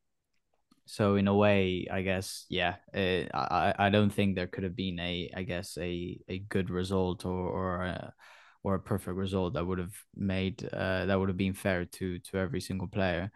so 0.85 1.15
in 1.15 1.27
a 1.27 1.35
way, 1.35 1.87
I 1.91 2.01
guess, 2.01 2.45
yeah, 2.49 2.75
uh, 2.93 3.25
I 3.33 3.73
I 3.87 3.89
don't 3.89 4.09
think 4.11 4.35
there 4.35 4.47
could 4.47 4.63
have 4.63 4.75
been 4.75 4.99
a 4.99 5.31
I 5.35 5.43
guess 5.43 5.77
a 5.79 6.19
a 6.27 6.39
good 6.39 6.69
result 6.69 7.25
or 7.25 7.31
or 7.49 7.81
a, 7.83 8.13
or 8.63 8.75
a 8.75 8.79
perfect 8.79 9.15
result 9.17 9.53
that 9.53 9.65
would 9.65 9.79
have 9.79 9.95
made 10.15 10.63
uh, 10.73 11.05
that 11.05 11.19
would 11.19 11.29
have 11.29 11.37
been 11.37 11.53
fair 11.53 11.85
to 11.85 12.19
to 12.19 12.37
every 12.37 12.61
single 12.61 12.87
player. 12.87 13.31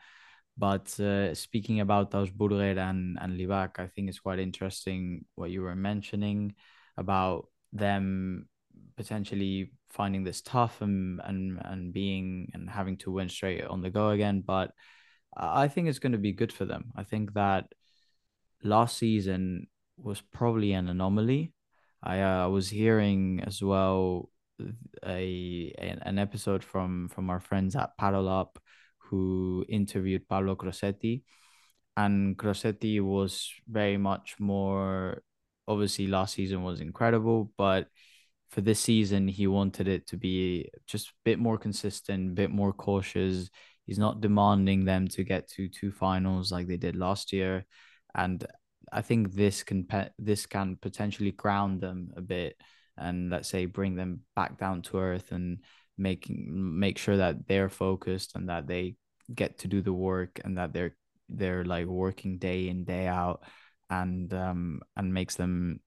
But 0.58 1.00
uh, 1.00 1.36
speaking 1.36 1.82
about 1.82 2.12
those 2.12 2.30
and 2.32 3.18
and 3.22 3.40
Libaak, 3.40 3.80
I 3.80 3.88
think 3.88 4.10
it's 4.10 4.20
quite 4.20 4.40
interesting 4.40 5.26
what 5.36 5.52
you 5.52 5.62
were 5.62 5.76
mentioning 5.76 6.56
about 6.98 7.48
them 7.74 8.48
potentially 8.96 9.72
finding 9.90 10.24
this 10.24 10.42
tough 10.42 10.82
and 10.82 11.22
and 11.24 11.60
and 11.64 11.94
being 11.94 12.52
and 12.54 12.70
having 12.70 12.98
to 12.98 13.12
win 13.12 13.30
straight 13.30 13.64
on 13.66 13.82
the 13.82 13.90
go 13.90 14.10
again, 14.10 14.42
but 14.42 14.72
I 15.36 15.68
think 15.68 15.88
it's 15.88 16.00
going 16.00 16.14
to 16.14 16.18
be 16.18 16.32
good 16.32 16.52
for 16.52 16.66
them. 16.66 16.92
I 16.96 17.04
think 17.04 17.34
that 17.34 17.72
last 18.64 18.98
season 18.98 19.68
was 19.98 20.22
probably 20.22 20.74
an 20.74 20.90
anomaly. 20.90 21.54
I 22.02 22.22
uh, 22.22 22.50
was 22.50 22.70
hearing 22.70 23.44
as 23.46 23.62
well 23.62 24.30
a 25.06 25.74
an 25.78 26.18
episode 26.18 26.64
from 26.64 27.10
from 27.10 27.30
our 27.30 27.40
friends 27.40 27.76
at 27.76 27.98
Padel 27.98 28.28
Up 28.28 28.60
who 29.10 29.66
interviewed 29.70 30.28
Paolo 30.28 30.56
Crosetti, 30.56 31.24
and 31.96 32.38
Crosetti 32.38 33.02
was 33.02 33.52
very 33.68 33.98
much 33.98 34.36
more. 34.40 35.24
Obviously, 35.68 36.08
last 36.08 36.36
season 36.36 36.64
was 36.64 36.80
incredible, 36.80 37.52
but 37.58 37.88
for 38.50 38.62
this 38.62 38.80
season, 38.80 39.28
he 39.28 39.48
wanted 39.48 39.88
it 39.88 40.08
to 40.08 40.18
be 40.18 40.70
just 40.86 41.10
a 41.10 41.14
bit 41.26 41.40
more 41.40 41.58
consistent, 41.58 42.32
a 42.32 42.34
bit 42.34 42.52
more 42.52 42.72
cautious 42.72 43.50
He's 43.88 43.98
not 43.98 44.20
demanding 44.20 44.84
them 44.84 45.08
to 45.10 45.24
get 45.24 45.48
to 45.52 45.70
two 45.70 45.92
finals 45.92 46.52
like 46.52 46.68
they 46.68 46.76
did 46.76 46.98
last 46.98 47.32
year, 47.32 47.66
and 48.14 48.46
I 48.92 49.02
think 49.02 49.34
this 49.34 49.64
can 49.64 49.86
pe- 49.86 50.10
this 50.20 50.46
can 50.46 50.76
potentially 50.76 51.32
ground 51.32 51.80
them 51.80 52.12
a 52.18 52.22
bit 52.22 52.58
and 52.98 53.30
let's 53.30 53.48
say 53.48 53.66
bring 53.66 53.96
them 53.96 54.22
back 54.36 54.58
down 54.58 54.82
to 54.82 54.98
earth 54.98 55.32
and 55.32 55.60
making 55.98 56.48
make 56.50 56.98
sure 56.98 57.18
that 57.18 57.48
they're 57.48 57.70
focused 57.70 58.36
and 58.36 58.50
that 58.50 58.68
they 58.68 58.96
get 59.34 59.60
to 59.60 59.68
do 59.68 59.82
the 59.82 59.94
work 59.94 60.40
and 60.44 60.58
that 60.58 60.74
they're 60.74 60.96
they're 61.30 61.66
like 61.66 61.86
working 61.86 62.38
day 62.38 62.70
in 62.70 62.86
day 62.86 63.08
out 63.08 63.44
and 63.90 64.34
um 64.34 64.82
and 64.96 65.14
makes 65.14 65.36
them 65.36 65.80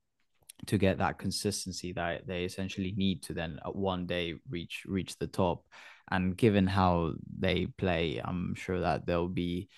to 0.67 0.77
get 0.77 0.99
that 0.99 1.19
consistency 1.19 1.93
that 1.93 2.27
they 2.27 2.45
essentially 2.45 2.93
need 2.97 3.23
to 3.23 3.33
then 3.33 3.59
one 3.73 4.07
day 4.07 4.35
reach 4.51 4.83
reach 4.87 5.17
the 5.19 5.27
top 5.27 5.65
and 6.11 6.37
given 6.37 6.67
how 6.67 7.13
they 7.39 7.67
play, 7.67 8.21
I'm 8.23 8.55
sure 8.57 8.81
that 8.81 9.07
they'll 9.07 9.29
be 9.29 9.69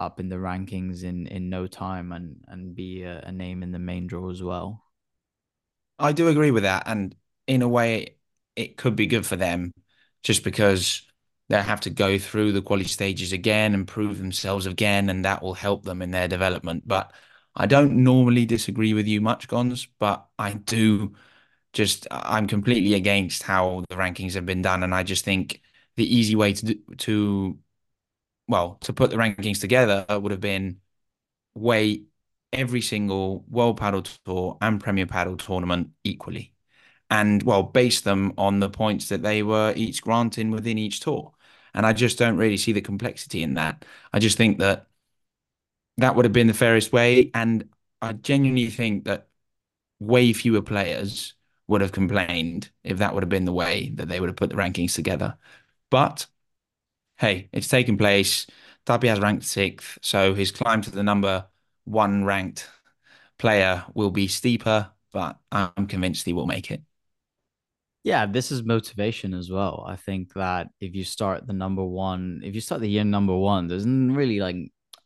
up 0.00 0.20
in 0.20 0.30
the 0.30 0.36
rankings 0.36 1.04
in 1.04 1.26
in 1.26 1.50
no 1.50 1.66
time 1.66 2.12
and 2.12 2.36
and 2.48 2.74
be 2.74 3.02
a, 3.02 3.20
a 3.20 3.32
name 3.32 3.62
in 3.62 3.72
the 3.72 3.78
main 3.78 4.06
draw 4.06 4.30
as 4.30 4.42
well. 4.42 4.82
I 5.98 6.12
do 6.12 6.28
agree 6.28 6.50
with 6.50 6.62
that. 6.62 6.84
And 6.86 7.14
in 7.46 7.62
a 7.62 7.68
way, 7.68 8.16
it 8.56 8.76
could 8.76 8.96
be 8.96 9.06
good 9.06 9.26
for 9.26 9.36
them 9.36 9.72
just 10.22 10.44
because 10.44 11.02
they'll 11.48 11.62
have 11.62 11.80
to 11.82 11.90
go 11.90 12.18
through 12.18 12.52
the 12.52 12.62
quality 12.62 12.88
stages 12.88 13.32
again 13.32 13.74
and 13.74 13.86
prove 13.88 14.18
themselves 14.18 14.66
again, 14.66 15.10
and 15.10 15.24
that 15.24 15.42
will 15.42 15.54
help 15.54 15.84
them 15.84 16.02
in 16.02 16.10
their 16.10 16.28
development. 16.28 16.86
But 16.86 17.12
I 17.54 17.66
don't 17.66 18.02
normally 18.04 18.46
disagree 18.46 18.94
with 18.94 19.06
you 19.06 19.20
much, 19.20 19.48
Gons, 19.48 19.86
but 19.98 20.26
I 20.38 20.54
do 20.54 21.14
just 21.72 22.06
I'm 22.10 22.46
completely 22.46 22.94
against 22.94 23.42
how 23.42 23.84
the 23.88 23.96
rankings 23.96 24.34
have 24.34 24.46
been 24.46 24.62
done, 24.62 24.82
and 24.82 24.94
I 24.94 25.02
just 25.02 25.24
think 25.24 25.62
the 25.96 26.16
easy 26.16 26.36
way 26.36 26.52
to 26.54 26.74
to 26.98 27.58
well 28.48 28.76
to 28.82 28.92
put 28.92 29.10
the 29.10 29.16
rankings 29.16 29.60
together 29.60 30.04
would 30.10 30.32
have 30.32 30.40
been 30.40 30.80
weigh 31.54 32.04
every 32.52 32.80
single 32.82 33.44
World 33.48 33.78
Padel 33.80 34.06
Tour 34.24 34.58
and 34.60 34.80
Premier 34.80 35.06
Padel 35.06 35.38
tournament 35.38 35.90
equally, 36.04 36.51
and 37.12 37.42
well 37.42 37.62
base 37.62 38.00
them 38.00 38.32
on 38.38 38.60
the 38.60 38.70
points 38.70 39.10
that 39.10 39.22
they 39.22 39.42
were 39.42 39.74
each 39.76 40.02
granting 40.02 40.50
within 40.50 40.78
each 40.78 41.00
tour. 41.00 41.32
And 41.74 41.84
I 41.86 41.92
just 41.92 42.18
don't 42.18 42.38
really 42.38 42.56
see 42.56 42.72
the 42.72 42.80
complexity 42.80 43.42
in 43.42 43.54
that. 43.54 43.84
I 44.14 44.18
just 44.18 44.38
think 44.38 44.58
that 44.60 44.86
that 45.98 46.16
would 46.16 46.24
have 46.24 46.32
been 46.32 46.46
the 46.46 46.54
fairest 46.54 46.92
way, 46.92 47.30
and 47.34 47.68
I 48.00 48.14
genuinely 48.14 48.68
think 48.70 49.04
that 49.04 49.28
way 50.00 50.32
fewer 50.32 50.62
players 50.62 51.34
would 51.68 51.82
have 51.82 51.92
complained 51.92 52.70
if 52.84 52.98
that 52.98 53.14
would 53.14 53.22
have 53.22 53.30
been 53.30 53.44
the 53.44 53.52
way 53.52 53.90
that 53.96 54.08
they 54.08 54.18
would 54.20 54.28
have 54.30 54.36
put 54.36 54.50
the 54.50 54.56
rankings 54.56 54.94
together. 54.94 55.36
But 55.90 56.26
hey, 57.18 57.50
it's 57.52 57.68
taken 57.68 57.98
place. 57.98 58.46
Tapia 58.86 59.10
has 59.10 59.20
ranked 59.20 59.44
sixth, 59.44 59.98
so 60.02 60.34
his 60.34 60.50
climb 60.50 60.82
to 60.82 60.90
the 60.90 61.02
number 61.02 61.46
one 61.84 62.24
ranked 62.24 62.68
player 63.38 63.84
will 63.94 64.10
be 64.10 64.28
steeper, 64.28 64.90
but 65.12 65.38
I'm 65.52 65.86
convinced 65.86 66.26
he 66.26 66.32
will 66.32 66.46
make 66.46 66.70
it. 66.70 66.82
Yeah, 68.04 68.26
this 68.26 68.50
is 68.50 68.64
motivation 68.64 69.32
as 69.32 69.50
well. 69.50 69.84
I 69.86 69.94
think 69.94 70.34
that 70.34 70.68
if 70.80 70.94
you 70.94 71.04
start 71.04 71.46
the 71.46 71.52
number 71.52 71.84
one, 71.84 72.40
if 72.42 72.54
you 72.54 72.60
start 72.60 72.80
the 72.80 72.90
year 72.90 73.04
number 73.04 73.36
one, 73.36 73.68
there's 73.68 73.86
really 73.86 74.40
like, 74.40 74.56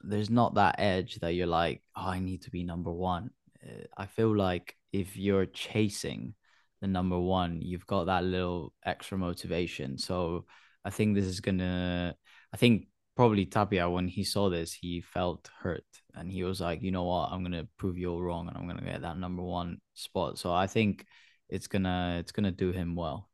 there's 0.01 0.31
not 0.31 0.55
that 0.55 0.77
edge 0.79 1.17
that 1.17 1.35
you're 1.35 1.47
like, 1.47 1.83
oh, 1.95 2.07
I 2.09 2.21
need 2.21 2.43
to 2.43 2.51
be 2.51 2.65
number 2.65 2.91
one. 2.91 3.31
Uh, 3.63 3.85
I 3.99 4.07
feel 4.07 4.35
like 4.35 4.77
if 4.93 5.17
you're 5.17 5.45
chasing 5.47 6.35
the 6.81 6.87
number 6.87 7.19
one, 7.19 7.61
you've 7.61 7.87
got 7.87 8.05
that 8.05 8.25
little 8.25 8.73
extra 8.85 9.19
motivation. 9.19 9.99
So 9.99 10.47
I 10.85 10.91
think 10.91 11.15
this 11.15 11.27
is 11.27 11.41
gonna. 11.41 12.15
I 12.53 12.57
think 12.57 12.87
probably 13.15 13.45
Tapia 13.45 13.91
when 13.91 14.09
he 14.09 14.25
saw 14.25 14.49
this, 14.49 14.73
he 14.73 15.03
felt 15.03 15.51
hurt 15.61 15.85
and 16.15 16.31
he 16.31 16.45
was 16.45 16.61
like, 16.61 16.83
you 16.83 16.93
know 16.93 17.05
what, 17.05 17.31
I'm 17.31 17.43
gonna 17.43 17.69
prove 17.79 17.99
you 17.99 18.11
all 18.11 18.23
wrong 18.23 18.49
and 18.49 18.57
I'm 18.57 18.67
gonna 18.67 18.83
get 18.83 19.03
that 19.03 19.19
number 19.19 19.43
one 19.43 19.81
spot. 19.95 20.39
So 20.39 20.53
I 20.53 20.67
think 20.67 21.05
it's 21.49 21.67
gonna 21.69 22.17
it's 22.21 22.33
gonna 22.33 22.53
do 22.53 22.73
him 22.73 22.95
well. 22.97 23.29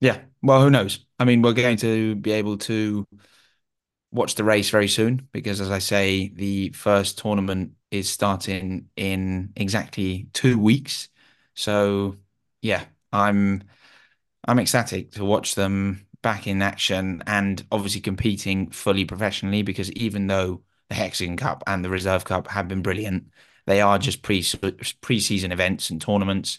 Yeah, 0.00 0.24
well, 0.42 0.60
who 0.62 0.70
knows? 0.70 1.06
I 1.18 1.24
mean, 1.24 1.40
we're 1.42 1.54
going 1.54 1.78
to 1.78 2.14
be 2.16 2.32
able 2.32 2.58
to 2.58 3.06
watch 4.10 4.34
the 4.34 4.44
race 4.44 4.70
very 4.70 4.88
soon 4.88 5.28
because, 5.32 5.60
as 5.60 5.70
I 5.70 5.78
say, 5.78 6.28
the 6.28 6.70
first 6.70 7.18
tournament 7.18 7.72
is 7.90 8.08
starting 8.10 8.88
in 8.96 9.52
exactly 9.56 10.28
two 10.32 10.58
weeks. 10.58 11.08
So, 11.54 12.16
yeah, 12.62 12.84
I'm 13.12 13.62
I'm 14.48 14.60
ecstatic 14.60 15.12
to 15.12 15.24
watch 15.24 15.54
them 15.54 16.06
back 16.22 16.46
in 16.46 16.62
action 16.62 17.22
and 17.26 17.64
obviously 17.72 18.00
competing 18.02 18.70
fully 18.70 19.04
professionally 19.04 19.62
because 19.62 19.92
even 19.92 20.26
though 20.28 20.62
the 20.88 20.96
Hexagon 20.96 21.36
Cup 21.36 21.64
and 21.66 21.84
the 21.84 21.90
Reserve 21.90 22.24
Cup 22.24 22.48
have 22.48 22.68
been 22.68 22.82
brilliant, 22.82 23.28
they 23.66 23.80
are 23.80 23.98
just 23.98 24.22
pre 24.22 24.44
pre-season 25.00 25.52
events 25.52 25.90
and 25.90 26.00
tournaments. 26.00 26.58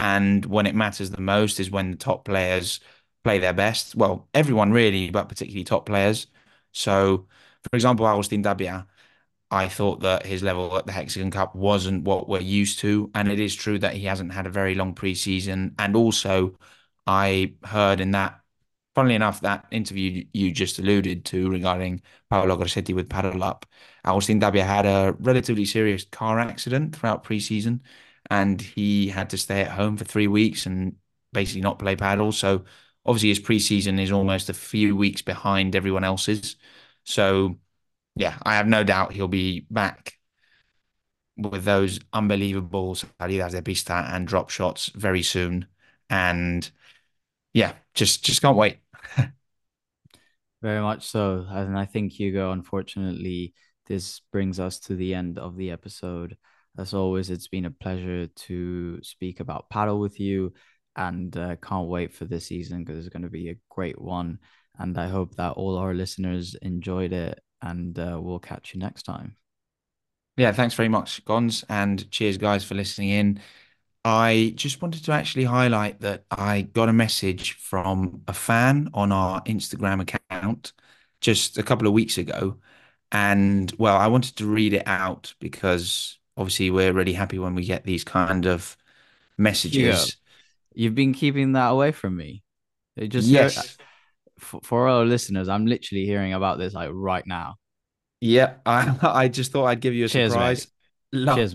And 0.00 0.44
when 0.46 0.66
it 0.66 0.74
matters 0.74 1.10
the 1.10 1.20
most 1.20 1.60
is 1.60 1.70
when 1.70 1.90
the 1.92 1.96
top 1.96 2.24
players 2.24 2.80
play 3.24 3.38
their 3.38 3.52
best. 3.52 3.94
Well, 3.96 4.28
everyone 4.34 4.72
really, 4.72 5.10
but 5.10 5.28
particularly 5.28 5.64
top 5.64 5.86
players. 5.86 6.26
So, 6.72 7.26
for 7.64 7.76
example, 7.76 8.06
Agustin 8.06 8.42
Tapia, 8.42 8.86
I 9.50 9.68
thought 9.68 10.00
that 10.00 10.26
his 10.26 10.42
level 10.42 10.76
at 10.78 10.86
the 10.86 10.92
Hexagon 10.92 11.30
Cup 11.30 11.54
wasn't 11.54 12.04
what 12.04 12.28
we're 12.28 12.40
used 12.40 12.80
to. 12.80 13.10
And 13.14 13.30
it 13.30 13.40
is 13.40 13.54
true 13.54 13.78
that 13.80 13.94
he 13.94 14.04
hasn't 14.04 14.32
had 14.32 14.46
a 14.46 14.50
very 14.50 14.74
long 14.74 14.94
preseason. 14.94 15.74
And 15.78 15.96
also, 15.96 16.58
I 17.06 17.54
heard 17.64 18.00
in 18.00 18.12
that, 18.12 18.40
funnily 18.98 19.14
enough, 19.14 19.42
that 19.42 19.64
interview 19.70 20.24
you 20.32 20.50
just 20.50 20.80
alluded 20.80 21.24
to 21.24 21.48
regarding 21.48 22.02
Paolo 22.30 22.56
Crosetti 22.56 22.92
with 22.92 23.08
Padel 23.08 23.44
Up, 23.44 23.64
Agustin 24.04 24.40
Tapia 24.40 24.64
had 24.64 24.86
a 24.86 25.14
relatively 25.20 25.64
serious 25.64 26.04
car 26.04 26.40
accident 26.40 26.96
throughout 26.96 27.22
preseason 27.22 27.78
and 28.28 28.60
he 28.60 29.06
had 29.08 29.30
to 29.30 29.38
stay 29.38 29.60
at 29.60 29.70
home 29.70 29.96
for 29.96 30.04
three 30.04 30.26
weeks 30.26 30.66
and 30.66 30.96
basically 31.32 31.60
not 31.60 31.78
play 31.78 31.94
padel. 31.94 32.34
So 32.34 32.64
obviously 33.06 33.28
his 33.28 33.38
preseason 33.38 34.00
is 34.00 34.10
almost 34.10 34.48
a 34.50 34.52
few 34.54 34.96
weeks 34.96 35.22
behind 35.22 35.76
everyone 35.76 36.02
else's. 36.02 36.56
So 37.04 37.56
yeah, 38.16 38.36
I 38.42 38.56
have 38.56 38.66
no 38.66 38.82
doubt 38.82 39.12
he'll 39.12 39.28
be 39.28 39.60
back 39.70 40.18
with 41.36 41.62
those 41.62 42.00
unbelievable 42.12 42.96
salidas 42.96 43.52
de 43.52 43.62
pista 43.62 44.08
and 44.12 44.26
drop 44.26 44.50
shots 44.50 44.88
very 44.96 45.22
soon. 45.22 45.68
And 46.10 46.68
yeah, 47.54 47.74
just 47.94 48.24
just 48.24 48.42
can't 48.42 48.56
wait. 48.56 48.78
Very 50.62 50.80
much 50.80 51.06
so. 51.06 51.46
And 51.48 51.78
I 51.78 51.84
think 51.84 52.12
Hugo, 52.12 52.52
unfortunately, 52.52 53.54
this 53.86 54.20
brings 54.32 54.58
us 54.58 54.78
to 54.80 54.96
the 54.96 55.14
end 55.14 55.38
of 55.38 55.56
the 55.56 55.70
episode. 55.70 56.36
As 56.76 56.94
always, 56.94 57.30
it's 57.30 57.48
been 57.48 57.64
a 57.64 57.70
pleasure 57.70 58.26
to 58.26 59.02
speak 59.02 59.40
about 59.40 59.70
padel 59.70 60.00
with 60.00 60.20
you 60.20 60.52
and 60.96 61.36
uh, 61.36 61.56
can't 61.56 61.88
wait 61.88 62.12
for 62.12 62.24
this 62.24 62.46
season 62.46 62.84
because 62.84 62.98
it's 62.98 63.12
going 63.12 63.22
to 63.22 63.30
be 63.30 63.50
a 63.50 63.56
great 63.68 64.00
one. 64.00 64.38
And 64.78 64.98
I 64.98 65.08
hope 65.08 65.36
that 65.36 65.52
all 65.52 65.76
our 65.76 65.94
listeners 65.94 66.54
enjoyed 66.62 67.12
it 67.12 67.40
and 67.62 67.98
uh, 67.98 68.18
we'll 68.20 68.38
catch 68.38 68.74
you 68.74 68.80
next 68.80 69.04
time. 69.04 69.36
Yeah, 70.36 70.52
thanks 70.52 70.74
very 70.74 70.88
much, 70.88 71.24
Gons, 71.24 71.64
and 71.68 72.08
cheers, 72.12 72.38
guys, 72.38 72.64
for 72.64 72.76
listening 72.76 73.08
in. 73.08 73.40
I 74.04 74.52
just 74.56 74.80
wanted 74.82 75.04
to 75.04 75.12
actually 75.12 75.44
highlight 75.44 76.00
that 76.00 76.24
I 76.30 76.62
got 76.62 76.88
a 76.88 76.92
message 76.92 77.54
from 77.54 78.22
a 78.28 78.32
fan 78.32 78.90
on 78.94 79.12
our 79.12 79.42
Instagram 79.44 80.00
account 80.02 80.72
just 81.20 81.58
a 81.58 81.62
couple 81.62 81.86
of 81.86 81.92
weeks 81.92 82.16
ago. 82.18 82.58
And 83.12 83.72
well, 83.78 83.96
I 83.96 84.06
wanted 84.06 84.36
to 84.36 84.46
read 84.46 84.74
it 84.74 84.84
out 84.86 85.34
because 85.40 86.18
obviously 86.36 86.70
we're 86.70 86.92
really 86.92 87.12
happy 87.14 87.38
when 87.38 87.54
we 87.54 87.64
get 87.64 87.84
these 87.84 88.04
kind 88.04 88.46
of 88.46 88.76
messages. 89.38 90.16
You've 90.74 90.94
been 90.94 91.14
keeping 91.14 91.52
that 91.52 91.68
away 91.70 91.92
from 91.92 92.16
me. 92.16 92.42
It 92.96 93.08
just 93.08 93.32
yes. 93.32 93.56
Uh, 93.58 93.84
for, 94.38 94.60
for 94.62 94.88
our 94.88 95.04
listeners, 95.04 95.48
I'm 95.48 95.66
literally 95.66 96.04
hearing 96.06 96.32
about 96.34 96.58
this 96.58 96.74
like 96.74 96.90
right 96.92 97.26
now. 97.26 97.56
Yeah, 98.20 98.56
I 98.66 98.96
I 99.02 99.28
just 99.28 99.52
thought 99.52 99.66
I'd 99.66 99.80
give 99.80 99.94
you 99.94 100.04
a 100.04 100.08
Cheers, 100.08 100.36
surprise 100.36 100.36
mate. 100.36 100.66
live. 101.12 101.54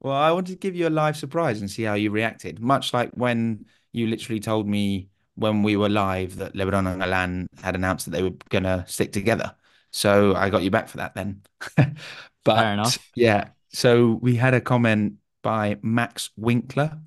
Well, 0.00 0.14
I 0.14 0.30
wanted 0.32 0.52
to 0.52 0.58
give 0.58 0.76
you 0.76 0.88
a 0.88 0.90
live 0.90 1.16
surprise 1.16 1.60
and 1.60 1.70
see 1.70 1.82
how 1.82 1.94
you 1.94 2.10
reacted. 2.10 2.60
Much 2.60 2.94
like 2.94 3.10
when 3.12 3.66
you 3.92 4.06
literally 4.06 4.40
told 4.40 4.68
me 4.68 5.08
when 5.34 5.62
we 5.62 5.76
were 5.76 5.88
live 5.88 6.36
that 6.36 6.54
Lebron 6.54 6.92
and 6.92 7.02
Alan 7.02 7.48
had 7.62 7.74
announced 7.74 8.06
that 8.06 8.12
they 8.12 8.22
were 8.22 8.36
gonna 8.48 8.84
stick 8.88 9.12
together. 9.12 9.54
So 9.90 10.34
I 10.34 10.50
got 10.50 10.62
you 10.62 10.70
back 10.70 10.88
for 10.88 10.98
that 10.98 11.14
then. 11.14 11.42
but 12.44 12.98
yeah, 13.14 13.50
so 13.70 14.18
we 14.20 14.36
had 14.36 14.54
a 14.54 14.60
comment 14.60 15.14
by 15.42 15.78
Max 15.82 16.30
Winkler 16.36 16.98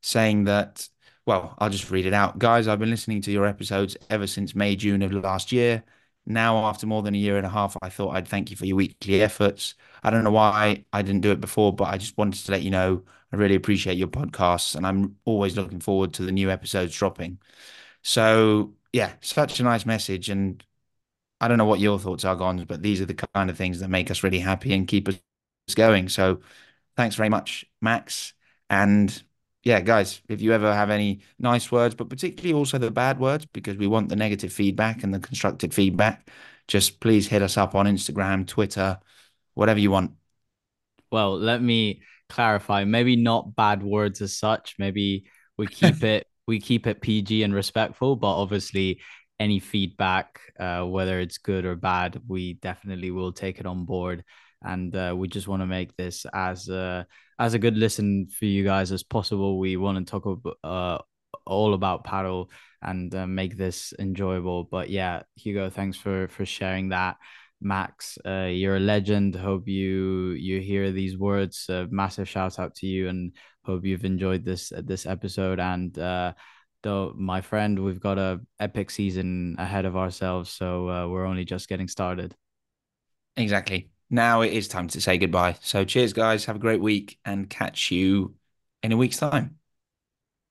saying 0.00 0.44
that, 0.44 0.88
well, 1.26 1.54
I'll 1.58 1.70
just 1.70 1.90
read 1.90 2.06
it 2.06 2.14
out. 2.14 2.38
Guys, 2.38 2.68
I've 2.68 2.78
been 2.78 2.90
listening 2.90 3.22
to 3.22 3.32
your 3.32 3.46
episodes 3.46 3.96
ever 4.10 4.26
since 4.26 4.54
May, 4.54 4.76
June 4.76 5.02
of 5.02 5.12
last 5.12 5.52
year. 5.52 5.84
Now, 6.26 6.66
after 6.66 6.86
more 6.86 7.02
than 7.02 7.14
a 7.14 7.18
year 7.18 7.36
and 7.36 7.46
a 7.46 7.50
half, 7.50 7.76
I 7.82 7.88
thought 7.88 8.16
I'd 8.16 8.28
thank 8.28 8.50
you 8.50 8.56
for 8.56 8.66
your 8.66 8.76
weekly 8.76 9.22
efforts. 9.22 9.74
I 10.06 10.10
don't 10.10 10.24
know 10.24 10.30
why 10.30 10.84
I 10.92 11.02
didn't 11.02 11.22
do 11.22 11.32
it 11.32 11.40
before, 11.40 11.74
but 11.74 11.86
I 11.88 11.98
just 11.98 12.16
wanted 12.16 12.44
to 12.46 12.52
let 12.52 12.62
you 12.62 12.70
know 12.70 13.04
I 13.32 13.36
really 13.36 13.56
appreciate 13.56 13.98
your 13.98 14.08
podcasts 14.08 14.76
and 14.76 14.86
I'm 14.86 15.16
always 15.24 15.56
looking 15.56 15.80
forward 15.80 16.14
to 16.14 16.22
the 16.22 16.30
new 16.32 16.48
episodes 16.50 16.96
dropping. 16.96 17.40
So, 18.02 18.74
yeah, 18.92 19.14
such 19.20 19.58
a 19.60 19.64
nice 19.64 19.84
message. 19.84 20.30
And 20.30 20.64
I 21.40 21.48
don't 21.48 21.58
know 21.58 21.64
what 21.66 21.80
your 21.80 21.98
thoughts 21.98 22.24
are, 22.24 22.36
Gons, 22.36 22.64
but 22.66 22.82
these 22.82 23.00
are 23.00 23.06
the 23.06 23.14
kind 23.14 23.50
of 23.50 23.56
things 23.58 23.80
that 23.80 23.88
make 23.90 24.10
us 24.10 24.22
really 24.22 24.38
happy 24.38 24.72
and 24.74 24.86
keep 24.88 25.08
us 25.08 25.18
going. 25.74 26.08
So, 26.08 26.40
thanks 26.96 27.16
very 27.16 27.28
much, 27.28 27.64
Max. 27.82 28.32
And 28.70 29.22
yeah, 29.64 29.80
guys, 29.80 30.22
if 30.28 30.40
you 30.40 30.52
ever 30.52 30.72
have 30.72 30.90
any 30.90 31.22
nice 31.40 31.72
words, 31.72 31.96
but 31.96 32.08
particularly 32.08 32.54
also 32.54 32.78
the 32.78 32.92
bad 32.92 33.18
words, 33.18 33.46
because 33.46 33.76
we 33.76 33.88
want 33.88 34.08
the 34.08 34.16
negative 34.16 34.52
feedback 34.52 35.02
and 35.02 35.12
the 35.12 35.18
constructive 35.20 35.74
feedback, 35.74 36.30
just 36.68 37.00
please 37.00 37.26
hit 37.26 37.42
us 37.42 37.56
up 37.56 37.74
on 37.74 37.86
Instagram, 37.86 38.46
Twitter, 38.46 39.00
whatever 39.56 39.80
you 39.80 39.90
want. 39.90 40.12
Well, 41.10 41.36
let 41.36 41.60
me 41.60 42.02
clarify. 42.28 42.84
Maybe 42.84 43.16
not 43.16 43.56
bad 43.56 43.82
words 43.82 44.20
as 44.20 44.36
such. 44.36 44.76
Maybe 44.78 45.26
we 45.58 45.66
keep 45.66 46.04
it 46.14 46.28
we 46.46 46.60
keep 46.60 46.86
it 46.86 47.00
PG 47.00 47.42
and 47.42 47.52
respectful, 47.52 48.14
but 48.14 48.36
obviously 48.36 49.00
any 49.40 49.58
feedback, 49.58 50.40
uh, 50.60 50.84
whether 50.84 51.18
it's 51.18 51.38
good 51.38 51.64
or 51.64 51.74
bad, 51.74 52.20
we 52.28 52.54
definitely 52.54 53.10
will 53.10 53.32
take 53.32 53.58
it 53.58 53.66
on 53.66 53.84
board 53.84 54.22
and 54.62 54.94
uh, 54.94 55.14
we 55.16 55.28
just 55.28 55.48
want 55.48 55.62
to 55.62 55.66
make 55.66 55.96
this 55.96 56.26
as 56.32 56.68
a 56.68 57.06
as 57.38 57.54
a 57.54 57.58
good 57.58 57.76
listen 57.76 58.28
for 58.28 58.44
you 58.44 58.64
guys 58.64 58.92
as 58.92 59.02
possible. 59.02 59.58
We 59.58 59.76
want 59.76 59.98
to 59.98 60.10
talk 60.10 60.26
about 60.26 60.56
uh, 60.64 60.98
all 61.44 61.74
about 61.74 62.04
padel 62.04 62.50
and 62.82 63.14
uh, 63.14 63.26
make 63.26 63.56
this 63.56 63.92
enjoyable. 63.98 64.64
But 64.64 64.90
yeah, 64.90 65.22
Hugo, 65.36 65.70
thanks 65.70 65.96
for 65.96 66.28
for 66.28 66.46
sharing 66.46 66.90
that. 66.90 67.16
Max, 67.60 68.18
uh, 68.26 68.50
you're 68.52 68.76
a 68.76 68.80
legend. 68.80 69.34
Hope 69.34 69.66
you 69.66 70.30
you 70.32 70.60
hear 70.60 70.92
these 70.92 71.16
words. 71.16 71.66
Uh, 71.68 71.86
massive 71.90 72.28
shout 72.28 72.58
out 72.58 72.74
to 72.76 72.86
you, 72.86 73.08
and 73.08 73.32
hope 73.64 73.84
you've 73.84 74.04
enjoyed 74.04 74.44
this 74.44 74.72
this 74.76 75.06
episode. 75.06 75.58
And 75.58 75.98
uh, 75.98 76.34
though 76.82 77.14
my 77.16 77.40
friend, 77.40 77.82
we've 77.82 78.00
got 78.00 78.18
a 78.18 78.40
epic 78.60 78.90
season 78.90 79.56
ahead 79.58 79.84
of 79.86 79.96
ourselves, 79.96 80.50
so 80.50 80.88
uh, 80.88 81.08
we're 81.08 81.24
only 81.24 81.44
just 81.44 81.68
getting 81.68 81.88
started. 81.88 82.34
Exactly. 83.36 83.90
Now 84.08 84.42
it 84.42 84.52
is 84.52 84.68
time 84.68 84.88
to 84.88 85.00
say 85.00 85.18
goodbye. 85.18 85.56
So 85.60 85.84
cheers, 85.84 86.12
guys. 86.12 86.44
Have 86.44 86.56
a 86.56 86.60
great 86.60 86.80
week, 86.80 87.18
and 87.24 87.48
catch 87.48 87.90
you 87.90 88.34
in 88.82 88.92
a 88.92 88.96
week's 88.96 89.18
time. 89.18 89.58